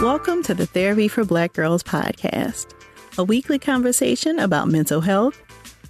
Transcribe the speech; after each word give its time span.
Welcome 0.00 0.44
to 0.44 0.54
the 0.54 0.64
Therapy 0.66 1.08
for 1.08 1.24
Black 1.24 1.52
Girls 1.54 1.82
podcast, 1.82 2.72
a 3.18 3.24
weekly 3.24 3.58
conversation 3.58 4.38
about 4.38 4.68
mental 4.68 5.00
health, 5.00 5.40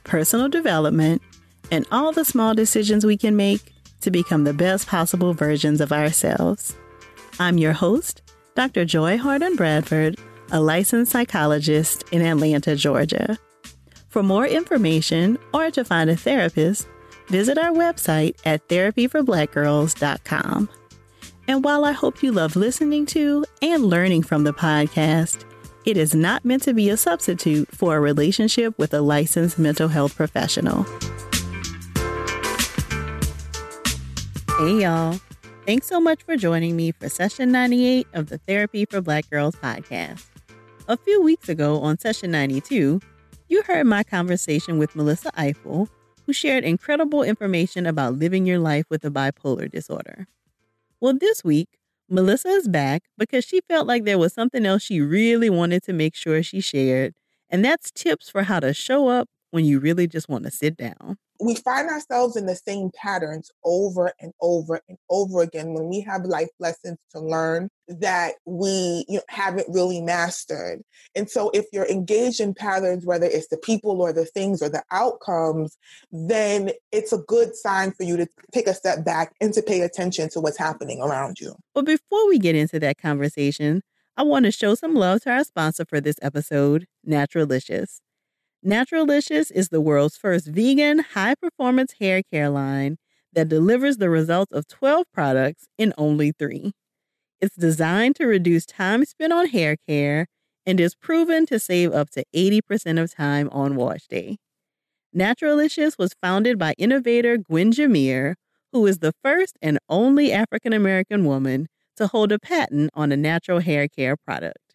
personal 0.05 0.49
development, 0.49 1.21
and 1.71 1.87
all 1.93 2.13
the 2.13 2.25
small 2.25 2.55
decisions 2.55 3.05
we 3.05 3.19
can 3.19 3.37
make 3.37 3.73
to 4.01 4.11
become 4.11 4.45
the 4.45 4.55
best 4.55 4.87
possible 4.87 5.35
versions 5.35 5.81
of 5.83 5.93
ourselves. 5.93 6.75
I'm 7.39 7.59
your 7.59 7.75
host, 7.75 8.23
Dr. 8.55 8.85
Joy 8.85 9.19
Harden 9.19 9.57
Bradford, 9.57 10.19
a 10.51 10.61
licensed 10.61 11.13
psychologist 11.13 12.05
in 12.11 12.23
Atlanta, 12.23 12.77
Georgia. 12.77 13.39
For 14.09 14.23
more 14.23 14.47
information 14.47 15.39
or 15.53 15.71
to 15.71 15.85
find 15.85 16.09
a 16.09 16.17
therapist, 16.17 16.89
visit 17.29 17.59
our 17.59 17.73
website 17.73 18.37
at 18.45 18.67
therapyforblackgirls.com. 18.69 20.69
And 21.47 21.65
while 21.65 21.85
I 21.85 21.93
hope 21.93 22.23
you 22.23 22.33
love 22.33 22.57
listening 22.57 23.07
to 23.07 23.45
and 23.63 23.85
learning 23.85 24.23
from 24.23 24.45
the 24.45 24.53
podcast, 24.53 25.45
it 25.87 25.97
is 25.97 26.15
not 26.15 26.45
meant 26.45 26.63
to 26.65 26.75
be 26.75 26.91
a 26.91 26.97
substitute 26.97 27.69
for 27.75 27.97
a 27.97 28.01
relationship 28.01 28.79
with 28.79 28.93
a 28.93 29.01
licensed 29.01 29.59
mental 29.59 29.89
health 29.89 30.15
professional. 30.15 30.85
Hey, 34.59 34.83
y'all. 34.83 35.19
Thanks 35.65 35.87
so 35.87 36.01
much 36.01 36.23
for 36.23 36.37
joining 36.37 36.77
me 36.77 36.93
for 36.93 37.09
session 37.09 37.53
98 37.53 38.07
of 38.13 38.29
the 38.29 38.39
Therapy 38.39 38.85
for 38.87 39.01
Black 39.01 39.29
Girls 39.31 39.55
podcast. 39.55 40.27
A 40.89 40.97
few 40.97 41.23
weeks 41.23 41.49
ago 41.49 41.81
on 41.81 41.99
session 41.99 42.31
92, 42.31 43.01
you 43.49 43.63
heard 43.63 43.87
my 43.87 44.03
conversation 44.03 44.79
with 44.79 44.97
Melissa 44.97 45.31
Ifill, 45.33 45.89
who 46.29 46.35
shared 46.35 46.65
incredible 46.65 47.25
information 47.25 47.87
about 47.87 48.19
living 48.19 48.47
your 48.47 48.61
life 48.61 48.87
with 48.91 49.05
a 49.05 49.11
bipolar 49.11 49.71
disorder. 49.73 50.29
Well, 51.01 51.15
this 51.15 51.45
week, 51.45 51.69
Melissa 52.09 52.49
is 52.49 52.69
back 52.69 53.05
because 53.19 53.45
she 53.45 53.61
felt 53.69 53.87
like 53.87 54.05
there 54.05 54.19
was 54.19 54.33
something 54.33 54.67
else 54.67 54.83
she 54.83 55.01
really 55.01 55.51
wanted 55.51 55.83
to 55.85 55.93
make 55.95 56.15
sure 56.17 56.43
she 56.43 56.61
shared, 56.61 57.15
and 57.51 57.65
that's 57.65 57.91
tips 57.91 58.31
for 58.31 58.45
how 58.45 58.61
to 58.61 58.75
show 58.75 59.09
up 59.09 59.29
when 59.51 59.65
you 59.67 59.81
really 59.81 60.07
just 60.07 60.29
want 60.29 60.45
to 60.45 60.51
sit 60.51 60.77
down 60.77 61.19
we 61.41 61.55
find 61.55 61.89
ourselves 61.89 62.37
in 62.37 62.47
the 62.47 62.57
same 62.57 62.91
patterns 62.95 63.51
over 63.65 64.13
and 64.21 64.33
over 64.41 64.81
and 64.89 64.99
over 65.09 65.43
again 65.43 65.73
when 65.73 65.89
we 65.89 66.01
have 66.01 66.25
life 66.25 66.49
lessons 66.59 66.99
to 67.13 67.21
learn 67.21 67.69
that 67.89 68.35
we 68.45 69.05
you 69.09 69.17
know, 69.17 69.23
haven't 69.29 69.67
really 69.69 70.01
mastered. 70.01 70.83
And 71.15 71.31
so, 71.31 71.51
if 71.51 71.67
you're 71.73 71.87
engaged 71.87 72.41
in 72.41 72.55
patterns, 72.55 73.07
whether 73.07 73.27
it's 73.27 73.49
the 73.49 73.57
people 73.57 74.03
or 74.03 74.13
the 74.13 74.25
things 74.25 74.63
or 74.63 74.69
the 74.69 74.83
outcomes, 74.91 75.79
then 76.11 76.73
it's 76.93 77.13
a 77.13 77.19
good 77.19 77.55
sign 77.55 77.93
for 77.93 78.03
you 78.03 78.17
to 78.17 78.27
take 78.53 78.67
a 78.67 78.75
step 78.75 79.05
back 79.05 79.35
and 79.41 79.55
to 79.55 79.63
pay 79.63 79.81
attention 79.83 80.29
to 80.31 80.41
what's 80.41 80.59
happening 80.59 81.01
around 81.01 81.41
you. 81.41 81.55
But 81.75 81.87
before 81.87 82.29
we 82.29 82.39
get 82.39 82.57
into 82.57 82.81
that 82.81 82.99
conversation, 82.99 83.83
I 84.17 84.23
want 84.23 84.47
to 84.47 84.53
show 84.53 84.75
some 84.75 84.95
love 84.95 85.23
to 85.23 85.31
our 85.31 85.45
sponsor 85.45 85.85
for 85.85 86.01
this 86.01 86.17
episode, 86.21 86.87
Naturalicious. 87.07 88.01
Naturalicious 88.69 89.51
is 89.51 89.71
the 89.71 89.81
world's 89.81 90.19
first 90.19 90.47
vegan, 90.47 90.99
high 90.99 91.35
performance 91.35 91.95
hair 91.99 92.21
care 92.31 92.51
line 92.51 92.99
that 93.33 93.49
delivers 93.49 93.97
the 93.97 94.11
results 94.11 94.53
of 94.53 94.69
12 94.69 95.07
products 95.11 95.69
in 95.79 95.95
only 95.97 96.33
three. 96.39 96.73
It's 97.41 97.57
designed 97.57 98.17
to 98.17 98.27
reduce 98.27 98.67
time 98.67 99.07
spent 99.07 99.33
on 99.33 99.47
hair 99.47 99.77
care 99.89 100.27
and 100.67 100.79
is 100.81 100.95
proven 100.95 101.47
to 101.47 101.59
save 101.59 101.95
up 101.95 102.11
to 102.11 102.27
80% 102.37 103.03
of 103.03 103.11
time 103.11 103.49
on 103.53 103.75
wash 103.75 104.07
day. 104.07 104.37
Naturalicious 105.15 105.97
was 105.97 106.13
founded 106.21 106.59
by 106.59 106.75
innovator 106.77 107.39
Gwen 107.39 107.73
Jimmere, 107.73 108.35
who 108.73 108.87
is 108.87 108.99
the 108.99 109.15
first 109.25 109.57
and 109.63 109.79
only 109.89 110.31
African 110.31 110.75
American 110.75 111.25
woman 111.25 111.69
to 111.97 112.07
hold 112.07 112.33
a 112.33 112.39
patent 112.39 112.91
on 112.93 113.13
a 113.13 113.17
natural 113.17 113.61
hair 113.61 113.89
care 113.89 114.15
product. 114.15 114.68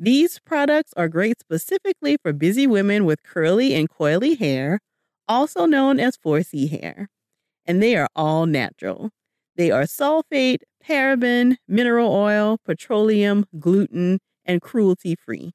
These 0.00 0.38
products 0.38 0.92
are 0.96 1.08
great 1.08 1.40
specifically 1.40 2.16
for 2.22 2.32
busy 2.32 2.66
women 2.66 3.04
with 3.04 3.22
curly 3.24 3.74
and 3.74 3.88
coily 3.90 4.38
hair, 4.38 4.80
also 5.26 5.66
known 5.66 5.98
as 5.98 6.16
4C 6.16 6.68
hair. 6.68 7.08
And 7.66 7.82
they 7.82 7.96
are 7.96 8.08
all 8.14 8.46
natural. 8.46 9.10
They 9.56 9.72
are 9.72 9.82
sulfate, 9.82 10.60
paraben, 10.84 11.56
mineral 11.66 12.14
oil, 12.14 12.58
petroleum, 12.64 13.44
gluten, 13.58 14.20
and 14.44 14.62
cruelty 14.62 15.16
free. 15.16 15.50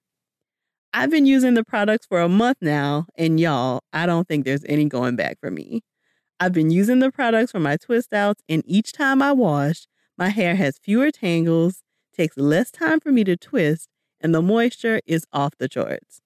I've 0.93 1.09
been 1.09 1.25
using 1.25 1.53
the 1.53 1.63
products 1.63 2.05
for 2.05 2.19
a 2.19 2.29
month 2.29 2.57
now, 2.61 3.07
and 3.17 3.39
y'all, 3.39 3.81
I 3.93 4.05
don't 4.05 4.27
think 4.27 4.45
there's 4.45 4.65
any 4.65 4.85
going 4.85 5.15
back 5.15 5.39
for 5.39 5.49
me. 5.49 5.81
I've 6.39 6.53
been 6.53 6.69
using 6.69 6.99
the 6.99 7.11
products 7.11 7.51
for 7.51 7.59
my 7.59 7.77
twist 7.77 8.13
outs, 8.13 8.43
and 8.49 8.61
each 8.67 8.91
time 8.91 9.21
I 9.21 9.31
wash, 9.31 9.87
my 10.17 10.29
hair 10.29 10.55
has 10.55 10.77
fewer 10.77 11.09
tangles, 11.09 11.81
takes 12.13 12.37
less 12.37 12.69
time 12.69 12.99
for 12.99 13.11
me 13.11 13.23
to 13.23 13.37
twist, 13.37 13.87
and 14.23 14.33
the 14.33 14.41
moisture 14.41 14.99
is 15.05 15.27
off 15.33 15.53
the 15.59 15.69
charts. 15.69 16.21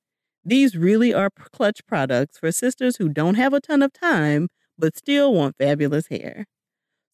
These 0.46 0.78
really 0.78 1.14
are 1.14 1.30
clutch 1.30 1.86
products 1.88 2.38
for 2.38 2.54
sisters 2.54 2.96
who 2.98 3.10
don't 3.10 3.36
have 3.36 3.54
a 3.54 3.60
ton 3.60 3.82
of 3.82 3.92
time 3.92 4.48
but 4.78 4.96
still 4.96 5.34
want 5.34 5.58
fabulous 5.58 6.08
hair. 6.08 6.46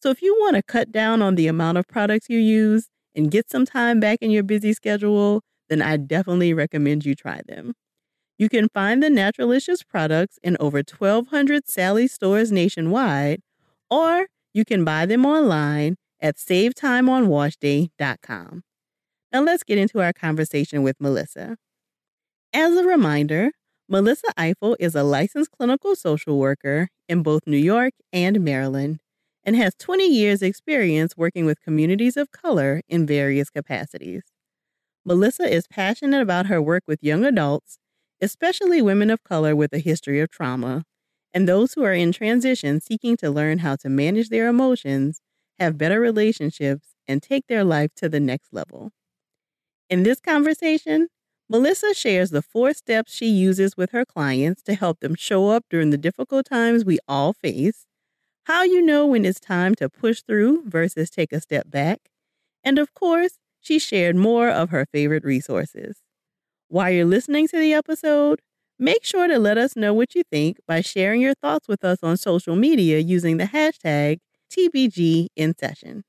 So 0.00 0.10
if 0.10 0.22
you 0.22 0.36
want 0.38 0.54
to 0.56 0.62
cut 0.62 0.92
down 0.92 1.22
on 1.22 1.34
the 1.34 1.48
amount 1.48 1.78
of 1.78 1.88
products 1.88 2.28
you 2.28 2.38
use 2.38 2.90
and 3.14 3.30
get 3.30 3.50
some 3.50 3.64
time 3.64 4.00
back 4.00 4.18
in 4.20 4.30
your 4.30 4.42
busy 4.42 4.74
schedule, 4.74 5.40
then 5.68 5.80
I 5.80 5.96
definitely 5.96 6.52
recommend 6.52 7.06
you 7.06 7.14
try 7.14 7.40
them. 7.46 7.72
You 8.36 8.50
can 8.50 8.68
find 8.68 9.02
the 9.02 9.08
Naturalicious 9.08 9.86
products 9.86 10.38
in 10.42 10.56
over 10.60 10.78
1,200 10.78 11.68
Sally 11.68 12.06
stores 12.06 12.52
nationwide, 12.52 13.40
or 13.90 14.26
you 14.52 14.64
can 14.64 14.84
buy 14.84 15.06
them 15.06 15.24
online 15.24 15.96
at 16.20 16.36
SaveTimeOnWashDay.com. 16.36 18.62
Now 19.34 19.42
let's 19.42 19.64
get 19.64 19.78
into 19.78 20.00
our 20.00 20.12
conversation 20.12 20.84
with 20.84 21.00
Melissa. 21.00 21.56
As 22.52 22.76
a 22.76 22.84
reminder, 22.84 23.50
Melissa 23.88 24.28
Ifill 24.38 24.76
is 24.78 24.94
a 24.94 25.02
licensed 25.02 25.50
clinical 25.50 25.96
social 25.96 26.38
worker 26.38 26.88
in 27.08 27.24
both 27.24 27.42
New 27.44 27.56
York 27.56 27.94
and 28.12 28.42
Maryland 28.42 29.00
and 29.42 29.56
has 29.56 29.74
20 29.76 30.06
years' 30.06 30.40
experience 30.40 31.16
working 31.16 31.46
with 31.46 31.60
communities 31.60 32.16
of 32.16 32.30
color 32.30 32.80
in 32.88 33.08
various 33.08 33.50
capacities. 33.50 34.22
Melissa 35.04 35.52
is 35.52 35.66
passionate 35.66 36.22
about 36.22 36.46
her 36.46 36.62
work 36.62 36.84
with 36.86 37.02
young 37.02 37.24
adults, 37.24 37.80
especially 38.20 38.80
women 38.80 39.10
of 39.10 39.24
color 39.24 39.56
with 39.56 39.72
a 39.72 39.80
history 39.80 40.20
of 40.20 40.30
trauma, 40.30 40.84
and 41.32 41.48
those 41.48 41.72
who 41.72 41.82
are 41.82 41.92
in 41.92 42.12
transition 42.12 42.80
seeking 42.80 43.16
to 43.16 43.32
learn 43.32 43.58
how 43.58 43.74
to 43.74 43.88
manage 43.88 44.28
their 44.28 44.46
emotions, 44.46 45.20
have 45.58 45.76
better 45.76 45.98
relationships, 45.98 46.94
and 47.08 47.20
take 47.20 47.48
their 47.48 47.64
life 47.64 47.90
to 47.96 48.08
the 48.08 48.20
next 48.20 48.52
level. 48.52 48.92
In 49.88 50.02
this 50.02 50.20
conversation, 50.20 51.08
Melissa 51.48 51.94
shares 51.94 52.30
the 52.30 52.42
four 52.42 52.72
steps 52.72 53.12
she 53.14 53.26
uses 53.26 53.76
with 53.76 53.90
her 53.90 54.04
clients 54.04 54.62
to 54.62 54.74
help 54.74 55.00
them 55.00 55.14
show 55.14 55.48
up 55.48 55.64
during 55.70 55.90
the 55.90 55.98
difficult 55.98 56.46
times 56.46 56.84
we 56.84 56.98
all 57.06 57.32
face, 57.32 57.86
how 58.46 58.62
you 58.64 58.82
know 58.82 59.06
when 59.06 59.24
it's 59.24 59.40
time 59.40 59.74
to 59.76 59.90
push 59.90 60.22
through 60.22 60.64
versus 60.68 61.10
take 61.10 61.32
a 61.32 61.40
step 61.40 61.70
back, 61.70 62.10
and 62.64 62.78
of 62.78 62.94
course, 62.94 63.38
she 63.60 63.78
shared 63.78 64.16
more 64.16 64.48
of 64.50 64.70
her 64.70 64.86
favorite 64.86 65.24
resources. 65.24 65.98
While 66.68 66.90
you're 66.90 67.04
listening 67.06 67.48
to 67.48 67.58
the 67.58 67.74
episode, 67.74 68.40
make 68.78 69.04
sure 69.04 69.28
to 69.28 69.38
let 69.38 69.58
us 69.58 69.76
know 69.76 69.94
what 69.94 70.14
you 70.14 70.22
think 70.30 70.58
by 70.66 70.80
sharing 70.82 71.20
your 71.20 71.34
thoughts 71.34 71.68
with 71.68 71.84
us 71.84 72.00
on 72.02 72.16
social 72.16 72.56
media 72.56 72.98
using 72.98 73.36
the 73.38 73.44
hashtag 73.46 74.18
TBG 74.50 75.28
in 75.36 75.56
session. 75.56 76.04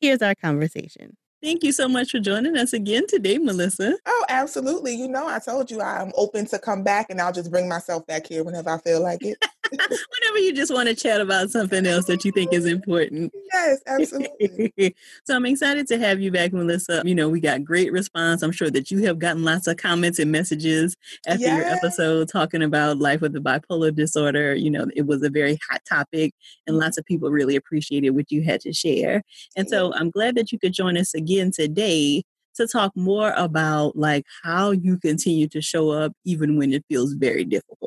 Here's 0.00 0.22
our 0.22 0.34
conversation. 0.36 1.16
Thank 1.42 1.64
you 1.64 1.72
so 1.72 1.88
much 1.88 2.12
for 2.12 2.20
joining 2.20 2.56
us 2.56 2.72
again 2.72 3.04
today, 3.08 3.36
Melissa. 3.36 3.98
Oh, 4.06 4.24
absolutely. 4.28 4.94
You 4.94 5.08
know, 5.08 5.26
I 5.26 5.40
told 5.40 5.72
you 5.72 5.80
I'm 5.80 6.12
open 6.16 6.46
to 6.46 6.58
come 6.58 6.84
back 6.84 7.06
and 7.10 7.20
I'll 7.20 7.32
just 7.32 7.50
bring 7.50 7.68
myself 7.68 8.06
back 8.06 8.28
here 8.28 8.44
whenever 8.44 8.70
I 8.70 8.78
feel 8.78 9.02
like 9.02 9.24
it. 9.24 9.44
whenever 9.72 10.38
you 10.38 10.52
just 10.54 10.72
want 10.72 10.88
to 10.88 10.94
chat 10.94 11.20
about 11.20 11.50
something 11.50 11.84
else 11.84 12.04
that 12.04 12.24
you 12.24 12.30
think 12.30 12.52
is 12.52 12.64
important. 12.64 13.32
Yes, 13.52 13.80
absolutely. 13.88 14.94
so 15.24 15.34
I'm 15.34 15.46
excited 15.46 15.88
to 15.88 15.98
have 15.98 16.20
you 16.20 16.30
back, 16.30 16.52
Melissa. 16.52 17.02
You 17.04 17.14
know, 17.16 17.28
we 17.28 17.40
got 17.40 17.64
great 17.64 17.90
response. 17.90 18.42
I'm 18.42 18.52
sure 18.52 18.70
that 18.70 18.92
you 18.92 19.04
have 19.06 19.18
gotten 19.18 19.42
lots 19.42 19.66
of 19.66 19.78
comments 19.78 20.20
and 20.20 20.30
messages 20.30 20.96
after 21.26 21.42
yes. 21.42 21.56
your 21.56 21.66
episode 21.66 22.28
talking 22.28 22.62
about 22.62 22.98
life 22.98 23.20
with 23.20 23.32
the 23.32 23.40
bipolar 23.40 23.92
disorder. 23.92 24.54
You 24.54 24.70
know, 24.70 24.86
it 24.94 25.06
was 25.06 25.24
a 25.24 25.30
very 25.30 25.58
hot 25.68 25.80
topic 25.88 26.34
and 26.68 26.78
lots 26.78 26.98
of 26.98 27.04
people 27.04 27.30
really 27.30 27.56
appreciated 27.56 28.10
what 28.10 28.30
you 28.30 28.42
had 28.42 28.60
to 28.60 28.72
share. 28.72 29.24
And 29.56 29.68
so 29.68 29.92
I'm 29.94 30.10
glad 30.10 30.36
that 30.36 30.52
you 30.52 30.58
could 30.60 30.72
join 30.72 30.96
us 30.96 31.14
again 31.14 31.31
today 31.52 32.22
to 32.54 32.66
talk 32.66 32.92
more 32.96 33.32
about 33.36 33.96
like 33.96 34.24
how 34.42 34.70
you 34.70 34.98
continue 34.98 35.48
to 35.48 35.60
show 35.62 35.90
up 35.90 36.12
even 36.24 36.56
when 36.58 36.72
it 36.72 36.84
feels 36.88 37.14
very 37.14 37.44
difficult. 37.44 37.81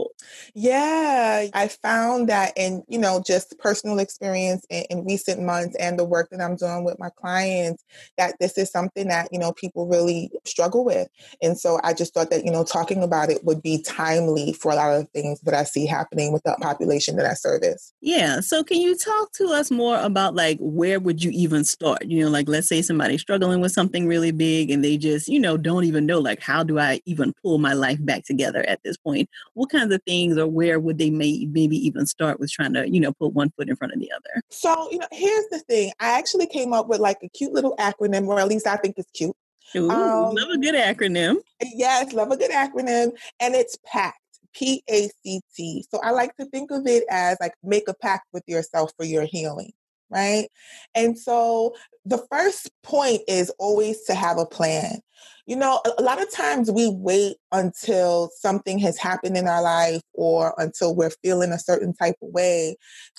Yeah, 0.54 1.48
I 1.54 1.68
found 1.68 2.30
that 2.30 2.54
in, 2.56 2.84
you 2.88 2.98
know, 2.98 3.22
just 3.26 3.58
personal 3.60 4.00
experience 4.00 4.66
in, 4.70 4.84
in 4.90 5.06
recent 5.06 5.42
months 5.42 5.76
and 5.80 6.00
the 6.00 6.06
work 6.06 6.30
that 6.32 6.42
I'm 6.42 6.56
doing 6.56 6.84
with 6.84 6.98
my 7.00 7.10
clients, 7.10 7.84
that 8.18 8.36
this 8.40 8.58
is 8.58 8.72
something 8.72 9.08
that, 9.10 9.30
you 9.32 9.40
know, 9.40 9.52
people 9.52 9.88
really 9.88 10.32
struggle 10.46 10.86
with. 10.86 11.08
And 11.42 11.58
so 11.58 11.80
I 11.84 11.94
just 11.94 12.14
thought 12.14 12.30
that, 12.30 12.46
you 12.46 12.52
know, 12.52 12.64
talking 12.64 13.04
about 13.04 13.30
it 13.30 13.44
would 13.44 13.62
be 13.62 13.82
timely 13.82 14.54
for 14.54 14.72
a 14.72 14.76
lot 14.76 14.96
of 14.96 15.10
things 15.10 15.42
that 15.42 15.54
I 15.54 15.64
see 15.64 15.86
happening 15.86 16.32
with 16.32 16.44
the 16.44 16.56
population 16.62 17.16
that 17.18 17.26
I 17.26 17.34
service. 17.34 17.94
Yeah. 18.02 18.40
So 18.40 18.64
can 18.64 18.78
you 18.78 18.96
talk 18.96 19.32
to 19.34 19.48
us 19.50 19.72
more 19.72 20.00
about 20.00 20.36
like 20.36 20.58
where 20.60 21.00
would 21.00 21.24
you 21.24 21.32
even 21.32 21.64
start? 21.64 22.06
You 22.06 22.24
know, 22.24 22.30
like 22.30 22.48
let's 22.48 22.68
say 22.68 22.82
somebody's 22.82 23.22
struggling 23.22 23.62
with 23.62 23.72
something 23.72 24.08
really 24.08 24.32
big 24.32 24.72
and 24.72 24.84
they 24.84 24.98
just, 24.98 25.28
you 25.28 25.40
know, 25.40 25.58
don't 25.58 25.84
even 25.84 26.06
know 26.06 26.20
like 26.20 26.40
how 26.40 26.64
do 26.64 26.80
I 26.80 27.02
even 27.06 27.34
pull 27.42 27.58
my 27.58 27.74
life 27.74 28.04
back 28.04 28.24
together 28.24 28.64
at 28.68 28.82
this 28.84 28.98
point? 28.98 29.30
What 29.54 29.70
kinds 29.70 29.94
of 29.94 30.05
things 30.06 30.38
or 30.38 30.48
where 30.48 30.80
would 30.80 30.98
they 30.98 31.10
may, 31.10 31.48
maybe 31.52 31.78
even 31.86 32.06
start 32.06 32.40
with 32.40 32.52
trying 32.52 32.74
to, 32.74 32.90
you 32.90 33.00
know, 33.00 33.14
put 33.14 33.34
one 33.34 33.52
foot 33.52 33.70
in 33.70 33.76
front 33.76 33.94
of 33.94 34.00
the 34.00 34.12
other? 34.12 34.42
So, 34.50 34.90
you 34.92 35.00
know, 35.00 35.08
here's 35.12 35.48
the 35.52 35.60
thing. 35.60 35.92
I 36.00 36.18
actually 36.18 36.48
came 36.48 36.74
up 36.74 36.88
with 36.88 37.00
like 37.00 37.18
a 37.24 37.30
cute 37.30 37.54
little 37.54 37.76
acronym, 37.78 38.28
or 38.28 38.40
at 38.40 38.48
least 38.48 38.68
I 38.68 38.78
think 38.78 38.96
it's 38.98 39.12
cute. 39.12 39.36
Ooh, 39.76 39.90
um, 39.90 40.36
love 40.36 40.50
a 40.54 40.58
good 40.58 40.76
acronym. 40.76 41.38
Yes, 41.62 42.14
love 42.14 42.32
a 42.32 42.38
good 42.38 42.52
acronym. 42.52 43.12
And 43.40 43.56
it's 43.56 43.78
PACT. 43.86 44.20
P 44.54 44.82
A 44.90 45.10
C 45.22 45.42
T. 45.54 45.86
So 45.92 46.00
I 46.02 46.12
like 46.12 46.34
to 46.38 46.46
think 46.46 46.72
of 46.72 46.88
it 46.88 47.04
as 47.10 47.36
like 47.42 47.52
make 47.62 47.90
a 47.90 47.94
pact 47.94 48.28
with 48.32 48.44
yourself 48.48 48.94
for 48.98 49.06
your 49.06 49.24
healing 49.24 49.74
right? 50.10 50.48
And 50.94 51.18
so 51.18 51.76
the 52.06 52.26
first 52.32 52.70
point 52.84 53.22
is 53.28 53.52
always 53.60 54.04
to 54.04 54.16
have 54.16 54.38
a 54.38 54.46
plan. 54.46 55.00
You 55.48 55.56
know, 55.56 55.80
a, 56.00 56.02
lot 56.02 56.22
of 56.22 56.32
times 56.32 56.72
we 56.72 56.90
wait 56.90 57.38
until 57.52 58.32
something 58.40 58.80
has 58.80 58.98
happened 58.98 59.38
in 59.38 59.48
our 59.48 59.62
life 59.62 60.02
or 60.14 60.56
until 60.58 60.96
we're 60.96 61.12
feeling 61.24 61.52
a 61.52 61.60
certain 61.60 61.94
type 61.94 62.16
of 62.22 62.30
way 62.30 62.78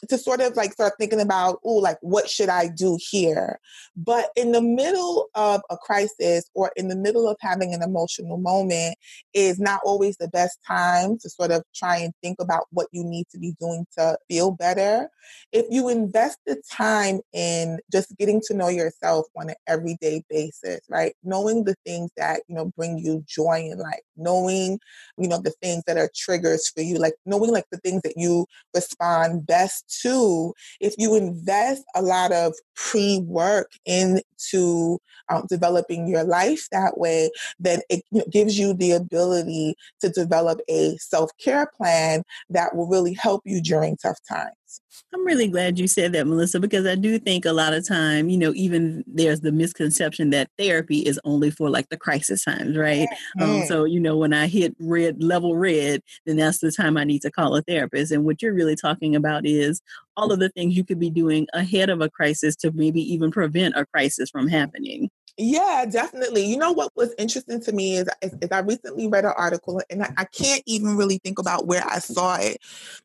to 0.09 0.19
sort 0.19 0.41
of 0.41 0.57
like 0.57 0.73
start 0.73 0.95
thinking 0.99 1.21
about, 1.21 1.61
oh, 1.65 1.75
like 1.75 1.99
what 2.01 2.29
should 2.29 2.49
I 2.49 2.69
do 2.69 2.99
here? 3.01 3.61
But 3.97 4.31
in 4.35 4.53
the 4.53 4.61
middle 4.61 5.29
of 5.37 5.63
a 5.71 5.77
crisis 5.77 6.51
or 6.55 6.73
in 6.77 6.89
the 6.89 6.97
middle 6.97 7.29
of 7.29 7.37
having 7.41 7.73
an 7.73 7.83
emotional 7.83 8.39
moment 8.39 8.97
is 9.33 9.61
not 9.61 9.81
always 9.85 10.17
the 10.17 10.29
best 10.29 10.59
time 10.67 11.19
to 11.19 11.31
sort 11.31 11.53
of 11.53 11.63
try 11.75 11.97
and 11.99 12.13
think 12.23 12.39
about 12.41 12.65
what 12.71 12.89
you 12.91 13.05
need 13.05 13.27
to 13.31 13.39
be 13.39 13.55
doing 13.61 13.87
to 13.99 14.19
feel 14.29 14.51
better. 14.51 15.09
If 15.53 15.67
you 15.71 15.89
invest 15.89 16.39
the 16.47 16.61
time 16.71 17.21
in 17.33 17.79
just 17.93 18.17
getting 18.19 18.41
to 18.47 18.55
know 18.55 18.69
yourself 18.69 19.27
on 19.37 19.51
an 19.51 19.57
everyday 19.67 20.25
basis, 20.29 20.81
right? 20.89 21.15
Knowing 21.23 21.65
the 21.65 21.77
things 21.87 22.11
that 22.17 22.43
you 22.49 22.55
know 22.55 22.67
bring 22.77 22.99
you 22.99 23.23
joy 23.27 23.69
in 23.71 23.79
life 23.79 24.01
knowing 24.17 24.79
you 25.17 25.29
know 25.29 25.41
the 25.41 25.53
things 25.63 25.83
that 25.87 25.97
are 25.97 26.11
triggers 26.15 26.69
for 26.69 26.83
you 26.83 26.99
like 26.99 27.15
knowing 27.25 27.53
like 27.53 27.67
the 27.71 27.79
things 27.79 28.03
that 28.03 28.15
you 28.17 28.45
respond 28.75 29.47
best 29.47 29.85
to 30.03 30.53
if 30.81 30.95
you 30.99 31.15
invest 31.15 31.85
a 31.95 32.03
lot 32.03 32.33
of 32.33 32.53
pre-work 32.75 33.71
into 33.87 34.99
um, 35.29 35.45
developing 35.49 36.07
your 36.07 36.25
life 36.25 36.67
that 36.73 36.99
way 36.99 37.31
then 37.59 37.81
it 37.89 38.03
you 38.11 38.19
know, 38.19 38.27
gives 38.31 38.59
you 38.59 38.75
the 38.75 38.93
ability 38.93 39.75
to 40.01 40.09
develop 40.11 40.61
a 40.69 40.97
self-care 40.99 41.71
plan 41.77 42.23
that 42.51 42.75
will 42.75 42.87
really 42.87 43.15
help 43.15 43.43
you 43.45 43.63
during 43.63 43.97
tough 43.97 44.19
times 44.29 44.66
I'm 45.13 45.27
really 45.27 45.49
glad 45.49 45.79
you 45.79 45.89
said 45.89 46.13
that, 46.13 46.27
Melissa, 46.27 46.61
because 46.61 46.87
I 46.87 46.95
do 46.95 47.19
think 47.19 47.45
a 47.45 47.53
lot 47.53 47.75
of 47.75 47.87
time, 47.87 48.29
you 48.29 48.39
know, 48.39 48.53
even 48.55 49.05
there's 49.07 49.41
the 49.41 49.53
misconception 49.53 50.31
that 50.31 50.51
therapy 50.59 51.01
is 51.01 51.21
only 51.25 51.51
for 51.51 51.71
like 51.71 51.89
the 51.89 51.97
crisis 51.97 52.45
times, 52.45 52.77
right? 52.77 53.09
Um, 53.41 53.65
so, 53.67 53.85
you 53.85 54.01
know, 54.01 54.17
when 54.17 54.33
I 54.33 54.47
hit 54.47 54.75
red 54.79 55.23
level 55.23 55.57
red, 55.57 56.03
then 56.25 56.37
that's 56.37 56.59
the 56.59 56.73
time 56.73 56.97
I 56.97 57.05
need 57.05 57.23
to 57.23 57.31
call 57.31 57.55
a 57.57 57.63
therapist. 57.63 58.13
And 58.13 58.25
what 58.25 58.43
you're 58.43 58.55
really 58.55 58.77
talking 58.77 59.15
about 59.15 59.47
is 59.47 59.83
all 60.17 60.33
of 60.33 60.39
the 60.39 60.49
things 60.51 60.77
you 60.77 60.85
could 60.85 60.99
be 60.99 61.11
doing 61.11 61.47
ahead 61.53 61.91
of 61.91 62.01
a 62.01 62.11
crisis 62.11 62.57
to 62.57 62.73
maybe 62.73 63.01
even 63.01 63.31
prevent 63.31 63.77
a 63.77 63.85
crisis 63.87 64.31
from 64.31 64.49
happening. 64.49 65.11
Yeah, 65.39 65.85
definitely. 65.91 66.47
You 66.47 66.57
know 66.57 66.73
what 66.73 66.97
was 66.97 67.15
interesting 67.19 67.61
to 67.61 67.73
me 67.73 67.97
is, 67.97 68.09
is, 68.23 68.35
is 68.41 68.51
I 68.51 68.61
recently 68.61 69.07
read 69.07 69.27
an 69.27 69.35
article 69.37 69.83
and 69.91 70.03
I, 70.03 70.11
I, 70.17 70.25
can't 70.25 70.63
even 70.65 70.97
really 70.97 71.19
think 71.19 71.39
about 71.39 71.67
where 71.67 71.85
I 71.87 71.99
saw 71.99 72.37
it, 72.37 72.57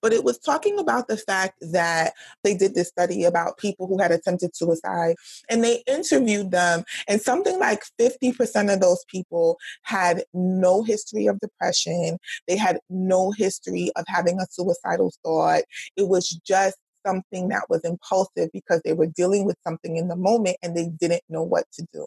but 0.01 0.13
it 0.13 0.24
was 0.24 0.38
talking 0.38 0.80
about 0.80 1.10
the 1.10 1.18
fact 1.18 1.57
that 1.60 2.13
they 2.45 2.56
did 2.56 2.74
this 2.74 2.88
study 2.88 3.25
about 3.25 3.57
people 3.57 3.86
who 3.86 4.01
had 4.01 4.12
attempted 4.12 4.56
suicide 4.56 5.18
and 5.50 5.62
they 5.62 5.83
interviewed 5.88 6.51
them, 6.51 6.86
and 7.10 7.22
something 7.22 7.60
like 7.60 7.83
50% 8.00 8.74
of 8.74 8.80
those 8.80 9.04
people 9.10 9.57
had 9.81 10.24
no 10.33 10.83
history 10.83 11.28
of 11.28 11.38
depression. 11.42 12.18
They 12.48 12.56
had 12.56 12.80
no 12.89 13.31
history 13.31 13.92
of 13.98 14.06
having 14.07 14.39
a 14.39 14.48
suicidal 14.50 15.12
thought. 15.22 15.63
It 15.98 16.07
was 16.07 16.30
just 16.48 16.78
something 17.06 17.50
that 17.50 17.66
was 17.69 17.81
impulsive 17.81 18.50
because 18.54 18.81
they 18.86 18.94
were 18.94 19.07
dealing 19.07 19.45
with 19.45 19.57
something 19.66 19.98
in 19.98 20.07
the 20.07 20.16
moment 20.16 20.56
and 20.62 20.78
they 20.78 20.88
didn't 20.88 21.24
know 21.28 21.44
what 21.44 21.66
to 21.74 21.86
do. 21.92 22.06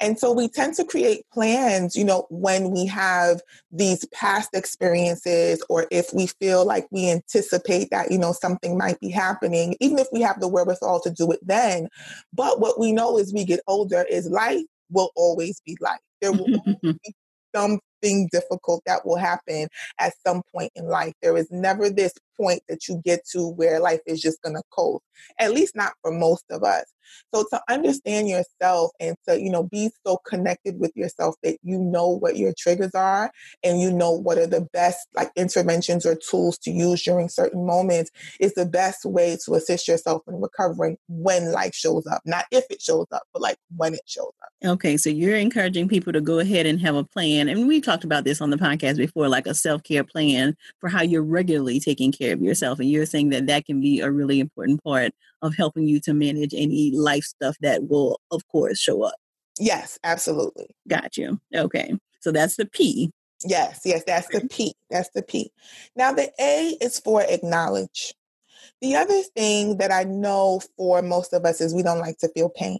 And 0.00 0.18
so 0.18 0.32
we 0.32 0.48
tend 0.48 0.74
to 0.74 0.84
create 0.84 1.24
plans, 1.32 1.96
you 1.96 2.04
know, 2.04 2.26
when 2.30 2.70
we 2.70 2.86
have 2.86 3.40
these 3.70 4.04
past 4.06 4.50
experiences 4.54 5.62
or 5.68 5.86
if 5.90 6.12
we 6.12 6.26
feel 6.26 6.64
like 6.64 6.86
we 6.90 7.10
anticipate 7.10 7.90
that, 7.90 8.10
you 8.10 8.18
know, 8.18 8.32
something 8.32 8.76
might 8.76 9.00
be 9.00 9.10
happening, 9.10 9.76
even 9.80 9.98
if 9.98 10.08
we 10.12 10.20
have 10.20 10.40
the 10.40 10.48
wherewithal 10.48 11.00
to 11.00 11.10
do 11.10 11.30
it 11.32 11.40
then. 11.42 11.88
But 12.32 12.60
what 12.60 12.78
we 12.78 12.92
know 12.92 13.18
as 13.18 13.32
we 13.32 13.44
get 13.44 13.60
older 13.66 14.04
is 14.08 14.28
life 14.28 14.64
will 14.90 15.10
always 15.16 15.60
be 15.64 15.76
life. 15.80 16.00
There 16.20 16.32
will 16.32 16.46
be 16.82 17.14
something 18.06 18.28
difficult 18.32 18.82
that 18.86 19.04
will 19.04 19.16
happen 19.16 19.68
at 19.98 20.14
some 20.26 20.42
point 20.54 20.72
in 20.74 20.86
life. 20.86 21.14
There 21.22 21.36
is 21.36 21.48
never 21.50 21.90
this 21.90 22.12
point 22.38 22.62
that 22.68 22.88
you 22.88 23.00
get 23.04 23.20
to 23.32 23.48
where 23.48 23.80
life 23.80 24.00
is 24.06 24.20
just 24.20 24.42
going 24.42 24.56
to 24.56 24.62
coast, 24.70 25.04
at 25.38 25.52
least 25.52 25.74
not 25.74 25.94
for 26.02 26.12
most 26.12 26.44
of 26.50 26.62
us. 26.62 26.84
So 27.34 27.44
to 27.50 27.60
understand 27.68 28.28
yourself 28.28 28.90
and 29.00 29.16
to, 29.28 29.40
you 29.40 29.50
know, 29.50 29.64
be 29.64 29.90
so 30.04 30.18
connected 30.26 30.78
with 30.78 30.92
yourself 30.94 31.36
that 31.42 31.58
you 31.62 31.78
know 31.78 32.08
what 32.08 32.36
your 32.36 32.52
triggers 32.58 32.94
are 32.94 33.30
and 33.62 33.80
you 33.80 33.92
know 33.92 34.10
what 34.10 34.38
are 34.38 34.46
the 34.46 34.66
best 34.72 35.06
like 35.14 35.30
interventions 35.36 36.04
or 36.04 36.16
tools 36.16 36.58
to 36.58 36.70
use 36.70 37.02
during 37.02 37.28
certain 37.28 37.64
moments 37.66 38.10
is 38.40 38.54
the 38.54 38.66
best 38.66 39.04
way 39.04 39.36
to 39.44 39.54
assist 39.54 39.88
yourself 39.88 40.22
in 40.26 40.40
recovering 40.40 40.96
when 41.08 41.52
life 41.52 41.74
shows 41.74 42.06
up. 42.06 42.22
Not 42.24 42.46
if 42.50 42.64
it 42.70 42.82
shows 42.82 43.06
up, 43.12 43.22
but 43.32 43.42
like 43.42 43.58
when 43.76 43.94
it 43.94 44.02
shows 44.06 44.32
up. 44.42 44.70
Okay, 44.70 44.96
so 44.96 45.10
you're 45.10 45.36
encouraging 45.36 45.88
people 45.88 46.12
to 46.12 46.20
go 46.20 46.38
ahead 46.38 46.66
and 46.66 46.80
have 46.80 46.96
a 46.96 47.04
plan. 47.04 47.48
And 47.48 47.68
we 47.68 47.80
talked 47.96 48.04
about 48.04 48.24
this 48.24 48.42
on 48.42 48.50
the 48.50 48.56
podcast 48.58 48.98
before, 48.98 49.28
like 49.28 49.46
a 49.46 49.54
self 49.54 49.82
care 49.82 50.04
plan 50.04 50.54
for 50.80 50.88
how 50.88 51.02
you're 51.02 51.22
regularly 51.22 51.80
taking 51.80 52.12
care 52.12 52.34
of 52.34 52.42
yourself. 52.42 52.78
And 52.78 52.90
you're 52.90 53.06
saying 53.06 53.30
that 53.30 53.46
that 53.46 53.64
can 53.64 53.80
be 53.80 54.00
a 54.00 54.10
really 54.10 54.38
important 54.38 54.84
part 54.84 55.12
of 55.40 55.54
helping 55.54 55.88
you 55.88 55.98
to 56.00 56.12
manage 56.12 56.52
any 56.52 56.90
life 56.90 57.24
stuff 57.24 57.56
that 57.60 57.88
will, 57.88 58.20
of 58.30 58.46
course, 58.48 58.78
show 58.78 59.02
up. 59.02 59.16
Yes, 59.58 59.98
absolutely. 60.04 60.66
Got 60.86 61.16
you. 61.16 61.40
Okay. 61.54 61.94
So 62.20 62.32
that's 62.32 62.56
the 62.56 62.66
P. 62.66 63.10
Yes, 63.44 63.80
yes, 63.84 64.02
that's 64.06 64.28
the 64.28 64.46
P. 64.50 64.74
That's 64.90 65.10
the 65.14 65.22
P. 65.22 65.50
Now, 65.94 66.12
the 66.12 66.30
A 66.40 66.76
is 66.80 66.98
for 66.98 67.22
acknowledge. 67.22 68.14
The 68.82 68.96
other 68.96 69.22
thing 69.34 69.78
that 69.78 69.90
I 69.90 70.04
know 70.04 70.60
for 70.76 71.00
most 71.00 71.32
of 71.32 71.44
us 71.44 71.60
is 71.62 71.74
we 71.74 71.82
don't 71.82 72.00
like 72.00 72.18
to 72.18 72.28
feel 72.28 72.50
pain. 72.50 72.78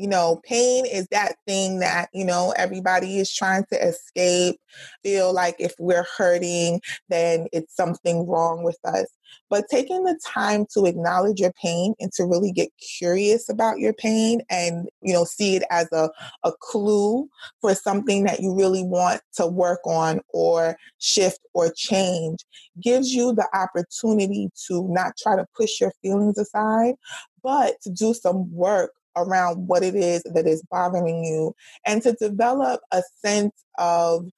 You 0.00 0.08
know, 0.08 0.40
pain 0.44 0.86
is 0.86 1.06
that 1.10 1.34
thing 1.46 1.80
that, 1.80 2.08
you 2.14 2.24
know, 2.24 2.54
everybody 2.56 3.18
is 3.18 3.34
trying 3.34 3.66
to 3.70 3.86
escape, 3.86 4.58
feel 5.02 5.30
like 5.30 5.56
if 5.58 5.74
we're 5.78 6.06
hurting, 6.16 6.80
then 7.10 7.48
it's 7.52 7.76
something 7.76 8.26
wrong 8.26 8.64
with 8.64 8.78
us. 8.84 9.08
But 9.50 9.66
taking 9.70 10.04
the 10.04 10.18
time 10.26 10.64
to 10.72 10.86
acknowledge 10.86 11.38
your 11.38 11.52
pain 11.52 11.92
and 12.00 12.10
to 12.12 12.24
really 12.24 12.50
get 12.50 12.70
curious 12.98 13.50
about 13.50 13.78
your 13.78 13.92
pain 13.92 14.40
and, 14.48 14.88
you 15.02 15.12
know, 15.12 15.24
see 15.24 15.56
it 15.56 15.64
as 15.70 15.86
a, 15.92 16.08
a 16.44 16.52
clue 16.60 17.28
for 17.60 17.74
something 17.74 18.24
that 18.24 18.40
you 18.40 18.54
really 18.54 18.82
want 18.82 19.20
to 19.34 19.46
work 19.46 19.80
on 19.84 20.20
or 20.32 20.76
shift 20.98 21.40
or 21.52 21.70
change 21.76 22.38
gives 22.82 23.12
you 23.12 23.34
the 23.34 23.46
opportunity 23.52 24.48
to 24.68 24.88
not 24.88 25.12
try 25.22 25.36
to 25.36 25.46
push 25.54 25.78
your 25.78 25.92
feelings 26.00 26.38
aside, 26.38 26.94
but 27.42 27.74
to 27.82 27.90
do 27.90 28.14
some 28.14 28.50
work 28.50 28.92
around 29.16 29.66
what 29.66 29.82
it 29.82 29.94
is 29.94 30.22
that 30.24 30.46
is 30.46 30.62
bothering 30.70 31.24
you 31.24 31.54
and 31.86 32.02
to 32.02 32.12
develop 32.20 32.80
a 32.92 33.02
sense 33.22 33.52
of 33.78 34.30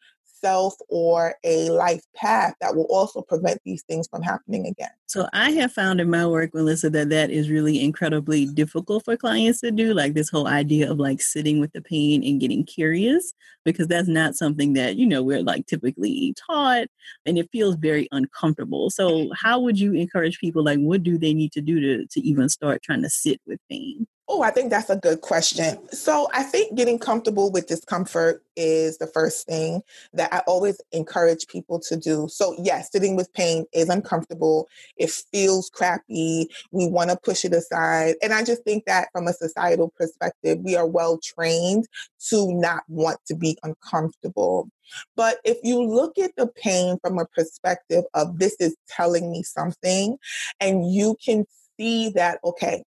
self 0.42 0.74
or 0.88 1.34
a 1.44 1.70
life 1.70 2.02
path 2.14 2.54
that 2.60 2.74
will 2.74 2.86
also 2.90 3.22
prevent 3.22 3.60
these 3.64 3.82
things 3.84 4.08
from 4.08 4.22
happening 4.22 4.66
again. 4.66 4.90
So 5.06 5.28
I 5.32 5.50
have 5.52 5.72
found 5.72 6.00
in 6.00 6.10
my 6.10 6.26
work, 6.26 6.52
Melissa, 6.52 6.90
that 6.90 7.10
that 7.10 7.30
is 7.30 7.48
really 7.48 7.82
incredibly 7.82 8.46
difficult 8.46 9.04
for 9.04 9.16
clients 9.16 9.60
to 9.60 9.70
do. 9.70 9.94
Like 9.94 10.14
this 10.14 10.30
whole 10.30 10.48
idea 10.48 10.90
of 10.90 10.98
like 10.98 11.22
sitting 11.22 11.60
with 11.60 11.72
the 11.72 11.82
pain 11.82 12.24
and 12.24 12.40
getting 12.40 12.64
curious, 12.64 13.32
because 13.64 13.86
that's 13.86 14.08
not 14.08 14.34
something 14.34 14.72
that 14.72 14.96
you 14.96 15.06
know 15.06 15.22
we're 15.22 15.42
like 15.42 15.66
typically 15.66 16.34
taught, 16.46 16.88
and 17.24 17.38
it 17.38 17.48
feels 17.52 17.76
very 17.76 18.08
uncomfortable. 18.10 18.90
So 18.90 19.10
mm-hmm. 19.10 19.32
how 19.36 19.60
would 19.60 19.78
you 19.78 19.92
encourage 19.92 20.38
people? 20.38 20.64
Like, 20.64 20.78
what 20.78 21.02
do 21.02 21.18
they 21.18 21.34
need 21.34 21.52
to 21.52 21.60
do 21.60 21.80
to 21.80 22.06
to 22.06 22.20
even 22.20 22.48
start 22.48 22.82
trying 22.82 23.02
to 23.02 23.10
sit 23.10 23.40
with 23.46 23.60
pain? 23.70 24.06
Oh, 24.34 24.40
I 24.40 24.50
think 24.50 24.70
that's 24.70 24.88
a 24.88 24.96
good 24.96 25.20
question. 25.20 25.78
So, 25.90 26.26
I 26.32 26.42
think 26.42 26.74
getting 26.74 26.98
comfortable 26.98 27.52
with 27.52 27.66
discomfort 27.66 28.42
is 28.56 28.96
the 28.96 29.06
first 29.06 29.46
thing 29.46 29.82
that 30.14 30.32
I 30.32 30.38
always 30.46 30.80
encourage 30.90 31.46
people 31.48 31.78
to 31.80 31.96
do. 31.98 32.28
So, 32.30 32.56
yes, 32.58 32.90
sitting 32.90 33.14
with 33.14 33.30
pain 33.34 33.66
is 33.74 33.90
uncomfortable. 33.90 34.68
It 34.96 35.10
feels 35.10 35.68
crappy. 35.68 36.48
We 36.70 36.86
want 36.86 37.10
to 37.10 37.18
push 37.22 37.44
it 37.44 37.52
aside. 37.52 38.14
And 38.22 38.32
I 38.32 38.42
just 38.42 38.64
think 38.64 38.86
that 38.86 39.08
from 39.12 39.28
a 39.28 39.34
societal 39.34 39.92
perspective, 39.98 40.60
we 40.62 40.76
are 40.76 40.86
well 40.86 41.18
trained 41.22 41.86
to 42.30 42.54
not 42.54 42.84
want 42.88 43.18
to 43.26 43.34
be 43.34 43.58
uncomfortable. 43.62 44.70
But 45.14 45.40
if 45.44 45.58
you 45.62 45.82
look 45.82 46.18
at 46.18 46.34
the 46.38 46.46
pain 46.46 46.96
from 47.02 47.18
a 47.18 47.26
perspective 47.26 48.04
of 48.14 48.38
this 48.38 48.56
is 48.60 48.74
telling 48.88 49.30
me 49.30 49.42
something, 49.42 50.16
and 50.58 50.90
you 50.90 51.18
can 51.22 51.44
see 51.76 52.08
that, 52.14 52.38
okay, 52.44 52.82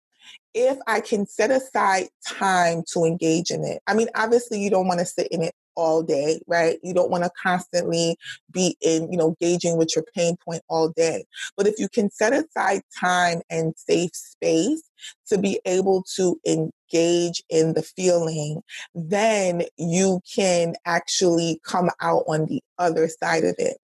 if 0.55 0.79
I 0.87 1.01
can 1.01 1.27
set 1.27 1.51
aside 1.51 2.09
time 2.27 2.83
to 2.93 3.05
engage 3.05 3.51
in 3.51 3.65
it. 3.65 3.83
I 3.87 3.95
mean, 3.95 4.09
obviously, 4.15 4.61
you 4.61 4.71
don't 4.71 4.89
want 4.89 5.01
to 5.01 5.07
sit 5.07 5.29
in 5.31 5.43
it 5.43 5.55
all 5.77 6.03
day, 6.03 6.41
right? 6.47 6.79
You 6.83 6.93
don't 6.93 7.11
want 7.11 7.25
to 7.25 7.31
constantly 7.43 8.17
be 8.51 8.77
in, 8.81 9.11
you 9.11 9.17
know, 9.17 9.37
gauging 9.41 9.79
with 9.79 9.95
your 9.95 10.05
pain 10.15 10.37
point 10.45 10.63
all 10.69 10.91
day. 10.91 11.25
But 11.57 11.67
if 11.67 11.79
you 11.79 11.89
can 11.89 12.11
set 12.11 12.33
aside 12.33 12.83
time 12.99 13.41
and 13.49 13.75
safe 13.77 14.15
space 14.15 14.83
to 15.29 15.39
be 15.39 15.61
able 15.65 16.05
to 16.17 16.39
engage 16.47 17.43
in 17.49 17.75
the 17.75 17.83
feeling, 17.83 18.63
then 18.95 19.63
you 19.79 20.21
can 20.35 20.75
actually 20.85 21.61
come 21.65 21.91
out 22.01 22.25
on 22.27 22.47
the 22.47 22.63
other 22.79 23.09
side 23.09 23.45
of 23.45 23.55
it. 23.59 23.79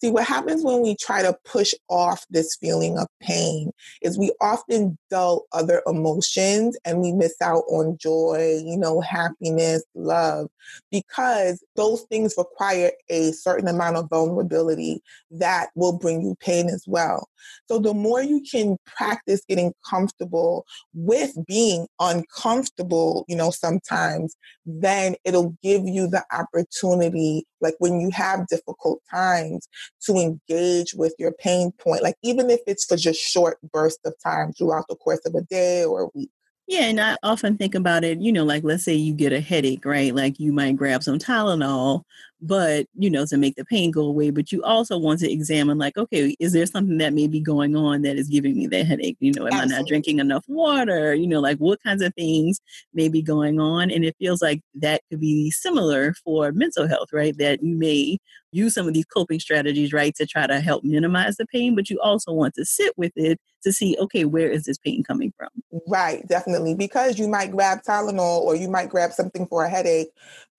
See, 0.00 0.10
what 0.10 0.24
happens 0.24 0.64
when 0.64 0.82
we 0.82 0.96
try 0.96 1.22
to 1.22 1.36
push 1.44 1.74
off 1.88 2.24
this 2.30 2.56
feeling 2.60 2.98
of 2.98 3.06
pain 3.20 3.70
is 4.00 4.18
we 4.18 4.32
often 4.40 4.98
dull 5.10 5.44
other 5.52 5.82
emotions 5.86 6.76
and 6.84 7.00
we 7.00 7.12
miss 7.12 7.34
out 7.42 7.64
on 7.68 7.96
joy, 7.98 8.60
you 8.64 8.76
know, 8.76 9.00
happiness, 9.00 9.84
love, 9.94 10.48
because 10.90 11.64
those 11.76 12.02
things 12.02 12.34
require 12.36 12.92
a 13.08 13.32
certain 13.32 13.68
amount 13.68 13.96
of 13.96 14.08
vulnerability 14.08 15.02
that 15.30 15.68
will 15.74 15.98
bring 15.98 16.22
you 16.22 16.36
pain 16.40 16.68
as 16.68 16.84
well. 16.86 17.28
So 17.68 17.78
the 17.78 17.94
more 17.94 18.22
you 18.22 18.42
can 18.48 18.76
practice 18.86 19.42
getting 19.48 19.72
comfortable 19.88 20.64
with 20.94 21.36
being 21.46 21.86
uncomfortable, 21.98 23.24
you 23.28 23.36
know, 23.36 23.50
sometimes, 23.50 24.36
then 24.64 25.16
it'll 25.24 25.56
give 25.62 25.86
you 25.86 26.06
the 26.06 26.24
opportunity, 26.32 27.46
like 27.60 27.74
when 27.78 28.00
you 28.00 28.10
have 28.10 28.46
difficult 28.46 29.00
times, 29.10 29.68
to 30.02 30.16
engage 30.16 30.94
with 30.94 31.14
your 31.18 31.32
pain 31.32 31.72
point, 31.72 32.02
like 32.02 32.16
even 32.22 32.50
if 32.50 32.60
it's 32.66 32.84
for 32.84 32.96
just 32.96 33.20
short 33.20 33.58
bursts 33.72 34.00
of 34.04 34.14
time 34.22 34.52
throughout 34.52 34.86
the 34.88 34.96
course 34.96 35.20
of 35.24 35.34
a 35.34 35.42
day 35.42 35.84
or 35.84 36.02
a 36.02 36.08
week. 36.14 36.30
Yeah, 36.68 36.84
and 36.84 37.00
I 37.00 37.16
often 37.24 37.56
think 37.58 37.74
about 37.74 38.04
it, 38.04 38.20
you 38.20 38.32
know, 38.32 38.44
like 38.44 38.62
let's 38.62 38.84
say 38.84 38.94
you 38.94 39.12
get 39.14 39.32
a 39.32 39.40
headache, 39.40 39.84
right? 39.84 40.14
Like 40.14 40.38
you 40.38 40.52
might 40.52 40.76
grab 40.76 41.02
some 41.02 41.18
Tylenol, 41.18 42.02
but 42.40 42.86
you 42.94 43.10
know, 43.10 43.26
to 43.26 43.36
make 43.36 43.56
the 43.56 43.64
pain 43.64 43.90
go 43.90 44.02
away. 44.02 44.30
But 44.30 44.52
you 44.52 44.62
also 44.62 44.96
want 44.96 45.18
to 45.20 45.30
examine, 45.30 45.76
like, 45.76 45.96
okay, 45.98 46.36
is 46.38 46.52
there 46.52 46.64
something 46.66 46.98
that 46.98 47.14
may 47.14 47.26
be 47.26 47.40
going 47.40 47.74
on 47.74 48.02
that 48.02 48.16
is 48.16 48.28
giving 48.28 48.56
me 48.56 48.68
that 48.68 48.86
headache? 48.86 49.16
You 49.20 49.32
know, 49.32 49.46
am 49.48 49.58
Absolutely. 49.58 49.60
I 49.60 49.64
not 49.66 49.86
drinking 49.86 50.20
enough 50.20 50.44
water? 50.48 51.14
You 51.14 51.26
know, 51.26 51.40
like 51.40 51.58
what 51.58 51.82
kinds 51.82 52.00
of 52.00 52.14
things 52.14 52.60
may 52.94 53.08
be 53.08 53.22
going 53.22 53.58
on? 53.60 53.90
And 53.90 54.04
it 54.04 54.16
feels 54.18 54.40
like 54.40 54.62
that 54.76 55.02
could 55.10 55.20
be 55.20 55.50
similar 55.50 56.14
for 56.24 56.52
mental 56.52 56.86
health, 56.86 57.08
right? 57.12 57.36
That 57.38 57.60
you 57.62 57.74
may 57.76 58.18
use 58.52 58.74
some 58.74 58.86
of 58.86 58.94
these 58.94 59.04
coping 59.06 59.40
strategies, 59.40 59.92
right, 59.92 60.14
to 60.14 60.26
try 60.26 60.46
to 60.46 60.60
help 60.60 60.84
minimize 60.84 61.36
the 61.36 61.46
pain, 61.46 61.74
but 61.74 61.90
you 61.90 61.98
also 62.00 62.32
want 62.32 62.54
to 62.54 62.64
sit 62.64 62.92
with 62.96 63.12
it 63.16 63.40
to 63.62 63.72
see, 63.72 63.96
okay, 63.98 64.24
where 64.24 64.48
is 64.48 64.64
this 64.64 64.78
pain 64.78 65.02
coming 65.02 65.32
from? 65.36 65.48
Right, 65.86 66.26
definitely. 66.28 66.74
Because 66.74 67.18
you 67.18 67.28
might 67.28 67.50
grab 67.50 67.82
Tylenol 67.82 68.40
or 68.40 68.54
you 68.54 68.68
might 68.68 68.88
grab 68.88 69.12
something 69.12 69.46
for 69.46 69.64
a 69.64 69.70
headache, 69.70 70.08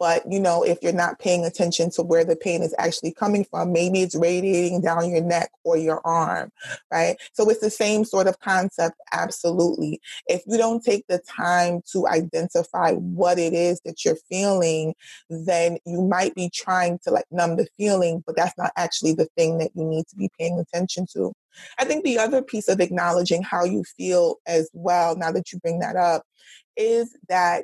but 0.03 0.29
you 0.29 0.37
know, 0.37 0.63
if 0.63 0.79
you're 0.81 0.91
not 0.91 1.17
paying 1.17 1.45
attention 1.45 1.89
to 1.89 2.01
where 2.01 2.25
the 2.25 2.35
pain 2.35 2.61
is 2.61 2.75
actually 2.77 3.13
coming 3.13 3.45
from, 3.45 3.71
maybe 3.71 4.01
it's 4.01 4.15
radiating 4.15 4.81
down 4.81 5.09
your 5.09 5.23
neck 5.23 5.49
or 5.63 5.77
your 5.77 6.05
arm, 6.05 6.51
right? 6.91 7.15
So 7.31 7.49
it's 7.49 7.61
the 7.61 7.69
same 7.69 8.03
sort 8.03 8.27
of 8.27 8.37
concept, 8.41 8.97
absolutely. 9.13 10.01
If 10.27 10.41
you 10.45 10.57
don't 10.57 10.83
take 10.83 11.07
the 11.07 11.19
time 11.19 11.83
to 11.93 12.05
identify 12.05 12.91
what 12.95 13.39
it 13.39 13.53
is 13.53 13.79
that 13.85 14.03
you're 14.03 14.17
feeling, 14.29 14.93
then 15.29 15.77
you 15.85 16.01
might 16.01 16.35
be 16.35 16.49
trying 16.53 16.99
to 17.05 17.11
like 17.11 17.23
numb 17.31 17.55
the 17.55 17.69
feeling, 17.77 18.25
but 18.25 18.35
that's 18.35 18.57
not 18.57 18.73
actually 18.75 19.13
the 19.13 19.29
thing 19.37 19.57
that 19.59 19.71
you 19.73 19.85
need 19.85 20.05
to 20.07 20.17
be 20.17 20.29
paying 20.37 20.59
attention 20.59 21.07
to. 21.13 21.31
I 21.79 21.85
think 21.85 22.03
the 22.03 22.17
other 22.17 22.41
piece 22.41 22.67
of 22.67 22.81
acknowledging 22.81 23.41
how 23.41 23.63
you 23.63 23.85
feel 23.95 24.35
as 24.47 24.69
well, 24.73 25.15
now 25.15 25.31
that 25.31 25.53
you 25.53 25.59
bring 25.59 25.79
that 25.79 25.95
up, 25.95 26.23
is 26.75 27.15
that 27.29 27.63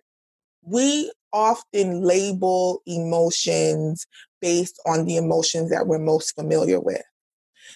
we 0.63 1.12
often 1.34 2.01
label 2.01 2.82
emotions 2.88 4.06
based 4.42 4.80
on 4.86 5.06
the 5.06 5.18
emotions 5.18 5.70
that 5.70 5.88
we're 5.88 6.00
most 6.00 6.34
familiar 6.36 6.80
with. 6.80 7.01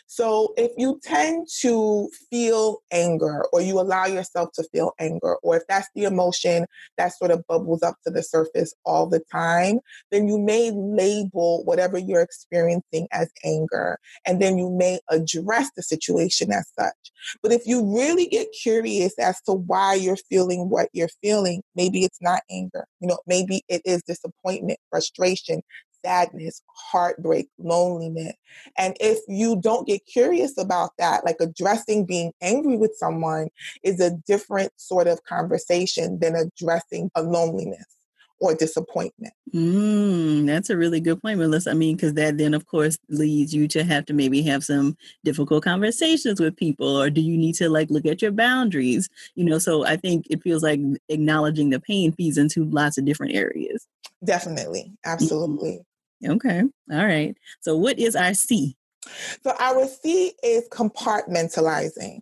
So 0.08 0.54
if 0.58 0.72
you 0.78 1.00
tend 1.04 1.48
to 1.62 2.10
feel 2.30 2.80
anger 2.92 3.46
or 3.52 3.62
you 3.62 3.80
allow 3.80 4.06
yourself 4.06 4.50
to 4.54 4.64
feel 4.72 4.92
anger, 5.00 5.36
or 5.44 5.58
if 5.58 5.64
that's 5.68 5.90
the 5.96 6.04
emotion 6.04 6.66
that 6.98 7.18
sort 7.18 7.32
of 7.32 7.46
bubbles 7.48 7.84
up 7.84 7.96
to 8.06 8.12
the 8.12 8.24
surface 8.24 8.74
all 8.86 9.08
the 9.08 9.22
time, 9.32 9.80
then 10.12 10.28
you 10.28 10.38
may 10.38 10.72
label 10.72 11.64
whatever 11.66 11.98
you're 11.98 12.22
experiencing 12.22 13.08
as 13.12 13.32
anger. 13.44 13.98
And 14.26 14.42
then 14.42 14.58
you 14.58 14.70
may 14.70 15.00
address 15.10 15.70
the 15.76 15.84
situation 15.84 16.52
as 16.52 16.66
such. 16.78 17.12
But 17.42 17.52
if 17.52 17.66
you 17.66 17.96
really 17.96 18.28
get 18.28 18.48
curious 18.62 19.18
as 19.20 19.42
to 19.42 19.54
why 19.54 19.96
you're 19.96 20.18
feeling 20.18 20.70
what 20.70 20.90
you're 20.94 21.10
feeling, 21.22 21.62
maybe 21.76 22.04
it's 22.04 22.22
not 22.22 22.42
anger. 22.50 22.86
You 23.00 23.08
know, 23.08 23.20
maybe 23.28 23.64
it 23.68 23.82
is 23.86 24.04
disappointment, 24.04 24.80
frustration, 24.90 25.62
sadness, 26.04 26.62
heartbreak, 26.68 27.50
loneliness. 27.58 28.34
And 28.78 28.96
if 29.00 29.20
you 29.28 29.60
don't 29.62 29.88
get 29.88 30.06
curious 30.06 30.58
about 30.58 30.92
that, 30.98 31.26
like 31.26 31.38
addressing 31.40 32.06
being 32.06 32.32
angry 32.42 32.78
with 32.78 32.96
someone 32.96 33.50
is 33.84 34.00
a 34.00 34.12
different 34.28 34.72
sort 34.78 35.08
of 35.08 35.24
conversation 35.24 36.20
than 36.20 36.36
addressing 36.36 37.10
a 37.16 37.24
loneliness 37.24 37.86
or 38.44 38.54
disappointment. 38.54 39.34
Mm, 39.54 40.46
that's 40.46 40.70
a 40.70 40.76
really 40.76 41.00
good 41.00 41.22
point, 41.22 41.40
Melissa. 41.40 41.72
I 41.72 41.74
mean, 41.76 41.96
because 41.96 42.16
that 42.16 42.38
then, 42.38 42.54
of 42.54 42.66
course, 42.66 42.98
leads 43.08 43.54
you 43.54 43.70
to 43.70 43.84
have 43.86 44.06
to 44.08 44.14
maybe 44.14 44.42
have 44.42 44.66
some 44.66 44.98
difficult 45.24 45.64
conversations 45.64 46.42
with 46.42 46.58
people, 46.58 46.88
or 47.02 47.10
do 47.10 47.22
you 47.22 47.38
need 47.38 47.56
to 47.56 47.70
like 47.70 47.90
look 47.90 48.06
at 48.06 48.22
your 48.22 48.32
boundaries? 48.32 49.08
You 49.36 49.46
know, 49.46 49.60
so 49.60 49.86
I 49.86 49.96
think 49.96 50.26
it 50.30 50.44
feels 50.44 50.62
like 50.62 50.82
acknowledging 51.08 51.70
the 51.70 51.80
pain 51.80 52.12
feeds 52.12 52.38
into 52.38 52.66
lots 52.66 52.98
of 52.98 53.06
different 53.06 53.34
areas. 53.34 53.88
Definitely, 54.26 54.82
mm-hmm. 54.82 55.10
absolutely. 55.10 55.86
Okay. 56.26 56.62
All 56.92 57.06
right. 57.06 57.36
So, 57.62 57.76
what 57.78 58.00
is 58.00 58.16
our 58.16 58.34
C? 58.34 58.76
So, 59.44 59.54
our 59.60 59.88
C 59.88 60.34
is 60.44 60.68
compartmentalizing. 60.70 62.22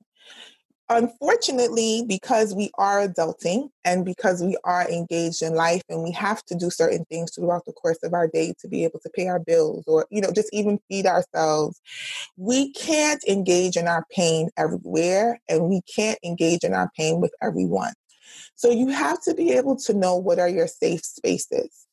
Unfortunately, 0.90 2.04
because 2.06 2.54
we 2.54 2.70
are 2.78 3.08
adulting 3.08 3.70
and 3.86 4.04
because 4.04 4.44
we 4.44 4.58
are 4.66 4.90
engaged 4.90 5.42
in 5.42 5.56
life 5.56 5.82
and 5.88 6.04
we 6.04 6.12
have 6.12 6.44
to 6.44 6.56
do 6.56 6.70
certain 6.70 7.06
things 7.06 7.34
throughout 7.34 7.64
the 7.64 7.72
course 7.72 8.00
of 8.04 8.14
our 8.14 8.28
day 8.28 8.54
to 8.60 8.68
be 8.68 8.84
able 8.84 9.00
to 9.00 9.10
pay 9.10 9.30
our 9.30 9.40
bills 9.40 9.86
or, 9.88 10.06
you 10.12 10.20
know, 10.20 10.34
just 10.34 10.50
even 10.52 10.82
feed 10.90 11.06
ourselves, 11.06 11.80
we 12.36 12.74
can't 12.74 13.24
engage 13.26 13.78
in 13.78 13.88
our 13.88 14.06
pain 14.12 14.50
everywhere 14.58 15.40
and 15.48 15.70
we 15.70 15.80
can't 15.84 16.20
engage 16.26 16.66
in 16.66 16.74
our 16.74 16.92
pain 16.98 17.22
with 17.22 17.34
everyone. 17.42 17.94
So 18.56 18.70
you 18.70 18.90
have 18.90 19.22
to 19.24 19.34
be 19.34 19.54
able 19.54 19.78
to 19.78 19.94
know 19.94 20.18
what 20.18 20.40
are 20.40 20.50
your 20.50 20.68
safe 20.68 21.06
spaces. 21.06 21.88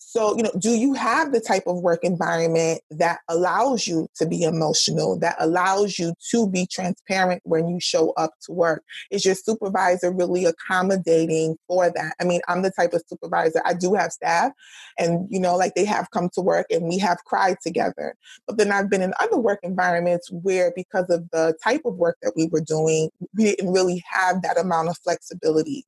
So, 0.00 0.36
you 0.36 0.42
know, 0.42 0.52
do 0.58 0.70
you 0.70 0.94
have 0.94 1.32
the 1.32 1.40
type 1.40 1.64
of 1.66 1.82
work 1.82 2.00
environment 2.02 2.80
that 2.90 3.18
allows 3.28 3.86
you 3.86 4.08
to 4.16 4.26
be 4.26 4.42
emotional, 4.42 5.18
that 5.18 5.36
allows 5.38 5.98
you 5.98 6.14
to 6.30 6.48
be 6.48 6.66
transparent 6.66 7.42
when 7.44 7.68
you 7.68 7.78
show 7.80 8.12
up 8.12 8.30
to 8.46 8.52
work? 8.52 8.82
Is 9.10 9.24
your 9.24 9.34
supervisor 9.34 10.10
really 10.10 10.46
accommodating 10.46 11.56
for 11.66 11.90
that? 11.90 12.14
I 12.20 12.24
mean, 12.24 12.40
I'm 12.48 12.62
the 12.62 12.70
type 12.70 12.94
of 12.94 13.02
supervisor, 13.06 13.60
I 13.64 13.74
do 13.74 13.94
have 13.94 14.12
staff, 14.12 14.52
and, 14.98 15.26
you 15.30 15.40
know, 15.40 15.56
like 15.56 15.74
they 15.74 15.84
have 15.84 16.10
come 16.10 16.30
to 16.34 16.40
work 16.40 16.66
and 16.70 16.84
we 16.88 16.98
have 16.98 17.18
cried 17.24 17.56
together. 17.62 18.14
But 18.46 18.56
then 18.56 18.72
I've 18.72 18.88
been 18.88 19.02
in 19.02 19.12
other 19.20 19.36
work 19.36 19.58
environments 19.62 20.30
where, 20.30 20.72
because 20.74 21.10
of 21.10 21.28
the 21.32 21.54
type 21.62 21.82
of 21.84 21.96
work 21.96 22.16
that 22.22 22.32
we 22.36 22.46
were 22.46 22.62
doing, 22.62 23.10
we 23.36 23.44
didn't 23.44 23.72
really 23.72 24.02
have 24.10 24.42
that 24.42 24.58
amount 24.58 24.88
of 24.88 24.98
flexibility. 24.98 25.84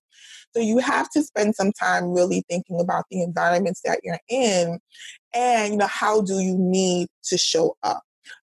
So 0.52 0.60
you 0.60 0.78
have 0.78 1.08
to 1.10 1.22
spend 1.22 1.54
some 1.54 1.72
time 1.72 2.10
really 2.10 2.44
thinking 2.48 2.80
about 2.80 3.04
the 3.10 3.22
environments 3.22 3.80
that 3.84 4.00
you're 4.02 4.20
in 4.28 4.78
and, 5.34 5.72
you 5.72 5.78
know, 5.78 5.86
how 5.86 6.22
do 6.22 6.40
you 6.40 6.56
need 6.58 7.08
to 7.24 7.38
show 7.38 7.76
up? 7.82 8.02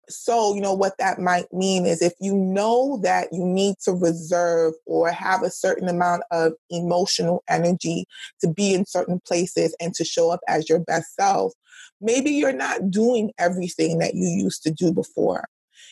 So, 0.07 0.53
you 0.53 0.61
know, 0.61 0.73
what 0.73 0.97
that 0.99 1.19
might 1.19 1.51
mean 1.51 1.85
is 1.87 2.01
if 2.01 2.13
you 2.19 2.35
know 2.35 2.99
that 3.01 3.29
you 3.31 3.43
need 3.43 3.75
to 3.85 3.91
reserve 3.91 4.73
or 4.85 5.09
have 5.11 5.41
a 5.41 5.49
certain 5.49 5.89
amount 5.89 6.23
of 6.31 6.53
emotional 6.69 7.43
energy 7.49 8.05
to 8.41 8.47
be 8.47 8.73
in 8.75 8.85
certain 8.85 9.19
places 9.25 9.75
and 9.79 9.95
to 9.95 10.05
show 10.05 10.29
up 10.29 10.41
as 10.47 10.69
your 10.69 10.79
best 10.79 11.15
self, 11.15 11.53
maybe 12.01 12.29
you're 12.29 12.53
not 12.53 12.91
doing 12.91 13.31
everything 13.39 13.97
that 13.97 14.13
you 14.13 14.27
used 14.27 14.61
to 14.63 14.71
do 14.71 14.93
before 14.93 15.45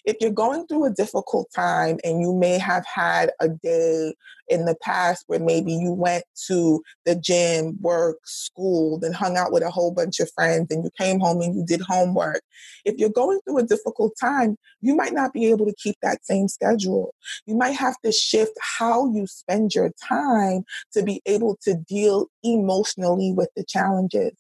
if 0.06 0.18
you're 0.20 0.32
going 0.32 0.68
through 0.68 0.86
a 0.86 0.92
difficult 0.92 1.50
time 1.56 1.98
and 2.04 2.22
you 2.22 2.34
may 2.34 2.58
have 2.58 2.86
had 2.86 3.32
a 3.40 3.50
day 3.50 4.14
in 4.50 4.66
the 4.66 4.76
past 4.82 5.24
where 5.28 5.40
maybe 5.40 5.74
you 5.74 5.94
went 5.94 6.26
to 6.48 6.84
the 7.06 7.16
gym, 7.16 7.78
work, 7.82 8.18
school, 8.26 9.00
then 9.00 9.14
hung 9.14 9.38
out 9.38 9.52
with 9.52 9.64
a 9.64 9.70
whole 9.70 9.92
bunch 9.92 10.20
of 10.20 10.30
friends 10.32 10.68
and 10.70 10.84
you 10.84 10.92
came 11.00 11.20
home 11.20 11.42
and 11.42 11.56
you 11.56 11.66
did 11.66 11.82
homework. 11.82 12.42
If 12.84 12.98
you're 12.98 13.10
going 13.10 13.40
through 13.42 13.60
a 13.60 13.64
difficult 13.64 14.14
time, 14.20 14.58
you 14.82 14.96
might 14.96 15.14
not 15.14 15.34
be 15.34 15.50
able 15.50 15.66
to 15.66 15.76
keep 15.76 15.96
that 16.02 16.26
same 16.26 16.48
schedule. 16.48 17.14
You 17.46 17.56
might 17.56 17.76
have 17.76 17.96
to 18.04 18.12
shift 18.12 18.54
how 18.60 19.12
you 19.14 19.26
spend 19.28 19.74
your 19.74 19.92
time 20.08 20.66
to 20.94 21.04
be 21.04 21.22
able 21.26 21.58
to 21.64 21.76
deal 21.76 22.28
emotionally 22.44 23.32
with 23.32 23.50
the 23.56 23.64
challenges. 23.64 24.34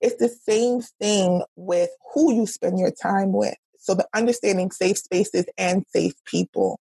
It's 0.00 0.16
the 0.16 0.28
same 0.28 0.80
thing 1.00 1.42
with 1.56 1.90
who 2.14 2.32
you 2.32 2.46
spend 2.46 2.78
your 2.78 2.92
time 2.92 3.32
with. 3.32 3.54
So, 3.84 3.94
the 3.94 4.08
understanding 4.14 4.70
safe 4.70 4.96
spaces 4.96 5.44
and 5.58 5.84
safe 5.88 6.14
people. 6.24 6.80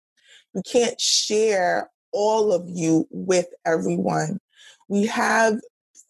You 0.55 0.63
can't 0.65 1.01
share 1.01 1.91
all 2.13 2.53
of 2.53 2.69
you 2.69 3.09
with 3.11 3.47
everyone. 3.67 4.39
We 4.89 5.07
have 5.07 5.59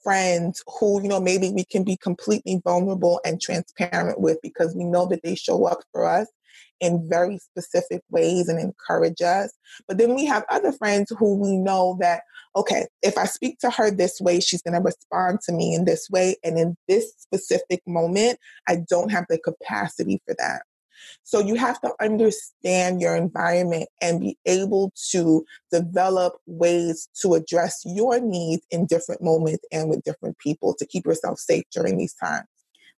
friends 0.02 0.62
who, 0.66 1.02
you 1.02 1.08
know, 1.08 1.20
maybe 1.20 1.50
we 1.50 1.64
can 1.64 1.82
be 1.82 1.96
completely 1.96 2.60
vulnerable 2.62 3.20
and 3.24 3.40
transparent 3.40 4.20
with 4.20 4.38
because 4.42 4.74
we 4.74 4.84
know 4.84 5.06
that 5.06 5.22
they 5.22 5.34
show 5.34 5.64
up 5.64 5.78
for 5.92 6.04
us 6.04 6.28
in 6.80 7.08
very 7.08 7.38
specific 7.38 8.02
ways 8.10 8.48
and 8.48 8.60
encourage 8.60 9.22
us. 9.22 9.50
But 9.88 9.96
then 9.96 10.14
we 10.14 10.26
have 10.26 10.44
other 10.50 10.72
friends 10.72 11.10
who 11.16 11.36
we 11.36 11.56
know 11.56 11.96
that, 12.00 12.22
okay, 12.54 12.86
if 13.02 13.16
I 13.16 13.24
speak 13.24 13.60
to 13.60 13.70
her 13.70 13.90
this 13.90 14.20
way, 14.20 14.40
she's 14.40 14.60
going 14.60 14.74
to 14.74 14.84
respond 14.84 15.40
to 15.44 15.52
me 15.52 15.74
in 15.74 15.86
this 15.86 16.10
way. 16.10 16.36
And 16.44 16.58
in 16.58 16.76
this 16.86 17.14
specific 17.16 17.80
moment, 17.86 18.38
I 18.68 18.78
don't 18.90 19.10
have 19.10 19.24
the 19.30 19.38
capacity 19.38 20.20
for 20.26 20.34
that. 20.38 20.62
So 21.22 21.40
you 21.40 21.54
have 21.54 21.80
to 21.82 21.92
understand 22.00 23.00
your 23.00 23.16
environment 23.16 23.88
and 24.00 24.20
be 24.20 24.36
able 24.46 24.92
to 25.10 25.44
develop 25.70 26.34
ways 26.46 27.08
to 27.22 27.34
address 27.34 27.82
your 27.84 28.20
needs 28.20 28.66
in 28.70 28.86
different 28.86 29.22
moments 29.22 29.64
and 29.72 29.88
with 29.88 30.02
different 30.04 30.38
people 30.38 30.74
to 30.74 30.86
keep 30.86 31.06
yourself 31.06 31.38
safe 31.38 31.64
during 31.72 31.98
these 31.98 32.14
times. 32.14 32.46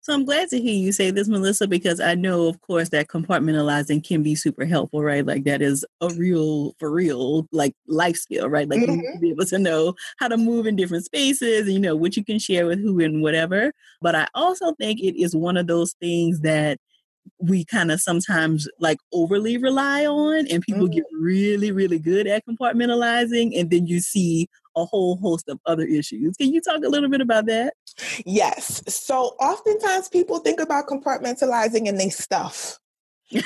So 0.01 0.13
I'm 0.13 0.25
glad 0.25 0.49
to 0.49 0.59
hear 0.59 0.73
you 0.73 0.91
say 0.91 1.11
this, 1.11 1.29
Melissa, 1.29 1.65
because 1.65 2.01
I 2.01 2.13
know, 2.13 2.49
of 2.49 2.59
course, 2.59 2.89
that 2.89 3.07
compartmentalizing 3.07 4.05
can 4.05 4.21
be 4.21 4.35
super 4.35 4.65
helpful, 4.65 5.01
right? 5.01 5.25
Like 5.25 5.45
that 5.45 5.61
is 5.61 5.85
a 6.01 6.09
real, 6.09 6.75
for 6.77 6.91
real, 6.91 7.47
like 7.53 7.73
life 7.87 8.17
skill, 8.17 8.49
right? 8.49 8.67
Like 8.67 8.81
mm-hmm. 8.81 9.13
to 9.13 9.19
be 9.21 9.29
able 9.29 9.45
to 9.45 9.57
know 9.57 9.95
how 10.17 10.27
to 10.27 10.35
move 10.35 10.67
in 10.67 10.75
different 10.75 11.05
spaces, 11.05 11.67
and, 11.67 11.73
you 11.73 11.79
know, 11.79 11.95
what 11.95 12.17
you 12.17 12.25
can 12.25 12.37
share 12.37 12.65
with 12.65 12.81
who 12.81 12.99
and 12.99 13.21
whatever. 13.21 13.71
But 14.01 14.13
I 14.13 14.27
also 14.35 14.73
think 14.73 14.99
it 14.99 15.15
is 15.17 15.37
one 15.37 15.55
of 15.55 15.67
those 15.67 15.93
things 16.01 16.41
that 16.41 16.79
we 17.39 17.65
kind 17.65 17.91
of 17.91 18.01
sometimes 18.01 18.67
like 18.79 18.97
overly 19.13 19.57
rely 19.57 20.05
on 20.05 20.47
and 20.47 20.63
people 20.63 20.87
mm. 20.87 20.93
get 20.93 21.03
really 21.11 21.71
really 21.71 21.99
good 21.99 22.27
at 22.27 22.43
compartmentalizing 22.45 23.57
and 23.59 23.69
then 23.69 23.87
you 23.87 23.99
see 23.99 24.47
a 24.75 24.85
whole 24.85 25.17
host 25.17 25.49
of 25.49 25.59
other 25.65 25.83
issues. 25.83 26.35
Can 26.37 26.53
you 26.53 26.61
talk 26.61 26.83
a 26.83 26.89
little 26.89 27.09
bit 27.09 27.21
about 27.21 27.45
that? 27.45 27.73
Yes. 28.25 28.81
So 28.87 29.35
oftentimes 29.39 30.09
people 30.09 30.39
think 30.39 30.59
about 30.59 30.87
compartmentalizing 30.87 31.87
and 31.87 31.99
they 31.99 32.09
stuff. 32.09 32.79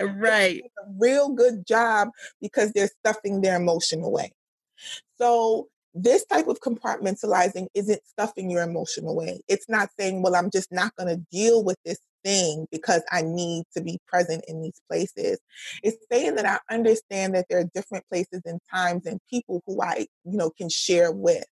Right. 0.00 0.62
a 0.62 0.90
real 0.98 1.30
good 1.30 1.66
job 1.66 2.08
because 2.40 2.72
they're 2.72 2.90
stuffing 3.00 3.40
their 3.40 3.56
emotion 3.56 4.02
away. 4.02 4.32
So 5.18 5.68
this 5.96 6.26
type 6.26 6.46
of 6.46 6.60
compartmentalizing 6.60 7.68
isn't 7.74 8.06
stuffing 8.06 8.50
your 8.50 8.62
emotion 8.62 9.06
away. 9.06 9.40
It's 9.48 9.68
not 9.68 9.88
saying, 9.98 10.22
well, 10.22 10.36
I'm 10.36 10.50
just 10.50 10.70
not 10.70 10.94
going 10.96 11.08
to 11.08 11.24
deal 11.32 11.64
with 11.64 11.78
this 11.84 11.98
thing 12.22 12.66
because 12.70 13.02
I 13.10 13.22
need 13.22 13.64
to 13.74 13.82
be 13.82 13.98
present 14.06 14.44
in 14.46 14.60
these 14.60 14.80
places. 14.90 15.38
It's 15.82 15.96
saying 16.12 16.34
that 16.34 16.44
I 16.44 16.74
understand 16.74 17.34
that 17.34 17.46
there 17.48 17.60
are 17.60 17.70
different 17.74 18.04
places 18.10 18.42
and 18.44 18.60
times 18.70 19.06
and 19.06 19.20
people 19.30 19.62
who 19.66 19.80
I, 19.80 20.06
you 20.24 20.36
know, 20.36 20.50
can 20.50 20.68
share 20.68 21.12
with. 21.12 21.44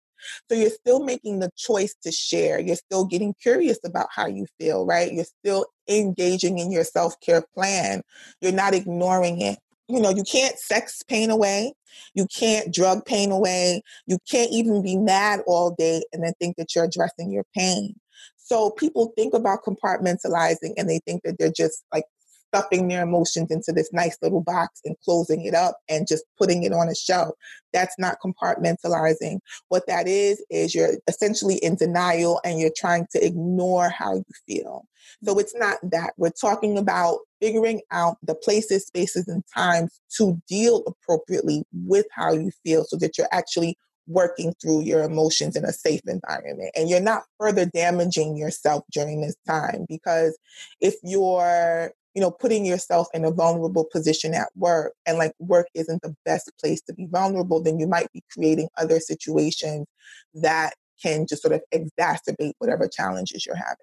So 0.50 0.56
you're 0.56 0.70
still 0.70 1.04
making 1.04 1.40
the 1.40 1.52
choice 1.56 1.96
to 2.04 2.12
share. 2.12 2.60
You're 2.60 2.76
still 2.76 3.06
getting 3.06 3.34
curious 3.42 3.80
about 3.86 4.08
how 4.12 4.28
you 4.28 4.46
feel, 4.60 4.86
right? 4.86 5.12
You're 5.12 5.26
still 5.26 5.66
engaging 5.90 6.60
in 6.60 6.72
your 6.72 6.86
self 6.86 7.20
care 7.20 7.44
plan. 7.54 8.02
You're 8.42 8.52
not 8.52 8.74
ignoring 8.74 9.42
it 9.42 9.60
you 9.88 10.00
know, 10.00 10.10
you 10.10 10.24
can't 10.24 10.58
sex 10.58 11.02
pain 11.08 11.30
away. 11.30 11.74
You 12.14 12.28
can't 12.28 12.74
drug 12.74 13.06
pain 13.06 13.32
away. 13.32 13.82
You 14.08 14.18
can't 14.30 14.52
even 14.52 14.82
be 14.82 14.98
mad 14.98 15.42
all 15.46 15.76
day 15.78 16.04
and 16.12 16.24
then 16.24 16.34
think 16.40 16.58
that 16.58 16.74
you're 16.76 16.86
addressing 16.86 17.32
your 17.32 17.46
pain. 17.56 17.96
So 18.38 18.72
people 18.72 19.14
think 19.16 19.34
about 19.34 19.64
compartmentalizing 19.64 20.74
and 20.78 20.90
they 20.90 21.00
think 21.06 21.22
that 21.24 21.38
they're 21.38 21.52
just 21.52 21.84
like 21.94 22.06
stuffing 22.54 22.88
their 22.88 23.04
emotions 23.04 23.50
into 23.50 23.72
this 23.72 23.92
nice 23.92 24.18
little 24.22 24.42
box 24.42 24.80
and 24.86 24.96
closing 25.04 25.46
it 25.46 25.56
up 25.56 25.80
and 25.90 26.08
just 26.08 26.24
putting 26.38 26.64
it 26.64 26.72
on 26.72 26.88
a 26.88 26.96
shelf. 26.96 27.34
That's 27.72 27.96
not 27.98 28.18
compartmentalizing. 28.24 29.40
What 29.70 29.88
that 29.88 30.08
is, 30.08 30.44
is 30.52 30.76
you're 30.76 30.94
essentially 31.08 31.56
in 31.56 31.76
denial 31.76 32.40
and 32.46 32.60
you're 32.60 32.72
trying 32.76 33.08
to 33.12 33.26
ignore 33.26 33.90
how 33.90 34.16
you 34.16 34.26
feel. 34.48 34.86
So 35.24 35.32
mm-hmm. 35.32 35.40
it's 35.40 35.56
not 35.56 35.78
that. 35.84 36.14
We're 36.18 36.30
talking 36.30 36.78
about 36.78 37.20
figuring 37.42 37.82
out 37.92 38.18
the 38.22 38.36
places, 38.36 38.86
spaces, 38.86 39.28
and 39.28 39.44
times 39.56 40.00
to 40.18 40.40
deal 40.48 40.84
appropriately 40.86 41.64
with 41.74 42.06
how 42.12 42.34
you 42.34 42.52
feel 42.64 42.84
so 42.84 42.98
that 42.98 43.18
you're 43.18 43.28
actually 43.32 43.78
working 44.06 44.54
through 44.62 44.82
your 44.82 45.02
emotions 45.04 45.56
in 45.56 45.64
a 45.64 45.72
safe 45.72 46.02
environment 46.08 46.70
and 46.76 46.90
you're 46.90 47.00
not 47.00 47.24
further 47.40 47.66
damaging 47.66 48.36
yourself 48.36 48.84
during 48.92 49.22
this 49.22 49.38
time 49.48 49.86
because 49.88 50.38
if 50.82 50.96
you're 51.04 51.94
you 52.14 52.22
know, 52.22 52.32
putting 52.32 52.66
yourself 52.66 53.08
in 53.14 53.26
a 53.26 53.32
vulnerable 53.32 53.86
position 53.92 54.34
at 54.34 54.50
work 54.56 54.94
and 55.06 55.18
like 55.18 55.34
work 55.40 55.68
isn't 55.74 56.02
the 56.02 56.16
best 56.26 56.52
place 56.60 56.82
to 56.82 56.94
be 56.94 57.08
vulnerable, 57.08 57.62
then 57.62 57.80
you 57.80 57.88
might 57.88 58.12
be 58.12 58.24
creating 58.32 58.70
other 58.78 59.00
situations 59.00 59.88
that 60.36 60.74
can 61.04 61.28
just 61.28 61.42
sort 61.42 61.54
of 61.54 61.62
exacerbate 61.74 62.54
whatever 62.60 62.88
challenges 62.88 63.46
you're 63.46 63.56
having. 63.56 63.78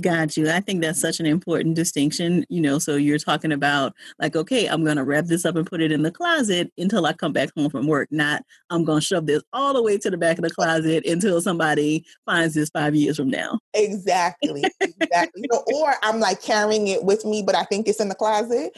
Got 0.00 0.36
you. 0.36 0.50
I 0.50 0.60
think 0.60 0.82
that's 0.82 1.00
such 1.00 1.20
an 1.20 1.26
important 1.26 1.74
distinction. 1.74 2.44
You 2.50 2.60
know, 2.60 2.78
so 2.78 2.96
you're 2.96 3.18
talking 3.18 3.50
about 3.50 3.94
like, 4.20 4.36
okay, 4.36 4.66
I'm 4.66 4.84
going 4.84 4.98
to 4.98 5.04
wrap 5.04 5.24
this 5.24 5.46
up 5.46 5.56
and 5.56 5.66
put 5.66 5.80
it 5.80 5.90
in 5.90 6.02
the 6.02 6.10
closet 6.10 6.70
until 6.76 7.06
I 7.06 7.14
come 7.14 7.32
back 7.32 7.48
home 7.56 7.70
from 7.70 7.86
work. 7.86 8.08
Not, 8.10 8.42
I'm 8.68 8.84
going 8.84 9.00
to 9.00 9.04
shove 9.04 9.26
this 9.26 9.42
all 9.54 9.72
the 9.72 9.82
way 9.82 9.96
to 9.96 10.10
the 10.10 10.18
back 10.18 10.36
of 10.36 10.44
the 10.44 10.50
closet 10.50 11.06
until 11.06 11.40
somebody 11.40 12.04
finds 12.26 12.54
this 12.54 12.68
five 12.68 12.94
years 12.94 13.16
from 13.16 13.30
now. 13.30 13.58
Exactly. 13.72 14.64
Exactly. 14.80 15.42
you 15.42 15.48
know, 15.52 15.64
or 15.74 15.94
I'm 16.02 16.20
like 16.20 16.42
carrying 16.42 16.88
it 16.88 17.02
with 17.02 17.24
me, 17.24 17.42
but 17.42 17.54
I 17.54 17.64
think 17.64 17.88
it's 17.88 18.00
in 18.00 18.10
the 18.10 18.14
closet. 18.14 18.72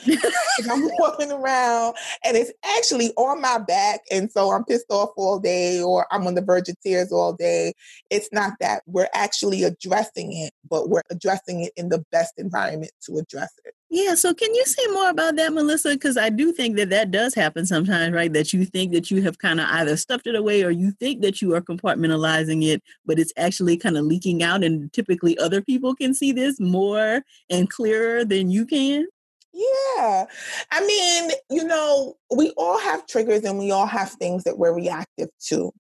I'm 0.71 0.89
walking 0.99 1.33
around 1.33 1.97
and 2.25 2.37
it's 2.37 2.53
actually 2.77 3.13
on 3.17 3.41
my 3.41 3.59
back. 3.59 4.03
And 4.13 4.31
so 4.31 4.53
I'm 4.53 4.65
pissed 4.65 4.87
off 4.91 5.11
all 5.17 5.41
day 5.41 5.83
or 5.83 6.07
I'm 6.13 6.29
on 6.29 6.37
the 6.37 6.43
verge 6.43 6.69
of 6.69 6.77
tears 6.81 7.11
all 7.11 7.33
day. 7.33 7.73
It's 8.11 8.29
not 8.33 8.55
that. 8.61 8.83
We're 8.87 9.09
actually 9.15 9.65
addressing 9.65 10.33
it, 10.33 10.53
but 10.69 10.89
we're 10.89 11.03
addressing 11.11 11.63
it 11.63 11.73
in 11.77 11.89
the 11.89 12.05
best 12.11 12.35
environment 12.39 12.93
to 13.07 13.19
address 13.19 13.53
it. 13.65 13.75
Yeah. 13.91 14.15
So, 14.15 14.35
can 14.35 14.55
you 14.55 14.65
say 14.67 14.87
more 14.93 15.09
about 15.09 15.37
that, 15.37 15.53
Melissa? 15.53 15.91
Because 15.91 16.19
I 16.19 16.29
do 16.29 16.53
think 16.53 16.77
that 16.77 16.91
that 16.91 17.11
does 17.11 17.35
happen 17.35 17.65
sometimes, 17.65 18.15
right? 18.15 18.33
That 18.33 18.53
you 18.53 18.65
think 18.65 18.93
that 18.93 19.11
you 19.11 19.23
have 19.23 19.39
kind 19.39 19.61
of 19.61 19.67
either 19.71 19.97
stuffed 19.97 20.27
it 20.27 20.35
away 20.35 20.63
or 20.63 20.71
you 20.71 20.91
think 20.93 21.23
that 21.23 21.41
you 21.41 21.55
are 21.55 21.63
compartmentalizing 21.63 22.67
it, 22.67 22.83
but 23.07 23.19
it's 23.19 23.33
actually 23.37 23.79
kind 23.79 23.97
of 23.97 24.05
leaking 24.05 24.43
out. 24.43 24.63
And 24.63 24.93
typically, 24.93 25.39
other 25.39 25.63
people 25.63 25.95
can 25.95 26.15
see 26.15 26.33
this 26.33 26.61
more 26.61 27.23
and 27.49 27.71
clearer 27.71 28.25
than 28.25 28.51
you 28.51 28.67
can. 28.67 29.07
Yeah. 29.53 30.27
I 30.71 30.87
mean, 30.87 31.31
you 31.51 31.65
know, 31.67 32.17
we 32.35 32.53
all 32.57 32.79
have 32.79 33.07
triggers 33.07 33.43
and 33.45 33.59
we 33.59 33.71
all 33.71 33.87
have 33.87 34.11
things 34.13 34.45
that 34.45 34.59
we're 34.59 34.75
reactive 34.75 35.31
to. 35.49 35.73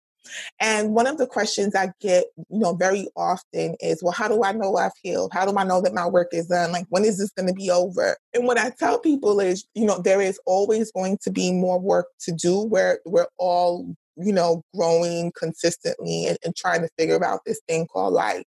And 0.60 0.94
one 0.94 1.06
of 1.06 1.18
the 1.18 1.26
questions 1.26 1.74
I 1.74 1.90
get, 2.00 2.26
you 2.36 2.58
know, 2.58 2.74
very 2.74 3.08
often 3.16 3.76
is, 3.80 4.02
well, 4.02 4.12
how 4.12 4.28
do 4.28 4.42
I 4.44 4.52
know 4.52 4.76
I've 4.76 4.92
healed? 5.02 5.32
How 5.32 5.46
do 5.46 5.56
I 5.56 5.64
know 5.64 5.80
that 5.80 5.94
my 5.94 6.06
work 6.06 6.28
is 6.32 6.48
done? 6.48 6.72
Like, 6.72 6.86
when 6.88 7.04
is 7.04 7.18
this 7.18 7.30
going 7.30 7.48
to 7.48 7.54
be 7.54 7.70
over? 7.70 8.16
And 8.34 8.46
what 8.46 8.58
I 8.58 8.70
tell 8.70 8.98
people 8.98 9.40
is, 9.40 9.66
you 9.74 9.86
know, 9.86 10.00
there 10.00 10.20
is 10.20 10.40
always 10.46 10.90
going 10.92 11.18
to 11.22 11.30
be 11.30 11.52
more 11.52 11.80
work 11.80 12.06
to 12.20 12.32
do 12.32 12.62
where 12.62 13.00
we're 13.04 13.28
all, 13.38 13.94
you 14.16 14.32
know, 14.32 14.62
growing 14.74 15.32
consistently 15.38 16.26
and, 16.26 16.38
and 16.44 16.56
trying 16.56 16.82
to 16.82 16.88
figure 16.98 17.24
out 17.24 17.40
this 17.46 17.60
thing 17.68 17.86
called 17.86 18.14
life. 18.14 18.44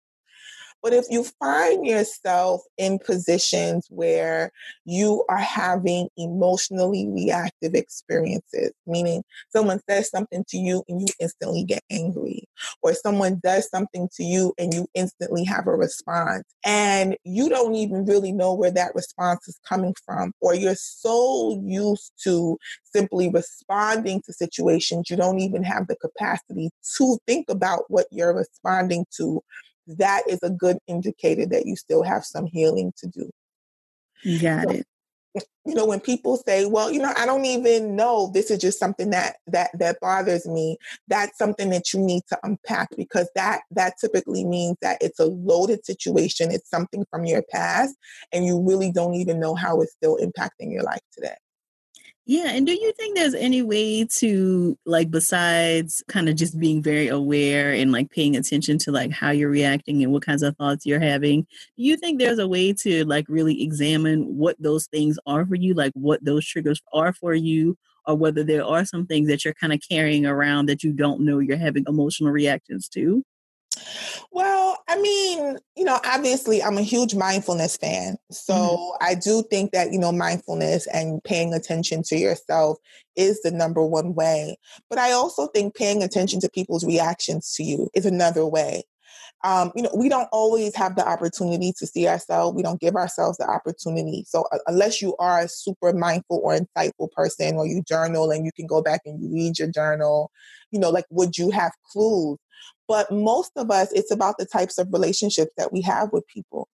But 0.82 0.92
if 0.92 1.06
you 1.10 1.24
find 1.24 1.86
yourself 1.86 2.62
in 2.78 2.98
positions 2.98 3.86
where 3.90 4.50
you 4.84 5.24
are 5.28 5.38
having 5.38 6.08
emotionally 6.16 7.06
reactive 7.08 7.74
experiences, 7.74 8.72
meaning 8.86 9.22
someone 9.50 9.80
says 9.88 10.10
something 10.10 10.44
to 10.48 10.56
you 10.56 10.82
and 10.88 11.00
you 11.00 11.06
instantly 11.18 11.64
get 11.64 11.82
angry, 11.90 12.48
or 12.82 12.94
someone 12.94 13.40
does 13.42 13.68
something 13.68 14.08
to 14.16 14.24
you 14.24 14.54
and 14.58 14.72
you 14.72 14.86
instantly 14.94 15.44
have 15.44 15.66
a 15.66 15.76
response, 15.76 16.44
and 16.64 17.16
you 17.24 17.48
don't 17.48 17.74
even 17.74 18.06
really 18.06 18.32
know 18.32 18.54
where 18.54 18.70
that 18.70 18.94
response 18.94 19.48
is 19.48 19.58
coming 19.68 19.94
from, 20.04 20.32
or 20.40 20.54
you're 20.54 20.74
so 20.74 21.60
used 21.62 22.12
to 22.24 22.58
simply 22.84 23.28
responding 23.28 24.22
to 24.22 24.32
situations, 24.32 25.10
you 25.10 25.16
don't 25.16 25.40
even 25.40 25.62
have 25.62 25.86
the 25.86 25.96
capacity 25.96 26.70
to 26.96 27.18
think 27.26 27.48
about 27.50 27.84
what 27.88 28.06
you're 28.10 28.34
responding 28.34 29.04
to 29.16 29.42
that 29.86 30.22
is 30.28 30.38
a 30.42 30.50
good 30.50 30.78
indicator 30.86 31.46
that 31.46 31.66
you 31.66 31.76
still 31.76 32.02
have 32.02 32.24
some 32.24 32.46
healing 32.46 32.92
to 32.98 33.06
do. 33.08 33.30
You 34.22 34.40
Got 34.40 34.64
so, 34.64 34.70
it. 34.70 34.86
you 35.64 35.74
know 35.74 35.86
when 35.86 36.00
people 36.00 36.36
say 36.36 36.66
well 36.66 36.90
you 36.90 36.98
know 36.98 37.12
i 37.16 37.24
don't 37.24 37.44
even 37.44 37.94
know 37.94 38.30
this 38.34 38.50
is 38.50 38.58
just 38.58 38.78
something 38.78 39.10
that 39.10 39.36
that 39.46 39.70
that 39.78 39.98
bothers 40.00 40.46
me 40.46 40.76
that's 41.06 41.38
something 41.38 41.70
that 41.70 41.92
you 41.92 42.00
need 42.00 42.22
to 42.28 42.36
unpack 42.42 42.88
because 42.96 43.30
that 43.34 43.60
that 43.70 43.94
typically 44.00 44.44
means 44.44 44.76
that 44.82 44.98
it's 45.00 45.20
a 45.20 45.26
loaded 45.26 45.84
situation 45.84 46.50
it's 46.50 46.68
something 46.68 47.04
from 47.10 47.24
your 47.24 47.42
past 47.50 47.94
and 48.32 48.44
you 48.44 48.60
really 48.60 48.90
don't 48.90 49.14
even 49.14 49.38
know 49.38 49.54
how 49.54 49.80
it's 49.80 49.92
still 49.92 50.18
impacting 50.18 50.72
your 50.72 50.82
life 50.82 51.02
today 51.12 51.36
yeah. 52.26 52.50
And 52.52 52.66
do 52.66 52.72
you 52.72 52.92
think 52.92 53.16
there's 53.16 53.35
any 53.35 53.62
way 53.62 54.04
to, 54.18 54.78
like, 54.87 55.11
besides 55.11 56.02
kind 56.09 56.28
of 56.28 56.37
just 56.37 56.59
being 56.61 56.83
very 56.83 57.09
aware 57.09 57.72
and 57.72 57.90
like 57.90 58.11
paying 58.11 58.37
attention 58.37 58.78
to 58.78 58.92
like 58.92 59.11
how 59.11 59.30
you're 59.30 59.50
reacting 59.50 60.02
and 60.02 60.12
what 60.12 60.24
kinds 60.24 60.42
of 60.42 60.56
thoughts 60.56 60.87
you're 60.87 61.00
having, 61.00 61.42
do 61.42 61.83
you 61.83 61.96
think 61.96 62.18
there's 62.20 62.38
a 62.38 62.46
way 62.48 62.72
to 62.74 63.04
like 63.06 63.26
really 63.28 63.62
examine 63.62 64.22
what 64.37 64.56
those 64.61 64.87
things 64.87 65.18
are 65.26 65.44
for 65.46 65.56
you, 65.56 65.74
like 65.74 65.92
what 65.94 66.24
those 66.24 66.46
triggers 66.46 66.80
are 66.92 67.12
for 67.12 67.35
you, 67.35 67.76
or 68.06 68.14
whether 68.16 68.44
there 68.44 68.64
are 68.64 68.85
some 68.85 69.06
things 69.06 69.28
that 69.28 69.44
you're 69.44 69.54
kind 69.54 69.72
of 69.72 69.80
carrying 69.90 70.24
around 70.26 70.66
that 70.68 70.85
you 70.85 70.92
don't 70.92 71.20
know 71.22 71.38
you're 71.40 71.56
having 71.56 71.85
emotional 71.88 72.30
reactions 72.30 72.88
to? 72.90 73.24
Well, 74.33 74.79
I 74.88 75.00
mean, 75.00 75.59
you 75.76 75.85
know, 75.85 75.98
obviously 76.05 76.62
I'm 76.62 76.79
a 76.79 76.83
huge 76.83 77.14
mindfulness 77.14 77.76
fan. 77.76 78.16
So 78.31 78.55
mm-hmm. 78.55 79.05
I 79.05 79.14
do 79.14 79.42
think 79.50 79.72
that, 79.72 79.92
you 79.92 79.98
know, 79.98 80.12
mindfulness 80.12 80.87
and 80.88 81.22
paying 81.24 81.53
attention 81.55 82.03
to 82.05 82.16
yourself 82.16 82.79
is 83.16 83.42
the 83.42 83.50
number 83.50 83.85
one 83.85 84.14
way. 84.14 84.57
But 84.88 84.98
I 84.98 85.12
also 85.12 85.48
think 85.48 85.74
paying 85.74 86.03
attention 86.03 86.40
to 86.40 86.50
people's 86.50 86.85
reactions 86.85 87.53
to 87.55 87.64
you 87.64 87.88
is 87.94 88.07
another 88.07 88.46
way. 88.46 88.85
Um, 89.42 89.72
you 89.74 89.83
know, 89.83 89.90
we 89.96 90.11
don't 90.11 90.29
always 90.33 90.76
have 90.76 90.96
the 90.96 91.09
opportunity 91.09 91.72
to 91.79 91.87
see 91.87 92.07
ourselves. 92.07 92.55
We 92.55 92.62
don't 92.62 92.81
give 92.81 92.94
ourselves 92.94 93.38
the 93.38 93.48
opportunity. 93.48 94.24
So 94.29 94.44
uh, 94.53 94.59
unless 94.66 95.00
you 95.00 95.16
are 95.18 95.40
a 95.40 95.48
super 95.48 95.94
mindful 95.94 96.40
or 96.42 96.59
insightful 96.59 97.11
person, 97.12 97.57
or 97.57 97.66
you 97.66 97.83
journal 97.83 98.31
and 98.31 98.44
you 98.44 98.53
can 98.55 98.66
go 98.66 98.83
back 98.83 99.00
and 99.07 99.20
you 99.22 99.33
read 99.33 99.59
your 99.59 99.70
journal, 99.70 100.31
you 100.70 100.79
know, 100.79 100.90
like 100.90 101.07
would 101.11 101.38
you 101.38 101.50
have 101.50 101.72
clues? 101.90 102.38
But 102.90 103.12
most 103.12 103.53
of 103.55 103.70
us, 103.70 103.92
it's 103.92 104.11
about 104.11 104.37
the 104.37 104.44
types 104.44 104.76
of 104.76 104.92
relationships 104.92 105.53
that 105.57 105.72
we 105.72 105.81
have 105.83 106.12
with 106.12 106.26
people. 106.26 106.68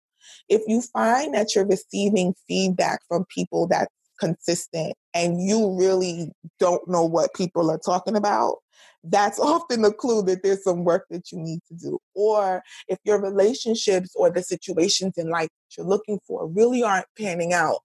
If 0.48 0.62
you 0.66 0.80
find 0.80 1.34
that 1.34 1.54
you're 1.54 1.66
receiving 1.66 2.34
feedback 2.48 3.00
from 3.06 3.26
people 3.26 3.66
that's 3.66 3.92
consistent 4.18 4.94
and 5.12 5.42
you 5.42 5.76
really 5.78 6.32
don't 6.58 6.88
know 6.88 7.04
what 7.04 7.34
people 7.34 7.70
are 7.70 7.76
talking 7.76 8.16
about, 8.16 8.56
that's 9.04 9.38
often 9.52 9.84
a 9.84 9.92
clue 9.92 10.22
that 10.22 10.42
there's 10.42 10.64
some 10.64 10.84
work 10.84 11.04
that 11.10 11.30
you 11.30 11.38
need 11.38 11.60
to 11.68 11.74
do. 11.74 11.98
Or 12.14 12.62
if 12.88 12.96
your 13.04 13.20
relationships 13.20 14.12
or 14.16 14.30
the 14.30 14.42
situations 14.42 15.18
in 15.18 15.28
life 15.28 15.50
you're 15.76 15.86
looking 15.86 16.18
for 16.26 16.48
really 16.48 16.82
aren't 16.82 17.04
panning 17.18 17.52
out 17.52 17.80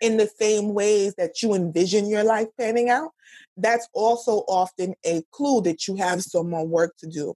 in 0.00 0.16
the 0.16 0.30
same 0.40 0.72
ways 0.72 1.14
that 1.16 1.42
you 1.42 1.52
envision 1.52 2.08
your 2.08 2.24
life 2.24 2.48
panning 2.58 2.88
out, 2.88 3.10
that's 3.58 3.86
also 3.92 4.44
often 4.48 4.94
a 5.04 5.22
clue 5.30 5.60
that 5.60 5.86
you 5.86 5.96
have 5.96 6.22
some 6.22 6.48
more 6.48 6.66
work 6.66 6.96
to 7.00 7.06
do 7.06 7.34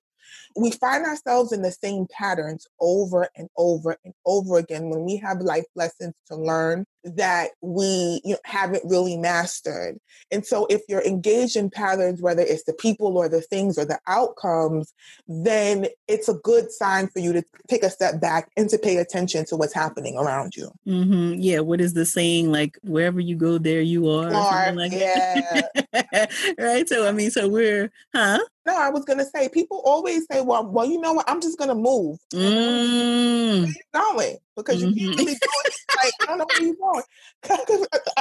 we 0.57 0.71
find 0.71 1.05
ourselves 1.05 1.53
in 1.53 1.63
the 1.63 1.73
same 1.73 2.07
patterns 2.11 2.67
over 2.81 3.29
and 3.37 3.49
over 3.57 3.97
and 4.05 4.15
over 4.27 4.59
again 4.59 4.89
when 4.89 5.05
we 5.05 5.17
have 5.17 5.41
life 5.41 5.67
lessons 5.75 6.15
to 6.27 6.37
learn 6.37 6.87
that 7.05 7.51
we 7.61 8.21
you 8.25 8.33
know, 8.33 8.39
haven't 8.45 8.83
really 8.85 9.17
mastered. 9.17 9.99
And 10.31 10.45
so, 10.45 10.67
if 10.67 10.83
you're 10.89 11.03
engaged 11.03 11.57
in 11.57 11.71
patterns, 11.71 12.23
whether 12.23 12.43
it's 12.43 12.65
the 12.65 12.73
people 12.75 13.17
or 13.17 13.29
the 13.29 13.41
things 13.41 13.79
or 13.79 13.85
the 13.85 13.99
outcomes, 14.07 14.93
then 15.27 15.87
it's 16.09 16.29
a 16.29 16.35
good 16.35 16.71
sign 16.71 17.09
for 17.09 17.21
you 17.21 17.33
to 17.33 17.43
take 17.69 17.83
a 17.83 17.91
step 17.91 18.21
back 18.21 18.51
and 18.57 18.69
to 18.71 18.79
pay 18.79 18.97
attention 18.97 19.45
to 19.47 19.57
what's 19.57 19.75
happening 19.75 20.17
around 20.17 20.57
you. 20.57 20.71
Mm-hmm. 20.87 21.41
Yeah. 21.41 21.61
What 21.61 21.81
is 21.81 21.95
the 21.95 22.07
saying? 22.07 22.53
Like, 22.53 22.79
wherever 22.83 23.21
you 23.21 23.37
go, 23.37 23.59
there 23.59 23.81
you 23.81 24.09
are. 24.11 24.33
are 24.33 24.73
like 24.73 24.93
yeah. 24.93 25.63
right. 26.59 26.89
So, 26.89 27.07
I 27.09 27.13
mean, 27.13 27.31
so 27.31 27.49
we're, 27.49 27.91
huh? 28.15 28.41
No, 28.67 28.77
I 28.77 28.91
was 28.91 29.05
gonna 29.05 29.25
say 29.25 29.49
people 29.49 29.81
always 29.85 30.27
say, 30.31 30.43
"Well, 30.43 30.67
well, 30.67 30.85
you 30.85 31.01
know 31.01 31.15
what? 31.15 31.29
I'm 31.29 31.41
just 31.41 31.59
gonna 31.59 31.75
move." 31.75 32.19
Mm. 32.33 33.63
Where 33.63 33.67
you 33.67 33.75
going? 33.93 34.37
Because 34.65 34.83
you 34.83 34.89
mm-hmm. 34.89 35.07
can't 35.07 35.19
really 35.19 35.35
do 35.35 35.49
it. 35.65 35.75
Like 36.03 36.13
I 36.23 36.27
don't 36.27 36.39
know 36.39 36.47
where 36.49 36.63
you're 36.63 36.77
going. 36.77 37.03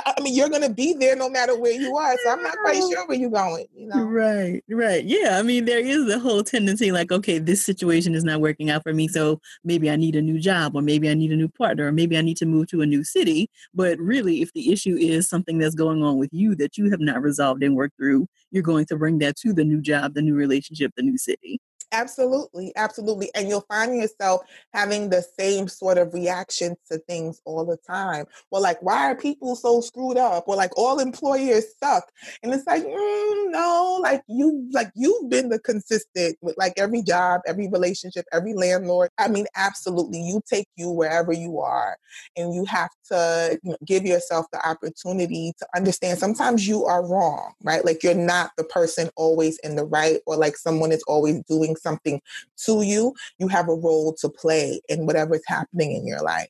I 0.05 0.21
mean, 0.21 0.33
you're 0.33 0.49
gonna 0.49 0.69
be 0.69 0.93
there 0.93 1.15
no 1.15 1.29
matter 1.29 1.57
where 1.57 1.71
you 1.71 1.95
are. 1.95 2.15
So 2.23 2.31
I'm 2.31 2.43
not 2.43 2.57
quite 2.61 2.77
sure 2.77 3.07
where 3.07 3.17
you're 3.17 3.29
going. 3.29 3.67
You 3.75 3.87
know? 3.87 4.03
Right, 4.03 4.63
right. 4.69 5.03
Yeah. 5.03 5.37
I 5.39 5.43
mean, 5.43 5.65
there 5.65 5.79
is 5.79 6.05
the 6.05 6.19
whole 6.19 6.43
tendency, 6.43 6.91
like, 6.91 7.11
okay, 7.11 7.37
this 7.37 7.63
situation 7.63 8.15
is 8.15 8.23
not 8.23 8.41
working 8.41 8.69
out 8.69 8.83
for 8.83 8.93
me, 8.93 9.07
so 9.07 9.39
maybe 9.63 9.89
I 9.89 9.95
need 9.95 10.15
a 10.15 10.21
new 10.21 10.39
job, 10.39 10.75
or 10.75 10.81
maybe 10.81 11.09
I 11.09 11.13
need 11.13 11.31
a 11.31 11.35
new 11.35 11.49
partner, 11.49 11.87
or 11.87 11.91
maybe 11.91 12.17
I 12.17 12.21
need 12.21 12.37
to 12.37 12.45
move 12.45 12.67
to 12.67 12.81
a 12.81 12.85
new 12.85 13.03
city. 13.03 13.49
But 13.73 13.99
really, 13.99 14.41
if 14.41 14.51
the 14.53 14.71
issue 14.71 14.95
is 14.95 15.29
something 15.29 15.57
that's 15.57 15.75
going 15.75 16.03
on 16.03 16.17
with 16.17 16.29
you 16.33 16.55
that 16.55 16.77
you 16.77 16.89
have 16.89 16.99
not 16.99 17.21
resolved 17.21 17.63
and 17.63 17.75
worked 17.75 17.97
through, 17.97 18.27
you're 18.51 18.63
going 18.63 18.85
to 18.87 18.97
bring 18.97 19.19
that 19.19 19.37
to 19.37 19.53
the 19.53 19.63
new 19.63 19.81
job, 19.81 20.13
the 20.13 20.21
new 20.21 20.35
relationship, 20.35 20.93
the 20.95 21.03
new 21.03 21.17
city. 21.17 21.61
Absolutely, 21.91 22.71
absolutely. 22.75 23.31
And 23.33 23.49
you'll 23.49 23.61
find 23.61 23.95
yourself 23.95 24.41
having 24.73 25.09
the 25.09 25.23
same 25.39 25.67
sort 25.67 25.97
of 25.97 26.13
reaction 26.13 26.75
to 26.91 26.99
things 26.99 27.41
all 27.45 27.65
the 27.65 27.77
time. 27.77 28.25
Well, 28.51 28.61
like, 28.61 28.79
why 28.83 29.09
are 29.11 29.15
people 29.15 29.55
so 29.55 29.81
screwed 29.81 30.17
up? 30.17 30.43
Or 30.47 30.55
like 30.55 30.71
all 30.77 30.99
employers 30.99 31.65
suck. 31.83 32.03
And 32.43 32.53
it's 32.53 32.67
like, 32.67 32.83
mm, 32.83 33.51
no, 33.51 33.99
like 34.03 34.21
you 34.27 34.67
like 34.71 34.91
you've 34.95 35.29
been 35.29 35.49
the 35.49 35.59
consistent 35.59 36.37
with 36.41 36.55
like 36.57 36.73
every 36.77 37.01
job, 37.01 37.41
every 37.47 37.67
relationship, 37.67 38.25
every 38.31 38.53
landlord. 38.53 39.09
I 39.17 39.27
mean, 39.27 39.47
absolutely. 39.55 40.21
You 40.21 40.41
take 40.47 40.67
you 40.75 40.91
wherever 40.91 41.33
you 41.33 41.59
are. 41.59 41.97
And 42.37 42.53
you 42.53 42.65
have 42.65 42.89
to 43.11 43.59
you 43.63 43.71
know, 43.71 43.77
give 43.85 44.05
yourself 44.05 44.45
the 44.51 44.65
opportunity 44.67 45.53
to 45.59 45.67
understand 45.75 46.19
sometimes 46.19 46.67
you 46.67 46.85
are 46.85 47.05
wrong, 47.05 47.53
right? 47.63 47.83
Like 47.83 48.03
you're 48.03 48.13
not 48.13 48.51
the 48.57 48.63
person 48.63 49.09
always 49.15 49.57
in 49.59 49.75
the 49.75 49.85
right, 49.85 50.19
or 50.25 50.35
like 50.35 50.55
someone 50.57 50.91
is 50.91 51.03
always 51.07 51.41
doing 51.47 51.75
something 51.81 52.21
to 52.65 52.81
you, 52.81 53.13
you 53.37 53.47
have 53.47 53.69
a 53.69 53.75
role 53.75 54.13
to 54.19 54.29
play 54.29 54.81
in 54.89 55.05
whatever 55.05 55.35
is 55.35 55.43
happening 55.47 55.93
in 55.93 56.05
your 56.05 56.21
life. 56.21 56.49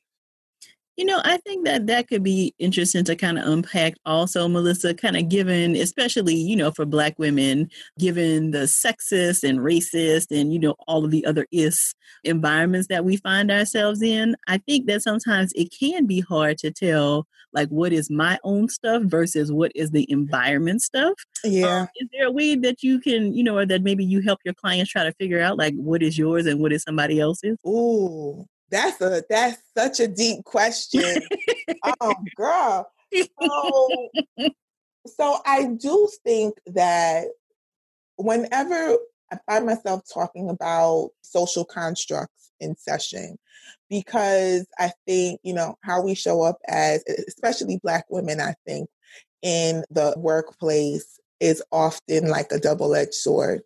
You 0.96 1.06
know, 1.06 1.20
I 1.24 1.38
think 1.38 1.64
that 1.64 1.86
that 1.86 2.08
could 2.08 2.22
be 2.22 2.54
interesting 2.58 3.04
to 3.04 3.16
kind 3.16 3.38
of 3.38 3.46
unpack 3.46 3.94
also, 4.04 4.46
Melissa, 4.48 4.92
kind 4.92 5.16
of 5.16 5.30
given, 5.30 5.74
especially, 5.76 6.34
you 6.34 6.56
know, 6.56 6.72
for 6.72 6.84
Black 6.84 7.18
women, 7.18 7.70
given 7.98 8.50
the 8.50 8.64
sexist 8.64 9.48
and 9.48 9.60
racist 9.60 10.26
and, 10.30 10.52
you 10.52 10.58
know, 10.58 10.74
all 10.86 11.04
of 11.04 11.10
the 11.10 11.24
other 11.24 11.46
is 11.50 11.94
environments 12.24 12.88
that 12.88 13.04
we 13.04 13.16
find 13.16 13.50
ourselves 13.50 14.02
in. 14.02 14.36
I 14.46 14.58
think 14.58 14.88
that 14.88 15.02
sometimes 15.02 15.52
it 15.54 15.72
can 15.78 16.06
be 16.06 16.20
hard 16.20 16.58
to 16.58 16.70
tell, 16.70 17.26
like, 17.54 17.68
what 17.68 17.94
is 17.94 18.10
my 18.10 18.38
own 18.44 18.68
stuff 18.68 19.02
versus 19.04 19.50
what 19.50 19.72
is 19.74 19.92
the 19.92 20.10
environment 20.10 20.82
stuff. 20.82 21.14
Yeah. 21.44 21.82
Um, 21.82 21.88
is 21.96 22.08
there 22.12 22.26
a 22.26 22.32
way 22.32 22.56
that 22.56 22.82
you 22.82 23.00
can, 23.00 23.32
you 23.32 23.42
know, 23.42 23.56
or 23.56 23.64
that 23.64 23.82
maybe 23.82 24.04
you 24.04 24.20
help 24.20 24.40
your 24.44 24.54
clients 24.54 24.90
try 24.90 25.04
to 25.04 25.12
figure 25.12 25.40
out, 25.40 25.56
like, 25.56 25.74
what 25.76 26.02
is 26.02 26.18
yours 26.18 26.44
and 26.44 26.60
what 26.60 26.72
is 26.72 26.82
somebody 26.82 27.20
else's? 27.20 27.56
Ooh, 27.66 28.46
that's 28.70 29.00
a 29.00 29.22
that's 29.28 29.58
such 29.76 30.00
a 30.00 30.08
deep 30.08 30.44
question. 30.44 31.22
oh, 32.00 32.14
girl. 32.36 32.90
So, 33.40 34.08
so 35.06 35.38
I 35.44 35.64
do 35.64 36.08
think 36.24 36.54
that 36.66 37.26
whenever 38.16 38.96
I 39.32 39.38
find 39.46 39.66
myself 39.66 40.02
talking 40.12 40.48
about 40.48 41.10
social 41.22 41.64
constructs 41.64 42.52
in 42.60 42.76
session, 42.76 43.36
because 43.88 44.66
I 44.78 44.92
think, 45.06 45.40
you 45.42 45.54
know, 45.54 45.76
how 45.82 46.02
we 46.02 46.14
show 46.14 46.42
up 46.42 46.58
as, 46.68 47.02
especially 47.28 47.80
Black 47.82 48.06
women, 48.10 48.40
I 48.40 48.54
think, 48.66 48.88
in 49.42 49.84
the 49.90 50.14
workplace 50.16 51.18
is 51.40 51.62
often 51.72 52.28
like 52.28 52.52
a 52.52 52.58
double 52.58 52.94
edged 52.94 53.14
sword 53.14 53.62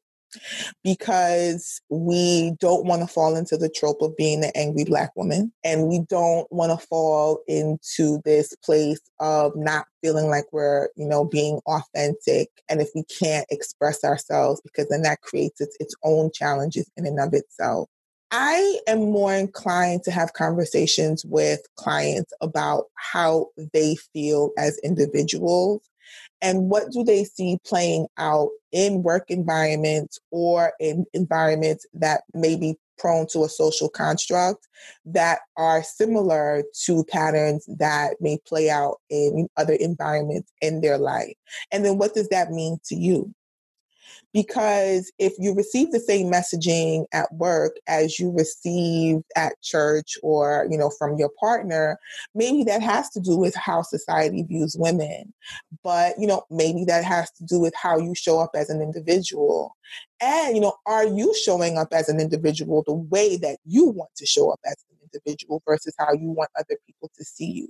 because 0.83 1.81
we 1.88 2.53
don't 2.61 2.87
want 2.87 3.03
to 3.03 3.09
fall 3.09 3.37
into 3.37 3.57
the 3.57 3.68
trope 3.68 4.03
of 4.03 4.16
being 4.16 4.40
the 4.40 4.57
angry 4.57 4.85
black 4.85 5.14
woman 5.16 5.53
and 5.64 5.88
we 5.88 6.01
don't 6.09 6.51
want 6.53 6.79
to 6.79 6.87
fall 6.87 7.40
into 7.47 8.20
this 8.25 8.55
place 8.64 9.01
of 9.20 9.53
not 9.57 9.87
feeling 10.03 10.29
like 10.29 10.44
we're 10.53 10.88
you 10.97 11.07
know 11.07 11.25
being 11.25 11.61
authentic 11.66 12.49
and 12.68 12.81
if 12.81 12.88
we 12.94 13.05
can't 13.05 13.47
express 13.51 14.05
ourselves 14.05 14.61
because 14.62 14.88
then 14.88 15.03
that 15.03 15.20
creates 15.23 15.61
its, 15.61 15.77
its 15.81 15.94
own 16.05 16.31
challenges 16.33 16.90
in 16.97 17.07
and 17.07 17.20
of 17.20 17.33
itself. 17.33 17.88
I 18.31 18.81
am 18.88 19.12
more 19.12 19.33
inclined 19.33 20.03
to 20.05 20.11
have 20.11 20.33
conversations 20.33 21.25
with 21.25 21.61
clients 21.77 22.33
about 22.40 22.87
how 22.97 23.51
they 23.73 23.94
feel 24.12 24.51
as 24.59 24.77
individuals 24.79 25.83
and 26.42 26.68
what 26.68 26.90
do 26.92 27.05
they 27.05 27.25
see 27.25 27.59
playing 27.66 28.07
out 28.18 28.51
in 28.73 29.03
work 29.03 29.31
environments 29.31 30.18
or 30.31 30.73
in 30.81 31.07
environments 31.14 31.87
that 31.94 32.23
may 32.35 32.57
be 32.57 32.77
prone 32.99 33.27
to 33.29 33.44
a 33.44 33.49
social 33.49 33.88
construct 33.88 34.66
that 35.05 35.40
are 35.57 35.83
similar 35.83 36.62
to 36.85 37.05
patterns 37.05 37.64
that 37.79 38.14
may 38.20 38.38
play 38.47 38.70
out 38.70 39.01
in 39.11 39.49
other 39.57 39.75
environments 39.75 40.53
in 40.61 40.81
their 40.81 40.99
life. 40.99 41.35
And 41.73 41.85
then 41.85 41.99
what 41.99 42.14
does 42.14 42.29
that 42.29 42.51
mean 42.51 42.79
to 42.87 42.94
you? 42.94 43.35
Because 44.35 45.12
if 45.18 45.33
you 45.38 45.55
receive 45.55 45.92
the 45.92 46.01
same 46.01 46.31
messaging 46.31 47.07
at 47.12 47.33
work 47.33 47.77
as 47.87 48.18
you 48.18 48.33
receive 48.33 49.23
at 49.37 49.59
church 49.62 50.18
or 50.23 50.66
you 50.70 50.77
know 50.77 50.90
from 50.90 51.16
your 51.16 51.31
partner 51.40 51.97
maybe 52.35 52.64
that 52.64 52.83
has 52.83 53.09
to 53.09 53.20
do 53.20 53.38
with 53.38 53.55
how 53.55 53.81
society 53.81 54.42
views 54.42 54.77
women 54.79 55.33
but 55.83 56.14
you 56.18 56.27
know 56.27 56.42
maybe 56.51 56.85
that 56.85 57.05
has 57.05 57.31
to 57.31 57.44
do 57.44 57.59
with 57.59 57.73
how 57.81 57.97
you 57.97 58.14
show 58.14 58.38
up 58.40 58.51
as 58.55 58.68
an 58.68 58.83
individual 58.83 59.75
and 60.20 60.55
you 60.55 60.61
know 60.61 60.75
are 60.85 61.07
you 61.07 61.35
showing 61.44 61.79
up 61.79 61.88
as 61.92 62.09
an 62.09 62.20
individual 62.20 62.83
the 62.87 62.92
way 62.92 63.37
that 63.37 63.59
you 63.64 63.87
want 63.87 64.11
to 64.16 64.27
show 64.27 64.51
up 64.51 64.61
as 64.66 64.85
an 64.90 64.99
individual 65.05 65.62
versus 65.66 65.94
how 65.99 66.12
you 66.12 66.29
want 66.31 66.51
other 66.59 66.77
people 66.87 67.11
to 67.16 67.25
see 67.25 67.51
you 67.51 67.68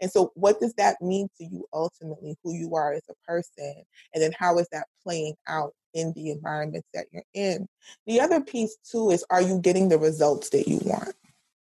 and 0.00 0.10
so, 0.10 0.32
what 0.34 0.60
does 0.60 0.74
that 0.74 1.00
mean 1.00 1.28
to 1.38 1.44
you 1.44 1.64
ultimately, 1.72 2.36
who 2.42 2.54
you 2.54 2.74
are 2.74 2.92
as 2.92 3.04
a 3.08 3.14
person? 3.24 3.84
And 4.12 4.22
then, 4.22 4.32
how 4.36 4.58
is 4.58 4.66
that 4.72 4.88
playing 5.02 5.34
out 5.46 5.74
in 5.94 6.12
the 6.14 6.30
environments 6.30 6.88
that 6.94 7.06
you're 7.12 7.24
in? 7.34 7.68
The 8.06 8.20
other 8.20 8.40
piece, 8.40 8.76
too, 8.90 9.10
is 9.10 9.24
are 9.30 9.42
you 9.42 9.58
getting 9.58 9.88
the 9.88 9.98
results 9.98 10.50
that 10.50 10.68
you 10.68 10.80
want? 10.84 11.14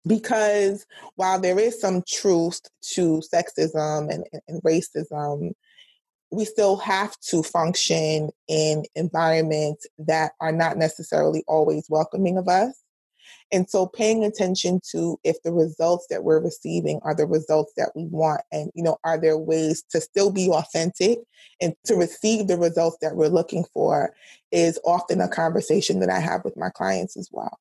Because 0.07 0.85
while 1.15 1.39
there 1.39 1.59
is 1.59 1.79
some 1.79 2.03
truth 2.07 2.61
to 2.93 3.21
sexism 3.33 4.09
and, 4.09 4.23
and 4.47 4.63
racism, 4.63 5.53
we 6.31 6.45
still 6.45 6.77
have 6.77 7.17
to 7.19 7.43
function 7.43 8.29
in 8.47 8.85
environments 8.95 9.87
that 9.97 10.33
are 10.39 10.51
not 10.51 10.77
necessarily 10.77 11.43
always 11.47 11.85
welcoming 11.89 12.37
of 12.37 12.47
us. 12.47 12.73
And 13.51 13.69
so 13.69 13.87
paying 13.87 14.23
attention 14.23 14.79
to 14.91 15.19
if 15.23 15.41
the 15.43 15.51
results 15.51 16.07
that 16.09 16.23
we're 16.23 16.39
receiving 16.39 16.99
are 17.03 17.15
the 17.15 17.25
results 17.25 17.73
that 17.77 17.91
we 17.95 18.05
want 18.05 18.41
and 18.51 18.71
you 18.75 18.83
know 18.83 18.97
are 19.03 19.19
there 19.19 19.37
ways 19.37 19.83
to 19.91 20.01
still 20.01 20.31
be 20.31 20.49
authentic 20.49 21.19
and 21.61 21.73
to 21.85 21.95
receive 21.95 22.47
the 22.47 22.57
results 22.57 22.97
that 23.01 23.15
we're 23.15 23.27
looking 23.27 23.65
for 23.73 24.13
is 24.51 24.79
often 24.85 25.21
a 25.21 25.27
conversation 25.27 25.99
that 25.99 26.09
I 26.09 26.19
have 26.19 26.43
with 26.43 26.57
my 26.57 26.69
clients 26.69 27.17
as 27.17 27.29
well. 27.31 27.57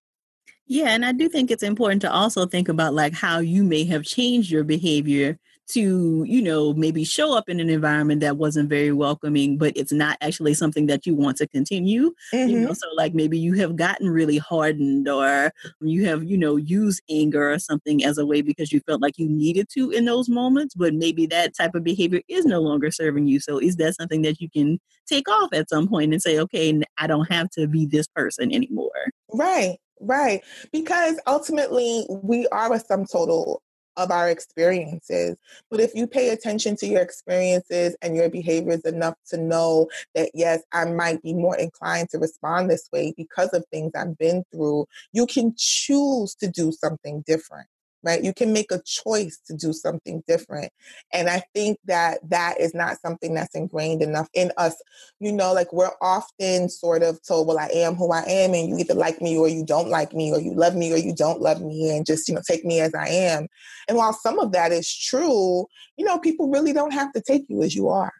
Yeah, 0.66 0.88
and 0.88 1.04
I 1.04 1.12
do 1.12 1.28
think 1.28 1.50
it's 1.50 1.62
important 1.62 2.02
to 2.02 2.12
also 2.12 2.46
think 2.46 2.68
about 2.68 2.92
like 2.92 3.14
how 3.14 3.38
you 3.38 3.64
may 3.64 3.84
have 3.84 4.04
changed 4.04 4.50
your 4.50 4.64
behavior 4.64 5.38
to, 5.68 6.24
you 6.26 6.42
know, 6.42 6.72
maybe 6.72 7.04
show 7.04 7.36
up 7.36 7.48
in 7.48 7.60
an 7.60 7.68
environment 7.68 8.20
that 8.20 8.36
wasn't 8.36 8.68
very 8.68 8.92
welcoming, 8.92 9.58
but 9.58 9.76
it's 9.76 9.92
not 9.92 10.16
actually 10.20 10.54
something 10.54 10.86
that 10.86 11.06
you 11.06 11.14
want 11.14 11.36
to 11.38 11.46
continue. 11.46 12.12
Mm-hmm. 12.32 12.48
You 12.48 12.60
know, 12.60 12.66
mm-hmm. 12.68 12.74
so 12.74 12.86
like 12.96 13.14
maybe 13.14 13.38
you 13.38 13.54
have 13.54 13.76
gotten 13.76 14.08
really 14.08 14.38
hardened 14.38 15.08
or 15.08 15.52
you 15.80 16.06
have, 16.06 16.24
you 16.24 16.38
know, 16.38 16.56
used 16.56 17.02
anger 17.10 17.52
or 17.52 17.58
something 17.58 18.04
as 18.04 18.18
a 18.18 18.26
way 18.26 18.40
because 18.40 18.72
you 18.72 18.80
felt 18.80 19.02
like 19.02 19.18
you 19.18 19.28
needed 19.28 19.68
to 19.74 19.90
in 19.90 20.06
those 20.06 20.28
moments, 20.28 20.74
but 20.74 20.94
maybe 20.94 21.26
that 21.26 21.54
type 21.54 21.74
of 21.74 21.84
behavior 21.84 22.22
is 22.28 22.46
no 22.46 22.60
longer 22.60 22.90
serving 22.90 23.26
you. 23.26 23.40
So 23.40 23.58
is 23.58 23.76
that 23.76 23.94
something 23.96 24.22
that 24.22 24.40
you 24.40 24.48
can 24.48 24.78
take 25.06 25.28
off 25.28 25.50
at 25.52 25.68
some 25.68 25.88
point 25.88 26.12
and 26.12 26.22
say, 26.22 26.38
okay, 26.38 26.80
I 26.96 27.06
don't 27.06 27.30
have 27.30 27.50
to 27.50 27.66
be 27.66 27.86
this 27.86 28.06
person 28.06 28.52
anymore? 28.52 28.90
Right. 29.32 29.78
Right. 30.00 30.42
Because 30.72 31.20
ultimately, 31.26 32.06
we 32.08 32.46
are 32.48 32.72
a 32.72 32.78
sum 32.78 33.04
total 33.04 33.62
of 33.98 34.10
our 34.10 34.30
experiences. 34.30 35.36
But 35.70 35.80
if 35.80 35.94
you 35.94 36.06
pay 36.06 36.30
attention 36.30 36.76
to 36.76 36.86
your 36.86 37.02
experiences 37.02 37.96
and 38.00 38.16
your 38.16 38.30
behaviors 38.30 38.80
enough 38.82 39.16
to 39.28 39.36
know 39.36 39.88
that, 40.14 40.30
yes, 40.32 40.62
I 40.72 40.86
might 40.86 41.22
be 41.22 41.34
more 41.34 41.56
inclined 41.56 42.08
to 42.10 42.18
respond 42.18 42.70
this 42.70 42.88
way 42.92 43.12
because 43.16 43.52
of 43.52 43.64
things 43.70 43.92
I've 43.94 44.16
been 44.16 44.44
through, 44.52 44.86
you 45.12 45.26
can 45.26 45.52
choose 45.58 46.34
to 46.36 46.48
do 46.48 46.72
something 46.72 47.24
different 47.26 47.68
right? 48.02 48.22
You 48.22 48.32
can 48.32 48.52
make 48.52 48.70
a 48.70 48.80
choice 48.84 49.38
to 49.46 49.54
do 49.54 49.72
something 49.72 50.22
different. 50.26 50.72
And 51.12 51.28
I 51.28 51.42
think 51.54 51.78
that 51.86 52.18
that 52.30 52.60
is 52.60 52.74
not 52.74 53.00
something 53.00 53.34
that's 53.34 53.54
ingrained 53.54 54.02
enough 54.02 54.28
in 54.34 54.52
us. 54.56 54.74
You 55.20 55.32
know, 55.32 55.52
like 55.52 55.72
we're 55.72 55.90
often 56.00 56.68
sort 56.68 57.02
of 57.02 57.18
told, 57.26 57.48
well, 57.48 57.58
I 57.58 57.68
am 57.72 57.94
who 57.94 58.12
I 58.12 58.22
am, 58.22 58.54
and 58.54 58.68
you 58.68 58.78
either 58.78 58.94
like 58.94 59.20
me 59.20 59.36
or 59.36 59.48
you 59.48 59.64
don't 59.64 59.88
like 59.88 60.12
me, 60.12 60.32
or 60.32 60.40
you 60.40 60.54
love 60.54 60.74
me 60.74 60.92
or 60.92 60.98
you 60.98 61.14
don't 61.14 61.40
love 61.40 61.60
me, 61.60 61.90
and 61.94 62.06
just, 62.06 62.28
you 62.28 62.34
know, 62.34 62.42
take 62.46 62.64
me 62.64 62.80
as 62.80 62.94
I 62.94 63.08
am. 63.08 63.48
And 63.88 63.96
while 63.96 64.12
some 64.12 64.38
of 64.38 64.52
that 64.52 64.72
is 64.72 64.92
true, 64.94 65.66
you 65.96 66.04
know, 66.04 66.18
people 66.18 66.48
really 66.48 66.72
don't 66.72 66.92
have 66.92 67.12
to 67.12 67.20
take 67.20 67.46
you 67.48 67.62
as 67.62 67.74
you 67.74 67.88
are. 67.88 68.12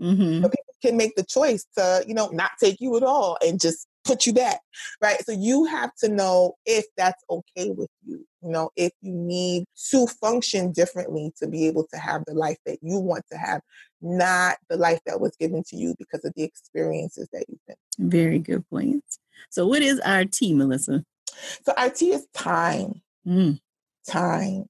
Mm-hmm. 0.00 0.42
people 0.42 0.74
can 0.82 0.96
make 0.96 1.14
the 1.14 1.24
choice 1.24 1.66
to, 1.76 2.02
you 2.06 2.14
know, 2.14 2.28
not 2.28 2.52
take 2.58 2.80
you 2.80 2.96
at 2.96 3.02
all 3.02 3.36
and 3.44 3.60
just 3.60 3.86
put 4.04 4.26
you 4.26 4.32
back, 4.32 4.60
right? 5.02 5.22
So 5.24 5.32
you 5.32 5.64
have 5.66 5.94
to 6.02 6.08
know 6.08 6.54
if 6.64 6.86
that's 6.96 7.22
okay 7.30 7.70
with 7.70 7.90
you, 8.04 8.26
you 8.42 8.50
know, 8.50 8.70
if 8.76 8.92
you 9.02 9.12
need 9.12 9.64
to 9.90 10.06
function 10.06 10.72
differently 10.72 11.32
to 11.38 11.46
be 11.46 11.66
able 11.66 11.86
to 11.92 11.98
have 11.98 12.24
the 12.26 12.34
life 12.34 12.58
that 12.66 12.78
you 12.82 12.98
want 12.98 13.24
to 13.30 13.38
have, 13.38 13.60
not 14.00 14.56
the 14.68 14.76
life 14.76 15.00
that 15.06 15.20
was 15.20 15.36
given 15.36 15.62
to 15.68 15.76
you 15.76 15.94
because 15.98 16.24
of 16.24 16.32
the 16.34 16.42
experiences 16.42 17.28
that 17.32 17.44
you've 17.48 17.60
been. 17.66 18.10
Very 18.10 18.38
good 18.38 18.68
points. 18.70 19.18
So, 19.50 19.66
what 19.66 19.82
is 19.82 20.00
RT, 20.06 20.54
Melissa? 20.54 21.04
So, 21.64 21.72
RT 21.72 22.02
is 22.02 22.26
time. 22.34 23.02
Mm. 23.26 23.60
Time. 24.06 24.66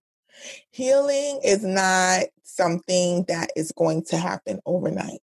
Healing 0.71 1.41
is 1.45 1.65
not 1.65 2.25
something 2.43 3.25
that 3.29 3.51
is 3.57 3.73
going 3.73 4.05
to 4.05 4.17
happen 4.17 4.61
overnight 4.67 5.21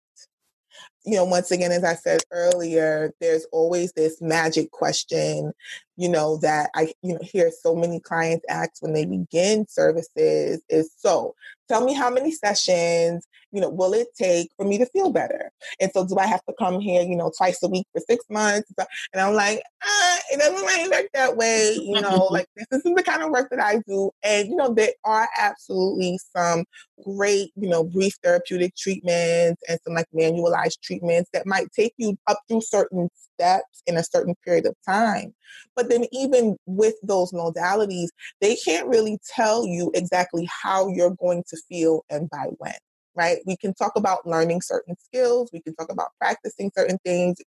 you 1.08 1.16
know, 1.16 1.24
once 1.24 1.52
again, 1.52 1.72
as 1.72 1.86
I 1.86 1.96
said 1.96 2.20
earlier, 2.32 3.14
there's 3.22 3.46
always 3.54 3.94
this 3.94 4.22
magic 4.22 4.72
question, 4.72 5.54
you 5.96 6.10
know, 6.10 6.36
that 6.42 6.70
I 6.76 6.94
you 7.02 7.14
know 7.14 7.22
hear 7.22 7.50
so 7.50 7.74
many 7.74 8.02
clients 8.02 8.46
ask 8.50 8.82
when 8.82 8.92
they 8.92 9.06
begin 9.06 9.66
services 9.70 10.62
is 10.68 10.92
so 10.98 11.34
tell 11.70 11.86
me 11.86 11.94
how 11.94 12.10
many 12.10 12.32
sessions 12.32 13.26
you 13.52 13.62
know, 13.62 13.70
will 13.70 13.94
it 13.94 14.08
take 14.20 14.50
for 14.58 14.66
me 14.66 14.78
to 14.78 14.86
feel 14.88 15.12
better? 15.12 15.52
And 15.80 15.92
so, 15.94 16.06
do 16.06 16.18
I 16.18 16.28
have 16.28 16.44
to 16.46 16.54
come 16.60 16.80
here, 16.80 17.02
you 17.02 17.16
know, 17.16 17.32
twice 17.36 17.62
a 17.64 17.68
week 17.68 17.88
for 17.94 18.02
six 18.08 18.26
months? 18.30 18.72
And 19.14 19.22
I'm 19.22 19.34
like, 19.34 19.62
ah, 19.84 20.20
it 20.32 20.40
doesn't 20.40 20.66
really 20.66 20.90
work 20.90 21.10
that 21.14 21.38
way. 21.38 21.78
You 21.82 22.02
know, 22.02 22.28
like 22.32 22.48
this, 22.56 22.68
this 22.72 22.86
is 22.86 22.94
the 22.94 23.04
kind 23.04 23.24
of 23.24 23.32
work 23.32 23.50
that 23.52 23.60
I 23.60 23.82
do. 23.88 24.12
And, 24.24 24.50
you 24.50 24.56
know, 24.56 24.74
there 24.74 24.94
are 25.06 25.28
absolutely 25.38 26.20
some 26.36 26.66
great, 27.04 27.52
you 27.56 27.70
know, 27.70 27.84
brief 27.84 28.14
therapeutic 28.24 28.76
treatments 28.76 29.62
and 29.68 29.80
some 29.84 29.94
like 29.94 30.08
manualized 30.14 30.82
treatments 30.82 31.30
that 31.34 31.46
might 31.46 31.72
take 31.72 31.94
you 31.98 32.18
up 32.28 32.40
through 32.48 32.62
certain 32.62 33.10
steps 33.34 33.84
in 33.86 33.98
a 33.98 34.04
certain 34.04 34.36
period 34.44 34.66
of 34.66 34.76
time. 34.86 35.34
But 35.76 35.90
then, 35.90 36.06
even 36.12 36.58
with 36.66 36.96
those 37.04 37.32
modalities, 37.32 38.08
they 38.42 38.56
can't 38.56 38.88
really 38.88 39.20
tell 39.36 39.66
you 39.66 39.92
exactly 39.94 40.50
how 40.64 40.90
you're 40.90 41.16
going 41.16 41.44
to 41.50 41.58
feel 41.70 42.04
and 42.10 42.30
by 42.30 42.48
when 42.58 42.74
right? 43.18 43.40
We 43.46 43.58
can 43.58 43.74
talk 43.74 43.94
about 43.96 44.28
learning 44.28 44.62
certain 44.62 44.96
skills, 44.98 45.50
we 45.52 45.62
can 45.62 45.76
talk 45.76 45.92
about 45.92 46.12
practicing 46.20 46.72
certain 46.78 47.00
things. 47.04 47.40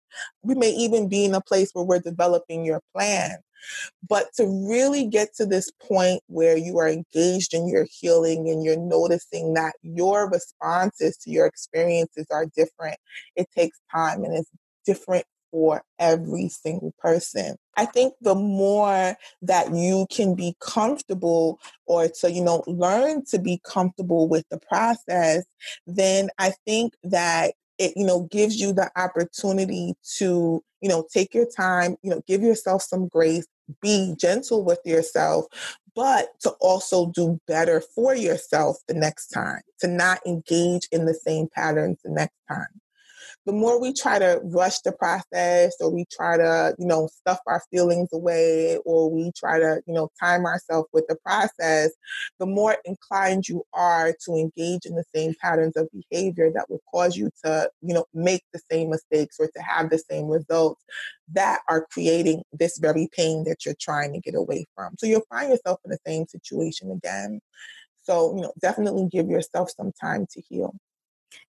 We 0.42 0.54
may 0.54 0.70
even 0.70 1.08
be 1.08 1.24
in 1.24 1.34
a 1.34 1.40
place 1.40 1.70
where 1.72 1.84
we're 1.84 2.00
developing 2.00 2.64
your 2.64 2.82
plan. 2.94 3.38
But 4.08 4.32
to 4.36 4.46
really 4.68 5.06
get 5.06 5.34
to 5.36 5.46
this 5.46 5.70
point 5.70 6.22
where 6.26 6.56
you 6.56 6.78
are 6.78 6.88
engaged 6.88 7.54
in 7.54 7.68
your 7.68 7.86
healing 7.90 8.48
and 8.48 8.64
you're 8.64 8.78
noticing 8.78 9.54
that 9.54 9.74
your 9.82 10.28
responses 10.30 11.16
to 11.18 11.30
your 11.30 11.46
experiences 11.46 12.26
are 12.30 12.46
different, 12.46 12.96
it 13.36 13.46
takes 13.54 13.78
time 13.92 14.24
and 14.24 14.34
it's 14.34 14.50
different 14.86 15.24
for 15.50 15.82
every 15.98 16.48
single 16.48 16.94
person. 16.98 17.56
I 17.76 17.86
think 17.86 18.14
the 18.20 18.34
more 18.34 19.16
that 19.42 19.74
you 19.74 20.06
can 20.10 20.34
be 20.34 20.56
comfortable 20.60 21.60
or 21.86 22.08
to, 22.20 22.30
you 22.30 22.42
know, 22.42 22.62
learn 22.66 23.24
to 23.26 23.38
be 23.38 23.60
comfortable 23.64 24.28
with 24.28 24.44
the 24.50 24.58
process, 24.58 25.44
then 25.86 26.28
I 26.38 26.52
think 26.66 26.94
that 27.04 27.54
it, 27.78 27.94
you 27.96 28.04
know, 28.04 28.28
gives 28.30 28.60
you 28.60 28.72
the 28.72 28.90
opportunity 28.96 29.94
to, 30.18 30.62
you 30.80 30.88
know, 30.88 31.06
take 31.12 31.34
your 31.34 31.46
time, 31.46 31.96
you 32.02 32.10
know, 32.10 32.22
give 32.26 32.42
yourself 32.42 32.82
some 32.82 33.08
grace, 33.08 33.46
be 33.80 34.14
gentle 34.18 34.64
with 34.64 34.80
yourself, 34.84 35.46
but 35.94 36.28
to 36.40 36.50
also 36.60 37.06
do 37.06 37.40
better 37.46 37.80
for 37.80 38.14
yourself 38.14 38.76
the 38.88 38.94
next 38.94 39.28
time, 39.28 39.62
to 39.80 39.88
not 39.88 40.20
engage 40.26 40.86
in 40.92 41.06
the 41.06 41.14
same 41.14 41.48
patterns 41.48 41.98
the 42.04 42.10
next 42.10 42.36
time 42.48 42.80
the 43.46 43.52
more 43.52 43.80
we 43.80 43.92
try 43.92 44.18
to 44.18 44.40
rush 44.44 44.80
the 44.80 44.92
process 44.92 45.74
or 45.80 45.90
we 45.90 46.04
try 46.12 46.36
to, 46.36 46.74
you 46.78 46.86
know, 46.86 47.08
stuff 47.08 47.38
our 47.46 47.62
feelings 47.70 48.10
away 48.12 48.78
or 48.84 49.10
we 49.10 49.32
try 49.36 49.58
to, 49.58 49.80
you 49.86 49.94
know, 49.94 50.10
time 50.20 50.44
ourselves 50.44 50.88
with 50.92 51.06
the 51.08 51.16
process, 51.24 51.90
the 52.38 52.46
more 52.46 52.76
inclined 52.84 53.48
you 53.48 53.64
are 53.72 54.14
to 54.26 54.34
engage 54.34 54.84
in 54.84 54.94
the 54.94 55.04
same 55.14 55.34
patterns 55.40 55.76
of 55.76 55.88
behavior 56.10 56.50
that 56.54 56.68
will 56.68 56.82
cause 56.92 57.16
you 57.16 57.30
to, 57.44 57.70
you 57.80 57.94
know, 57.94 58.04
make 58.12 58.42
the 58.52 58.60
same 58.70 58.90
mistakes 58.90 59.36
or 59.40 59.46
to 59.46 59.62
have 59.62 59.88
the 59.88 59.98
same 59.98 60.26
results 60.26 60.82
that 61.32 61.60
are 61.68 61.86
creating 61.90 62.42
this 62.52 62.78
very 62.78 63.08
pain 63.16 63.44
that 63.44 63.64
you're 63.64 63.74
trying 63.80 64.12
to 64.12 64.20
get 64.20 64.34
away 64.34 64.66
from. 64.74 64.94
So 64.98 65.06
you'll 65.06 65.22
find 65.30 65.50
yourself 65.50 65.80
in 65.84 65.90
the 65.90 65.98
same 66.06 66.26
situation 66.26 66.90
again. 66.90 67.40
So, 68.02 68.34
you 68.34 68.42
know, 68.42 68.52
definitely 68.60 69.08
give 69.10 69.28
yourself 69.28 69.70
some 69.76 69.92
time 70.00 70.26
to 70.32 70.42
heal. 70.42 70.74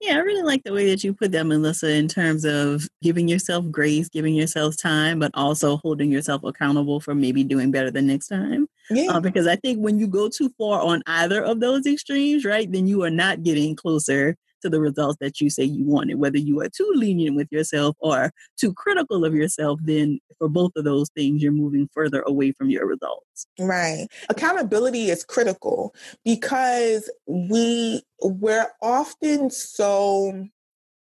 Yeah, 0.01 0.15
I 0.15 0.19
really 0.19 0.43
like 0.43 0.63
the 0.65 0.73
way 0.73 0.89
that 0.91 1.03
you 1.03 1.13
put 1.13 1.33
that, 1.33 1.45
Melissa, 1.45 1.91
in 1.91 2.09
terms 2.09 2.45
of 2.45 2.89
giving 3.03 3.29
yourself 3.29 3.71
grace, 3.71 4.09
giving 4.09 4.35
yourself 4.35 4.77
time, 4.77 5.19
but 5.19 5.31
also 5.35 5.77
holding 5.79 6.11
yourself 6.11 6.45
accountable 6.45 7.01
for 7.01 7.15
maybe 7.15 7.45
doing 7.45 7.71
better 7.71 7.91
the 7.91 8.03
next 8.03 8.29
time. 8.29 8.69
Yeah. 8.91 9.13
Uh, 9.13 9.21
because 9.21 9.47
I 9.47 9.57
think 9.57 9.81
when 9.81 9.99
you 9.99 10.07
go 10.07 10.29
too 10.29 10.51
far 10.59 10.81
on 10.81 11.03
either 11.07 11.43
of 11.43 11.61
those 11.61 11.87
extremes, 11.87 12.45
right, 12.45 12.71
then 12.71 12.87
you 12.87 13.03
are 13.03 13.11
not 13.11 13.43
getting 13.43 13.77
closer 13.77 14.37
to 14.63 14.69
the 14.69 14.81
results 14.81 15.19
that 15.21 15.41
you 15.41 15.51
say 15.51 15.65
you 15.65 15.85
wanted. 15.85 16.19
Whether 16.19 16.39
you 16.39 16.61
are 16.61 16.69
too 16.69 16.91
lenient 16.95 17.37
with 17.37 17.49
yourself 17.51 17.97
or 18.01 18.33
too 18.57 18.73
critical 18.75 19.25
of 19.25 19.35
yourself, 19.35 19.81
then 19.83 20.21
for 20.39 20.49
both 20.49 20.73
of 20.77 20.85
those 20.85 21.09
things, 21.11 21.43
you're 21.43 21.53
moving 21.53 21.89
further 21.93 22.23
away 22.23 22.53
from 22.53 22.71
your 22.71 22.87
results. 22.87 23.47
Right. 23.59 24.07
Accountability 24.29 25.11
is 25.11 25.25
critical 25.25 25.95
because 26.25 27.11
we 27.27 28.03
we're 28.23 28.69
often 28.83 29.51
so 29.51 30.49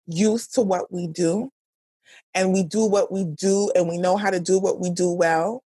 used 0.08 0.54
to 0.56 0.62
what 0.62 0.92
we 0.92 1.08
do 1.08 1.52
and 2.34 2.54
we 2.54 2.64
do 2.64 2.86
what 2.86 3.12
we 3.12 3.26
do 3.26 3.72
and 3.76 3.90
we 3.90 3.98
know 3.98 4.18
how 4.18 4.30
to 4.30 4.40
do 4.40 4.60
what 4.60 4.80
we 4.80 4.90
do 4.90 5.12
well 5.12 5.64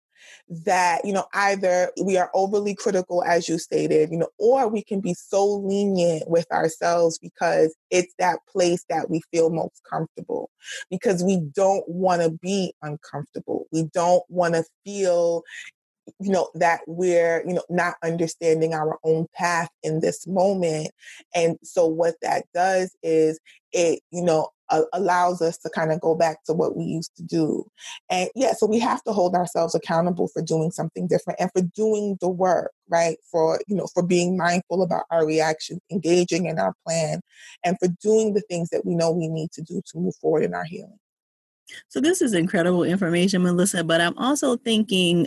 that 0.48 1.04
you 1.04 1.12
know 1.12 1.26
either 1.34 1.90
we 2.04 2.16
are 2.16 2.30
overly 2.32 2.74
critical 2.74 3.24
as 3.24 3.48
you 3.48 3.58
stated 3.58 4.10
you 4.12 4.16
know 4.16 4.28
or 4.38 4.68
we 4.68 4.80
can 4.80 5.00
be 5.00 5.12
so 5.12 5.44
lenient 5.44 6.22
with 6.28 6.46
ourselves 6.52 7.18
because 7.18 7.74
it's 7.90 8.14
that 8.18 8.38
place 8.48 8.84
that 8.88 9.10
we 9.10 9.20
feel 9.32 9.50
most 9.50 9.82
comfortable 9.90 10.50
because 10.90 11.22
we 11.22 11.38
don't 11.54 11.84
want 11.88 12.22
to 12.22 12.30
be 12.30 12.72
uncomfortable. 12.82 13.66
We 13.72 13.84
don't 13.92 14.22
want 14.28 14.54
to 14.54 14.64
feel 14.84 15.42
you 16.20 16.30
know 16.30 16.48
that 16.54 16.80
we're 16.86 17.42
you 17.46 17.52
know 17.52 17.64
not 17.68 17.96
understanding 18.04 18.72
our 18.72 18.98
own 19.02 19.26
path 19.34 19.68
in 19.82 20.00
this 20.00 20.26
moment. 20.26 20.90
And 21.34 21.56
so 21.62 21.86
what 21.86 22.14
that 22.22 22.44
does 22.54 22.96
is 23.02 23.40
it 23.72 24.00
you 24.12 24.22
know 24.22 24.50
uh, 24.70 24.82
allows 24.92 25.40
us 25.40 25.58
to 25.58 25.70
kind 25.70 25.92
of 25.92 26.00
go 26.00 26.14
back 26.14 26.44
to 26.44 26.52
what 26.52 26.76
we 26.76 26.84
used 26.84 27.14
to 27.16 27.22
do. 27.22 27.64
And 28.10 28.28
yeah 28.34 28.52
so 28.52 28.66
we 28.66 28.78
have 28.80 29.02
to 29.04 29.12
hold 29.12 29.34
ourselves 29.34 29.74
accountable 29.74 30.28
for 30.28 30.42
doing 30.42 30.70
something 30.70 31.06
different 31.06 31.40
and 31.40 31.50
for 31.52 31.62
doing 31.62 32.16
the 32.20 32.28
work 32.28 32.72
right? 32.88 33.18
For 33.30 33.60
you 33.66 33.76
know 33.76 33.86
for 33.92 34.02
being 34.02 34.36
mindful 34.36 34.82
about 34.82 35.04
our 35.10 35.26
reactions 35.26 35.80
engaging 35.90 36.46
in 36.46 36.58
our 36.58 36.74
plan 36.86 37.20
and 37.64 37.76
for 37.78 37.88
doing 38.00 38.34
the 38.34 38.42
things 38.42 38.70
that 38.70 38.84
we 38.84 38.94
know 38.94 39.10
we 39.10 39.28
need 39.28 39.52
to 39.52 39.62
do 39.62 39.82
to 39.86 39.98
move 39.98 40.14
forward 40.16 40.44
in 40.44 40.54
our 40.54 40.64
healing. 40.64 40.98
So 41.88 42.00
this 42.00 42.22
is 42.22 42.32
incredible 42.32 42.84
information 42.84 43.42
melissa 43.42 43.82
but 43.82 44.00
i'm 44.00 44.16
also 44.18 44.56
thinking 44.56 45.26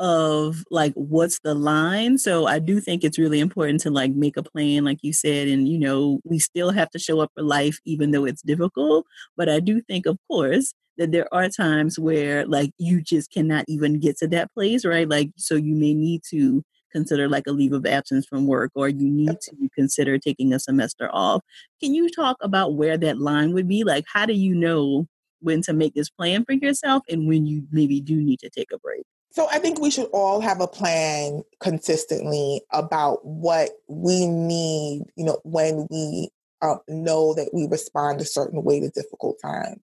of 0.00 0.64
like 0.70 0.92
what's 0.94 1.40
the 1.40 1.54
line 1.54 2.18
so 2.18 2.46
i 2.46 2.58
do 2.58 2.80
think 2.80 3.02
it's 3.02 3.18
really 3.18 3.40
important 3.40 3.80
to 3.80 3.90
like 3.90 4.12
make 4.12 4.36
a 4.36 4.42
plan 4.42 4.84
like 4.84 4.98
you 5.02 5.12
said 5.12 5.48
and 5.48 5.68
you 5.68 5.78
know 5.78 6.20
we 6.24 6.38
still 6.38 6.70
have 6.70 6.88
to 6.90 6.98
show 6.98 7.20
up 7.20 7.30
for 7.34 7.42
life 7.42 7.78
even 7.84 8.12
though 8.12 8.24
it's 8.24 8.42
difficult 8.42 9.04
but 9.36 9.48
i 9.48 9.58
do 9.60 9.80
think 9.82 10.06
of 10.06 10.16
course 10.28 10.72
that 10.98 11.12
there 11.12 11.32
are 11.32 11.48
times 11.48 11.98
where 11.98 12.44
like 12.46 12.70
you 12.78 13.00
just 13.00 13.30
cannot 13.32 13.64
even 13.68 14.00
get 14.00 14.16
to 14.18 14.28
that 14.28 14.52
place 14.52 14.84
right? 14.84 15.08
Like 15.08 15.30
so 15.36 15.54
you 15.54 15.74
may 15.74 15.94
need 15.94 16.22
to 16.30 16.62
consider 16.92 17.28
like 17.28 17.46
a 17.46 17.52
leave 17.52 17.72
of 17.72 17.86
absence 17.86 18.26
from 18.26 18.46
work 18.46 18.72
or 18.74 18.88
you 18.88 19.08
need 19.08 19.40
to 19.42 19.52
consider 19.74 20.18
taking 20.18 20.52
a 20.52 20.58
semester 20.58 21.08
off. 21.12 21.42
Can 21.82 21.94
you 21.94 22.08
talk 22.10 22.36
about 22.40 22.74
where 22.74 22.96
that 22.98 23.18
line 23.18 23.52
would 23.52 23.68
be? 23.68 23.84
Like 23.84 24.04
how 24.12 24.26
do 24.26 24.32
you 24.32 24.54
know 24.54 25.06
when 25.40 25.62
to 25.62 25.72
make 25.72 25.94
this 25.94 26.10
plan 26.10 26.44
for 26.44 26.52
yourself 26.52 27.02
and 27.08 27.28
when 27.28 27.46
you 27.46 27.62
maybe 27.70 28.00
do 28.00 28.16
need 28.16 28.40
to 28.40 28.50
take 28.50 28.72
a 28.72 28.78
break 28.78 29.04
so 29.30 29.46
I 29.50 29.58
think 29.58 29.80
we 29.80 29.90
should 29.90 30.08
all 30.12 30.40
have 30.40 30.60
a 30.60 30.66
plan 30.66 31.42
consistently 31.60 32.62
about 32.72 33.24
what 33.24 33.70
we 33.88 34.26
need, 34.26 35.04
you 35.16 35.24
know, 35.24 35.40
when 35.44 35.86
we 35.90 36.30
um, 36.62 36.78
know 36.88 37.34
that 37.34 37.50
we 37.52 37.66
respond 37.66 38.20
a 38.20 38.24
certain 38.24 38.62
way 38.64 38.80
to 38.80 38.90
difficult 38.90 39.36
times. 39.42 39.80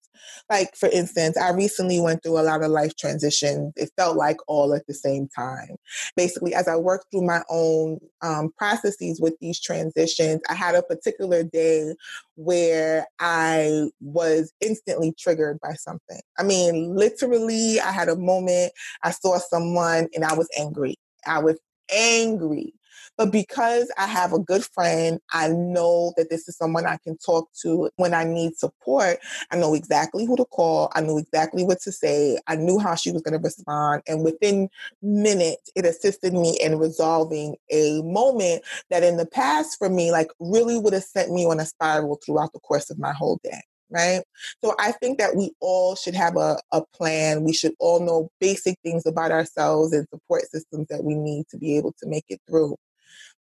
Like, 0.49 0.75
for 0.75 0.89
instance, 0.89 1.37
I 1.37 1.51
recently 1.51 1.99
went 1.99 2.23
through 2.23 2.39
a 2.39 2.43
lot 2.43 2.63
of 2.63 2.71
life 2.71 2.95
transitions. 2.95 3.73
It 3.75 3.91
felt 3.97 4.17
like 4.17 4.37
all 4.47 4.73
at 4.73 4.85
the 4.87 4.93
same 4.93 5.27
time. 5.27 5.75
Basically, 6.15 6.53
as 6.53 6.67
I 6.67 6.75
worked 6.75 7.11
through 7.11 7.25
my 7.25 7.41
own 7.49 7.99
um, 8.21 8.51
processes 8.57 9.19
with 9.21 9.35
these 9.39 9.59
transitions, 9.59 10.41
I 10.49 10.53
had 10.53 10.75
a 10.75 10.83
particular 10.83 11.43
day 11.43 11.93
where 12.35 13.05
I 13.19 13.89
was 14.01 14.51
instantly 14.61 15.13
triggered 15.17 15.59
by 15.61 15.73
something. 15.73 16.21
I 16.37 16.43
mean, 16.43 16.95
literally, 16.95 17.79
I 17.79 17.91
had 17.91 18.09
a 18.09 18.15
moment, 18.15 18.71
I 19.03 19.11
saw 19.11 19.37
someone 19.37 20.09
and 20.13 20.25
I 20.25 20.33
was 20.33 20.49
angry. 20.57 20.95
I 21.27 21.39
was 21.39 21.59
angry. 21.91 22.73
But 23.17 23.31
because 23.31 23.91
I 23.97 24.07
have 24.07 24.33
a 24.33 24.39
good 24.39 24.65
friend, 24.65 25.19
I 25.31 25.47
know 25.47 26.13
that 26.17 26.29
this 26.29 26.47
is 26.47 26.57
someone 26.57 26.85
I 26.85 26.97
can 26.97 27.17
talk 27.17 27.49
to 27.61 27.89
when 27.95 28.13
I 28.13 28.23
need 28.25 28.57
support. 28.57 29.19
I 29.51 29.55
know 29.55 29.73
exactly 29.73 30.25
who 30.25 30.35
to 30.35 30.45
call. 30.45 30.91
I 30.95 31.01
knew 31.01 31.17
exactly 31.17 31.63
what 31.63 31.79
to 31.81 31.91
say. 31.91 32.37
I 32.47 32.55
knew 32.55 32.77
how 32.77 32.95
she 32.95 33.11
was 33.11 33.21
going 33.21 33.37
to 33.37 33.43
respond. 33.43 34.01
And 34.07 34.23
within 34.23 34.69
minutes, 35.01 35.71
it 35.75 35.85
assisted 35.85 36.33
me 36.33 36.57
in 36.61 36.77
resolving 36.77 37.55
a 37.71 38.01
moment 38.01 38.63
that 38.89 39.03
in 39.03 39.17
the 39.17 39.25
past 39.25 39.77
for 39.77 39.89
me, 39.89 40.11
like 40.11 40.27
really 40.39 40.77
would 40.77 40.93
have 40.93 41.03
sent 41.03 41.31
me 41.31 41.45
on 41.45 41.59
a 41.59 41.65
spiral 41.65 42.19
throughout 42.25 42.51
the 42.53 42.59
course 42.59 42.89
of 42.89 42.99
my 42.99 43.13
whole 43.13 43.39
day 43.43 43.61
right? 43.91 44.23
So 44.63 44.75
I 44.79 44.91
think 44.93 45.19
that 45.19 45.35
we 45.35 45.51
all 45.59 45.95
should 45.95 46.15
have 46.15 46.37
a, 46.37 46.57
a 46.71 46.81
plan. 46.93 47.43
We 47.43 47.53
should 47.53 47.73
all 47.79 47.99
know 47.99 48.29
basic 48.39 48.77
things 48.83 49.05
about 49.05 49.31
ourselves 49.31 49.93
and 49.93 50.07
support 50.09 50.43
systems 50.49 50.87
that 50.89 51.03
we 51.03 51.15
need 51.15 51.47
to 51.49 51.57
be 51.57 51.77
able 51.77 51.93
to 51.99 52.07
make 52.07 52.25
it 52.29 52.41
through 52.47 52.75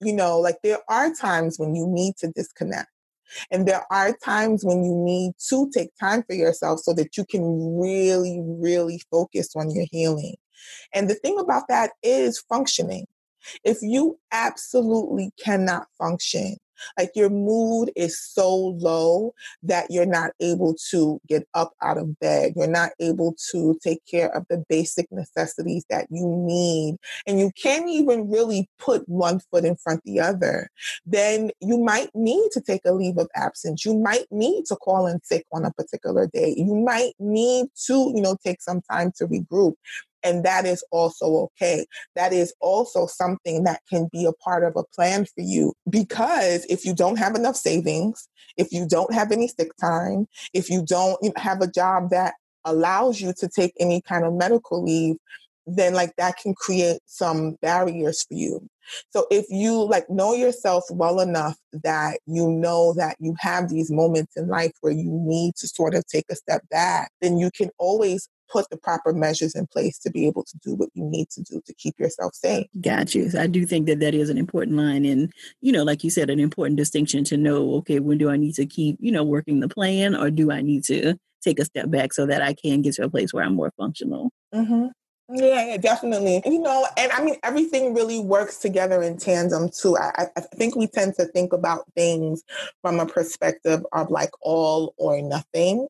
you 0.02 0.14
know, 0.14 0.40
like 0.40 0.58
there 0.64 0.80
are 0.90 1.14
times 1.14 1.58
when 1.58 1.76
you 1.76 1.88
need 1.88 2.18
to 2.18 2.28
disconnect. 2.30 2.90
And 3.52 3.68
there 3.68 3.84
are 3.90 4.16
times 4.24 4.64
when 4.64 4.84
you 4.84 4.94
need 4.94 5.34
to 5.50 5.70
take 5.74 5.90
time 6.00 6.24
for 6.24 6.34
yourself 6.36 6.82
so 6.82 6.94
that 6.94 7.18
you 7.18 7.26
can 7.26 7.80
really, 7.80 8.40
really 8.44 9.02
focus 9.10 9.56
on 9.56 9.72
your 9.72 9.86
healing. 9.92 10.36
And 10.94 11.10
the 11.10 11.16
thing 11.16 11.40
about 11.40 11.68
that 11.70 11.92
is 12.04 12.40
functioning. 12.48 13.08
If 13.64 13.80
you 13.82 14.20
absolutely 14.32 15.32
cannot 15.44 15.88
function, 15.98 16.58
like 16.98 17.12
your 17.16 17.30
mood 17.30 17.92
is 17.96 18.20
so 18.20 18.56
low 18.56 19.34
that 19.64 19.88
you're 19.90 20.06
not 20.06 20.32
able 20.40 20.76
to 20.92 21.20
get 21.28 21.48
up 21.54 21.74
out 21.82 21.98
of 21.98 22.20
bed. 22.20 22.54
You're 22.56 22.68
not 22.68 22.92
able 23.00 23.36
to 23.52 23.78
take 23.84 24.06
care 24.06 24.36
of 24.36 24.46
the 24.50 24.64
basic 24.70 25.12
necessities 25.12 25.86
that 25.90 26.08
you 26.10 26.26
need. 26.28 26.98
And 27.28 27.40
you 27.40 27.52
can't 27.62 27.90
even 27.90 28.30
really 28.30 28.70
put 28.80 29.08
one 29.08 29.40
foot 29.52 29.66
in 29.66 29.76
front 29.76 30.00
of 30.00 30.04
the 30.06 30.20
other. 30.20 30.70
Then 31.06 31.52
you 31.60 31.78
might 31.78 32.10
need 32.14 32.50
to 32.52 32.62
take 32.62 32.82
a 32.86 32.94
leave 32.94 33.18
of 33.18 33.30
absence. 33.36 33.86
You 33.86 33.98
might 33.98 34.26
need 34.32 34.66
to 34.66 34.76
call 34.76 35.08
in 35.08 35.22
sick 35.24 35.46
on 35.52 35.66
a 35.66 35.72
particular 35.72 36.28
day. 36.28 36.54
You 36.58 36.76
might 36.76 37.14
need 37.20 37.68
to, 37.88 38.12
you 38.16 38.22
know, 38.22 38.38
take 38.44 38.62
some 38.62 38.82
time 38.82 39.12
to 39.18 39.28
regroup. 39.28 39.76
And 40.24 40.44
that 40.46 40.66
is 40.66 40.84
also 40.92 41.26
okay. 41.26 41.86
That 42.16 42.34
is 42.34 42.54
also 42.62 43.08
something 43.08 43.64
that 43.64 43.82
can 43.90 44.10
be 44.12 44.26
a 44.26 44.34
part 44.34 44.64
of 44.64 44.76
a 44.76 44.84
plan 44.96 45.26
for 45.26 45.42
you. 45.42 45.74
Because 45.90 46.66
if 46.70 46.86
you 46.86 46.94
don't 46.94 47.18
have 47.18 47.36
enough 47.36 47.56
savings, 47.56 48.28
if 48.58 48.72
you 48.72 48.88
don't 48.88 49.14
have 49.14 49.32
any 49.32 49.48
sick 49.48 49.72
time, 49.80 50.28
if 50.54 50.70
you 50.70 50.84
don't 50.86 51.38
have 51.38 51.62
a 51.62 51.68
job 51.68 52.10
that 52.12 52.36
allows 52.66 53.20
you 53.20 53.34
to 53.38 53.50
take 53.50 53.74
any 53.80 54.02
kind 54.02 54.26
of 54.26 54.34
medical 54.34 54.84
leave, 54.84 55.18
then 55.66 55.94
like 55.94 56.14
that 56.18 56.38
can 56.38 56.54
create 56.54 57.00
some 57.06 57.56
barriers 57.62 58.24
for 58.24 58.34
you. 58.34 58.68
So 59.12 59.26
if 59.32 59.46
you 59.50 59.84
like 59.84 60.10
know 60.10 60.34
yourself 60.34 60.84
well 60.92 61.22
enough 61.22 61.58
that 61.72 62.20
you 62.26 62.50
know 62.50 62.94
that 62.98 63.16
you 63.20 63.36
have 63.40 63.70
these 63.70 63.90
moments 63.90 64.36
in 64.36 64.48
life 64.48 64.74
where 64.82 64.94
you 64.94 65.10
need 65.10 65.56
to 65.56 65.68
sort 65.68 65.96
of 65.96 66.06
take 66.06 66.26
a 66.30 66.36
step 66.36 66.64
back, 66.70 67.12
then 67.22 67.38
you 67.38 67.50
can 67.56 67.70
always 67.80 68.28
put 68.54 68.70
the 68.70 68.78
proper 68.78 69.12
measures 69.12 69.56
in 69.56 69.66
place 69.66 69.98
to 69.98 70.12
be 70.12 70.28
able 70.28 70.44
to 70.44 70.58
do 70.60 70.76
what 70.76 70.90
you 70.94 71.04
need 71.04 71.30
to 71.32 71.42
do 71.42 71.60
to 71.66 71.74
keep 71.74 72.00
yourself 72.00 72.36
safe. 72.36 72.68
Got 72.80 73.16
you. 73.16 73.32
I 73.38 73.48
do 73.48 73.66
think 73.66 73.88
that 73.88 74.00
that 74.00 74.14
is 74.14 74.30
an 74.30 74.38
important 74.38 74.78
line. 74.78 75.06
And, 75.06 75.32
you 75.62 75.72
know, 75.72 75.84
like 75.84 76.04
you 76.04 76.12
said, 76.12 76.30
an 76.30 76.40
important 76.40 76.78
distinction 76.78 77.24
to 77.26 77.38
know, 77.38 77.74
okay, 77.78 78.00
when 78.00 78.20
do 78.20 78.30
I 78.30 78.38
need 78.38 78.54
to 78.56 78.68
keep, 78.68 78.98
you 79.00 79.12
know, 79.12 79.24
working 79.24 79.60
the 79.60 79.68
plan 79.68 80.16
or 80.16 80.30
do 80.30 80.52
I 80.52 80.62
need 80.62 80.84
to 80.86 81.16
take 81.44 81.60
a 81.60 81.66
step 81.66 81.90
back 81.90 82.14
so 82.14 82.28
that 82.28 82.44
I 82.44 82.54
can 82.54 82.84
get 82.84 82.94
to 82.96 83.06
a 83.06 83.10
place 83.10 83.34
where 83.34 83.44
I'm 83.44 83.56
more 83.56 83.74
functional? 83.76 84.32
Mm-hmm. 84.54 84.88
Yeah, 85.30 85.66
yeah, 85.68 85.78
definitely. 85.78 86.42
You 86.46 86.60
know, 86.60 86.86
and 86.98 87.10
I 87.14 87.24
mean, 87.24 87.36
everything 87.44 87.94
really 87.94 88.20
works 88.20 88.58
together 88.60 89.02
in 89.02 89.18
tandem 89.18 89.70
too. 89.70 89.96
I, 89.98 90.28
I 90.36 90.42
think 90.42 90.76
we 90.76 90.86
tend 90.86 91.16
to 91.16 91.26
think 91.26 91.54
about 91.54 91.86
things 91.96 92.44
from 92.82 93.00
a 93.00 93.06
perspective 93.06 93.86
of 93.94 94.12
like 94.12 94.32
all 94.42 94.94
or 94.98 95.22
nothing. 95.22 95.88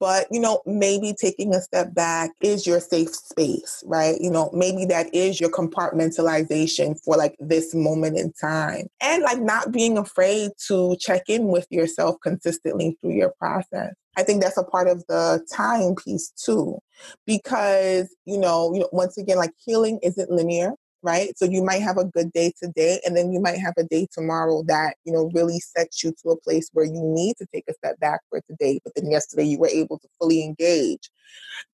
But, 0.00 0.26
you 0.32 0.40
know, 0.40 0.62
maybe 0.66 1.14
taking 1.18 1.54
a 1.54 1.60
step 1.62 1.94
back 1.94 2.32
is 2.42 2.66
your 2.66 2.80
safe 2.80 3.14
space, 3.14 3.84
right? 3.86 4.20
You 4.20 4.32
know, 4.32 4.50
maybe 4.52 4.84
that 4.86 5.14
is 5.14 5.40
your 5.40 5.50
compartmentalization 5.50 6.98
for 7.04 7.16
like 7.16 7.36
this 7.38 7.74
moment 7.74 8.18
in 8.18 8.32
time. 8.32 8.88
And 9.00 9.22
like 9.22 9.40
not 9.40 9.70
being 9.70 9.96
afraid 9.96 10.50
to 10.66 10.96
check 10.98 11.22
in 11.28 11.46
with 11.46 11.68
yourself 11.70 12.16
consistently 12.20 12.98
through 13.00 13.12
your 13.14 13.32
process. 13.38 13.94
I 14.16 14.22
think 14.22 14.42
that's 14.42 14.58
a 14.58 14.64
part 14.64 14.88
of 14.88 15.04
the 15.08 15.44
time 15.54 15.94
piece 15.94 16.30
too, 16.30 16.78
because 17.26 18.14
you 18.26 18.38
know, 18.38 18.72
you 18.74 18.80
know, 18.80 18.88
once 18.92 19.16
again, 19.18 19.38
like 19.38 19.52
healing 19.64 19.98
isn't 20.02 20.30
linear, 20.30 20.74
right? 21.02 21.36
So 21.38 21.46
you 21.46 21.62
might 21.62 21.82
have 21.82 21.96
a 21.96 22.04
good 22.04 22.32
day 22.32 22.52
today, 22.62 23.00
and 23.06 23.16
then 23.16 23.32
you 23.32 23.40
might 23.40 23.58
have 23.58 23.74
a 23.78 23.84
day 23.84 24.06
tomorrow 24.12 24.62
that 24.66 24.96
you 25.04 25.12
know 25.12 25.30
really 25.34 25.60
sets 25.60 26.04
you 26.04 26.12
to 26.22 26.30
a 26.30 26.40
place 26.40 26.68
where 26.72 26.84
you 26.84 27.00
need 27.02 27.36
to 27.38 27.46
take 27.54 27.64
a 27.68 27.74
step 27.74 27.98
back 28.00 28.20
for 28.28 28.40
today. 28.48 28.80
But 28.84 28.94
then 28.94 29.10
yesterday 29.10 29.44
you 29.44 29.58
were 29.58 29.68
able 29.68 29.98
to 29.98 30.08
fully 30.18 30.44
engage. 30.44 31.10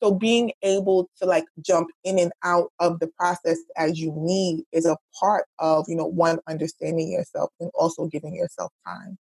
So 0.02 0.14
being 0.14 0.52
able 0.62 1.08
to 1.20 1.26
like 1.26 1.46
jump 1.60 1.88
in 2.04 2.18
and 2.18 2.32
out 2.44 2.70
of 2.78 3.00
the 3.00 3.08
process 3.18 3.58
as 3.76 3.98
you 3.98 4.12
need 4.16 4.64
is 4.72 4.86
a 4.86 4.96
part 5.18 5.46
of 5.58 5.86
you 5.88 5.96
know 5.96 6.06
one 6.06 6.38
understanding 6.48 7.10
yourself 7.10 7.50
and 7.58 7.70
also 7.74 8.06
giving 8.06 8.34
yourself 8.34 8.72
time. 8.86 9.18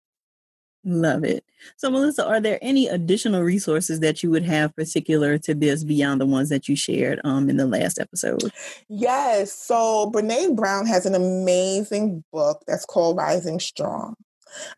Love 0.87 1.23
it. 1.23 1.43
So, 1.77 1.89
Melissa, 1.89 2.27
are 2.27 2.39
there 2.39 2.59
any 2.61 2.87
additional 2.87 3.41
resources 3.41 4.01
that 4.01 4.21
you 4.21 4.29
would 4.29 4.43
have 4.43 4.75
particular 4.75 5.39
to 5.39 5.55
this 5.55 5.83
beyond 5.83 6.21
the 6.21 6.27
ones 6.27 6.49
that 6.49 6.69
you 6.69 6.75
shared 6.75 7.19
um, 7.23 7.49
in 7.49 7.57
the 7.57 7.65
last 7.65 7.99
episode? 7.99 8.51
Yes. 8.87 9.51
So, 9.51 10.11
Brene 10.13 10.55
Brown 10.55 10.85
has 10.85 11.07
an 11.07 11.15
amazing 11.15 12.23
book 12.31 12.63
that's 12.67 12.85
called 12.85 13.17
Rising 13.17 13.59
Strong. 13.59 14.15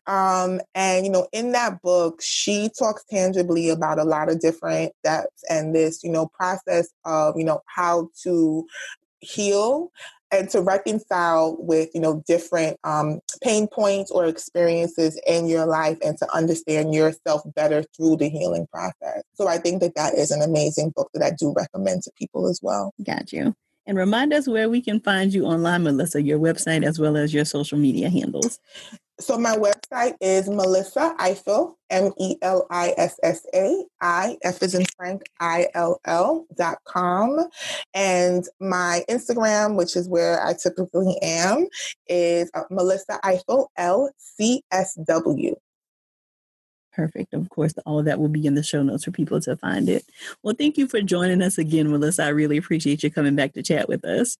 Um, 0.06 0.60
and, 0.74 1.04
you 1.04 1.12
know, 1.12 1.28
in 1.32 1.52
that 1.52 1.82
book, 1.82 2.20
she 2.22 2.70
talks 2.78 3.04
tangibly 3.10 3.68
about 3.68 3.98
a 3.98 4.04
lot 4.04 4.30
of 4.30 4.40
different 4.40 4.92
steps 5.04 5.44
and 5.50 5.74
this, 5.74 6.02
you 6.02 6.10
know, 6.10 6.26
process 6.26 6.88
of, 7.04 7.34
you 7.36 7.44
know, 7.44 7.60
how 7.66 8.08
to 8.22 8.66
heal 9.20 9.90
and 10.30 10.48
to 10.50 10.60
reconcile 10.60 11.56
with 11.58 11.90
you 11.94 12.00
know 12.00 12.22
different 12.26 12.76
um, 12.84 13.20
pain 13.42 13.66
points 13.66 14.10
or 14.10 14.26
experiences 14.26 15.20
in 15.26 15.46
your 15.46 15.66
life 15.66 15.98
and 16.04 16.16
to 16.18 16.34
understand 16.34 16.94
yourself 16.94 17.42
better 17.54 17.84
through 17.96 18.16
the 18.16 18.28
healing 18.28 18.66
process. 18.72 19.22
So 19.34 19.48
i 19.48 19.58
think 19.58 19.80
that 19.80 19.94
that 19.94 20.14
is 20.14 20.30
an 20.30 20.42
amazing 20.42 20.90
book 20.90 21.10
that 21.14 21.22
i 21.22 21.30
do 21.38 21.54
recommend 21.56 22.02
to 22.02 22.12
people 22.18 22.48
as 22.48 22.60
well. 22.62 22.92
Got 23.02 23.32
you. 23.32 23.54
And 23.86 23.96
remind 23.96 24.34
us 24.34 24.46
where 24.46 24.68
we 24.68 24.82
can 24.82 25.00
find 25.00 25.32
you 25.32 25.44
online 25.44 25.84
melissa 25.84 26.22
your 26.22 26.38
website 26.38 26.84
as 26.84 26.98
well 26.98 27.16
as 27.16 27.32
your 27.32 27.44
social 27.44 27.78
media 27.78 28.10
handles 28.10 28.58
so 29.20 29.36
my 29.38 29.56
website 29.56 30.14
is 30.20 30.48
Melissa 30.48 31.14
Ifill, 31.18 31.74
M-E-L-I-S-S-A, 31.90 33.84
I, 34.00 34.36
F 34.42 34.62
is 34.62 34.74
in 34.74 34.84
Frank, 34.96 35.22
I-L-L 35.40 36.46
dot 36.56 36.78
com. 36.84 37.48
And 37.94 38.44
my 38.60 39.04
Instagram, 39.10 39.76
which 39.76 39.96
is 39.96 40.08
where 40.08 40.44
I 40.44 40.54
typically 40.54 41.16
am, 41.22 41.66
is 42.06 42.50
uh, 42.54 42.62
Melissa 42.70 43.18
Ifill, 43.24 43.66
L-C-S-W. 43.76 45.56
Perfect. 46.92 47.34
Of 47.34 47.48
course, 47.50 47.74
all 47.86 48.00
of 48.00 48.04
that 48.06 48.18
will 48.18 48.28
be 48.28 48.46
in 48.46 48.54
the 48.54 48.62
show 48.62 48.82
notes 48.82 49.04
for 49.04 49.12
people 49.12 49.40
to 49.42 49.56
find 49.56 49.88
it. 49.88 50.04
Well, 50.42 50.54
thank 50.58 50.76
you 50.76 50.88
for 50.88 51.00
joining 51.00 51.42
us 51.42 51.56
again, 51.56 51.90
Melissa. 51.90 52.24
I 52.24 52.28
really 52.28 52.56
appreciate 52.56 53.02
you 53.02 53.10
coming 53.10 53.36
back 53.36 53.52
to 53.54 53.62
chat 53.62 53.88
with 53.88 54.04
us. 54.04 54.36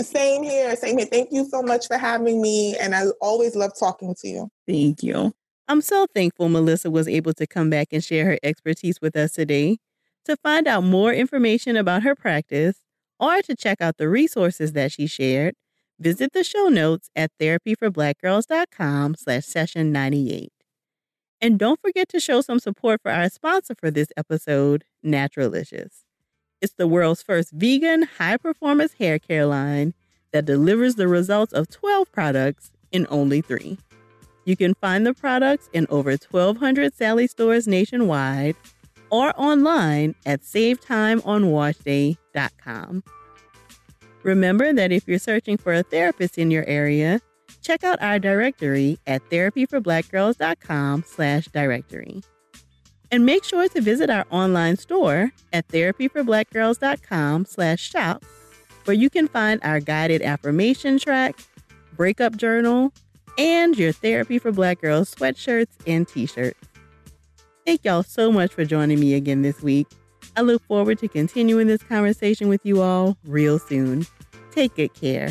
Same 0.00 0.42
here. 0.42 0.74
Same 0.76 0.98
here. 0.98 1.06
Thank 1.06 1.32
you 1.32 1.44
so 1.44 1.62
much 1.62 1.86
for 1.86 1.98
having 1.98 2.40
me. 2.40 2.76
And 2.78 2.94
I 2.94 3.06
always 3.20 3.54
love 3.54 3.72
talking 3.78 4.14
to 4.20 4.28
you. 4.28 4.48
Thank 4.66 5.02
you. 5.02 5.32
I'm 5.68 5.80
so 5.80 6.06
thankful 6.14 6.48
Melissa 6.48 6.90
was 6.90 7.06
able 7.06 7.34
to 7.34 7.46
come 7.46 7.70
back 7.70 7.88
and 7.92 8.02
share 8.02 8.24
her 8.26 8.38
expertise 8.42 9.00
with 9.00 9.16
us 9.16 9.32
today. 9.32 9.78
To 10.26 10.36
find 10.36 10.68
out 10.68 10.84
more 10.84 11.12
information 11.12 11.76
about 11.76 12.04
her 12.04 12.14
practice 12.14 12.76
or 13.18 13.42
to 13.42 13.56
check 13.56 13.80
out 13.80 13.96
the 13.96 14.08
resources 14.08 14.72
that 14.72 14.92
she 14.92 15.06
shared, 15.06 15.54
visit 15.98 16.32
the 16.32 16.44
show 16.44 16.68
notes 16.68 17.10
at 17.16 17.30
therapyforblackgirls.com 17.40 19.16
slash 19.16 19.44
session 19.44 19.92
98. 19.92 20.52
And 21.40 21.58
don't 21.58 21.80
forget 21.80 22.08
to 22.10 22.20
show 22.20 22.40
some 22.40 22.60
support 22.60 23.00
for 23.02 23.10
our 23.10 23.28
sponsor 23.28 23.74
for 23.78 23.90
this 23.90 24.08
episode, 24.16 24.84
Naturalicious. 25.04 26.04
It's 26.62 26.72
the 26.74 26.86
world's 26.86 27.22
first 27.22 27.50
vegan, 27.50 28.04
high 28.04 28.36
performance 28.36 28.92
hair 28.92 29.18
care 29.18 29.46
line 29.46 29.94
that 30.32 30.44
delivers 30.44 30.94
the 30.94 31.08
results 31.08 31.52
of 31.52 31.68
12 31.68 32.12
products 32.12 32.70
in 32.92 33.08
only 33.10 33.40
three. 33.40 33.78
You 34.44 34.56
can 34.56 34.74
find 34.74 35.04
the 35.04 35.12
products 35.12 35.68
in 35.72 35.88
over 35.90 36.10
1,200 36.10 36.94
Sally 36.94 37.26
stores 37.26 37.66
nationwide 37.66 38.54
or 39.10 39.32
online 39.36 40.14
at 40.24 40.42
savetimeonwashday.com. 40.42 43.02
Remember 44.22 44.72
that 44.72 44.92
if 44.92 45.08
you're 45.08 45.18
searching 45.18 45.56
for 45.56 45.74
a 45.74 45.82
therapist 45.82 46.38
in 46.38 46.52
your 46.52 46.64
area, 46.66 47.20
check 47.60 47.82
out 47.82 48.00
our 48.00 48.20
directory 48.20 49.00
at 49.08 49.28
therapyforblackgirls.com 49.30 51.02
slash 51.08 51.46
directory. 51.46 52.22
And 53.12 53.26
make 53.26 53.44
sure 53.44 53.68
to 53.68 53.80
visit 53.80 54.08
our 54.08 54.24
online 54.30 54.76
store 54.78 55.32
at 55.52 55.68
therapyforblackgirls.com 55.68 57.44
slash 57.44 57.90
shop, 57.90 58.24
where 58.86 58.96
you 58.96 59.10
can 59.10 59.28
find 59.28 59.60
our 59.62 59.80
guided 59.80 60.22
affirmation 60.22 60.98
track, 60.98 61.38
breakup 61.94 62.36
journal, 62.36 62.92
and 63.38 63.78
your 63.78 63.92
Therapy 63.92 64.38
for 64.38 64.50
Black 64.50 64.80
Girls 64.80 65.14
sweatshirts 65.14 65.68
and 65.86 66.08
t-shirts. 66.08 66.58
Thank 67.66 67.84
y'all 67.84 68.02
so 68.02 68.32
much 68.32 68.52
for 68.52 68.64
joining 68.64 68.98
me 68.98 69.14
again 69.14 69.42
this 69.42 69.62
week. 69.62 69.86
I 70.36 70.40
look 70.40 70.62
forward 70.64 70.98
to 71.00 71.08
continuing 71.08 71.66
this 71.66 71.82
conversation 71.82 72.48
with 72.48 72.62
you 72.64 72.80
all 72.80 73.18
real 73.24 73.58
soon. 73.58 74.06
Take 74.50 74.74
good 74.74 74.94
care. 74.94 75.30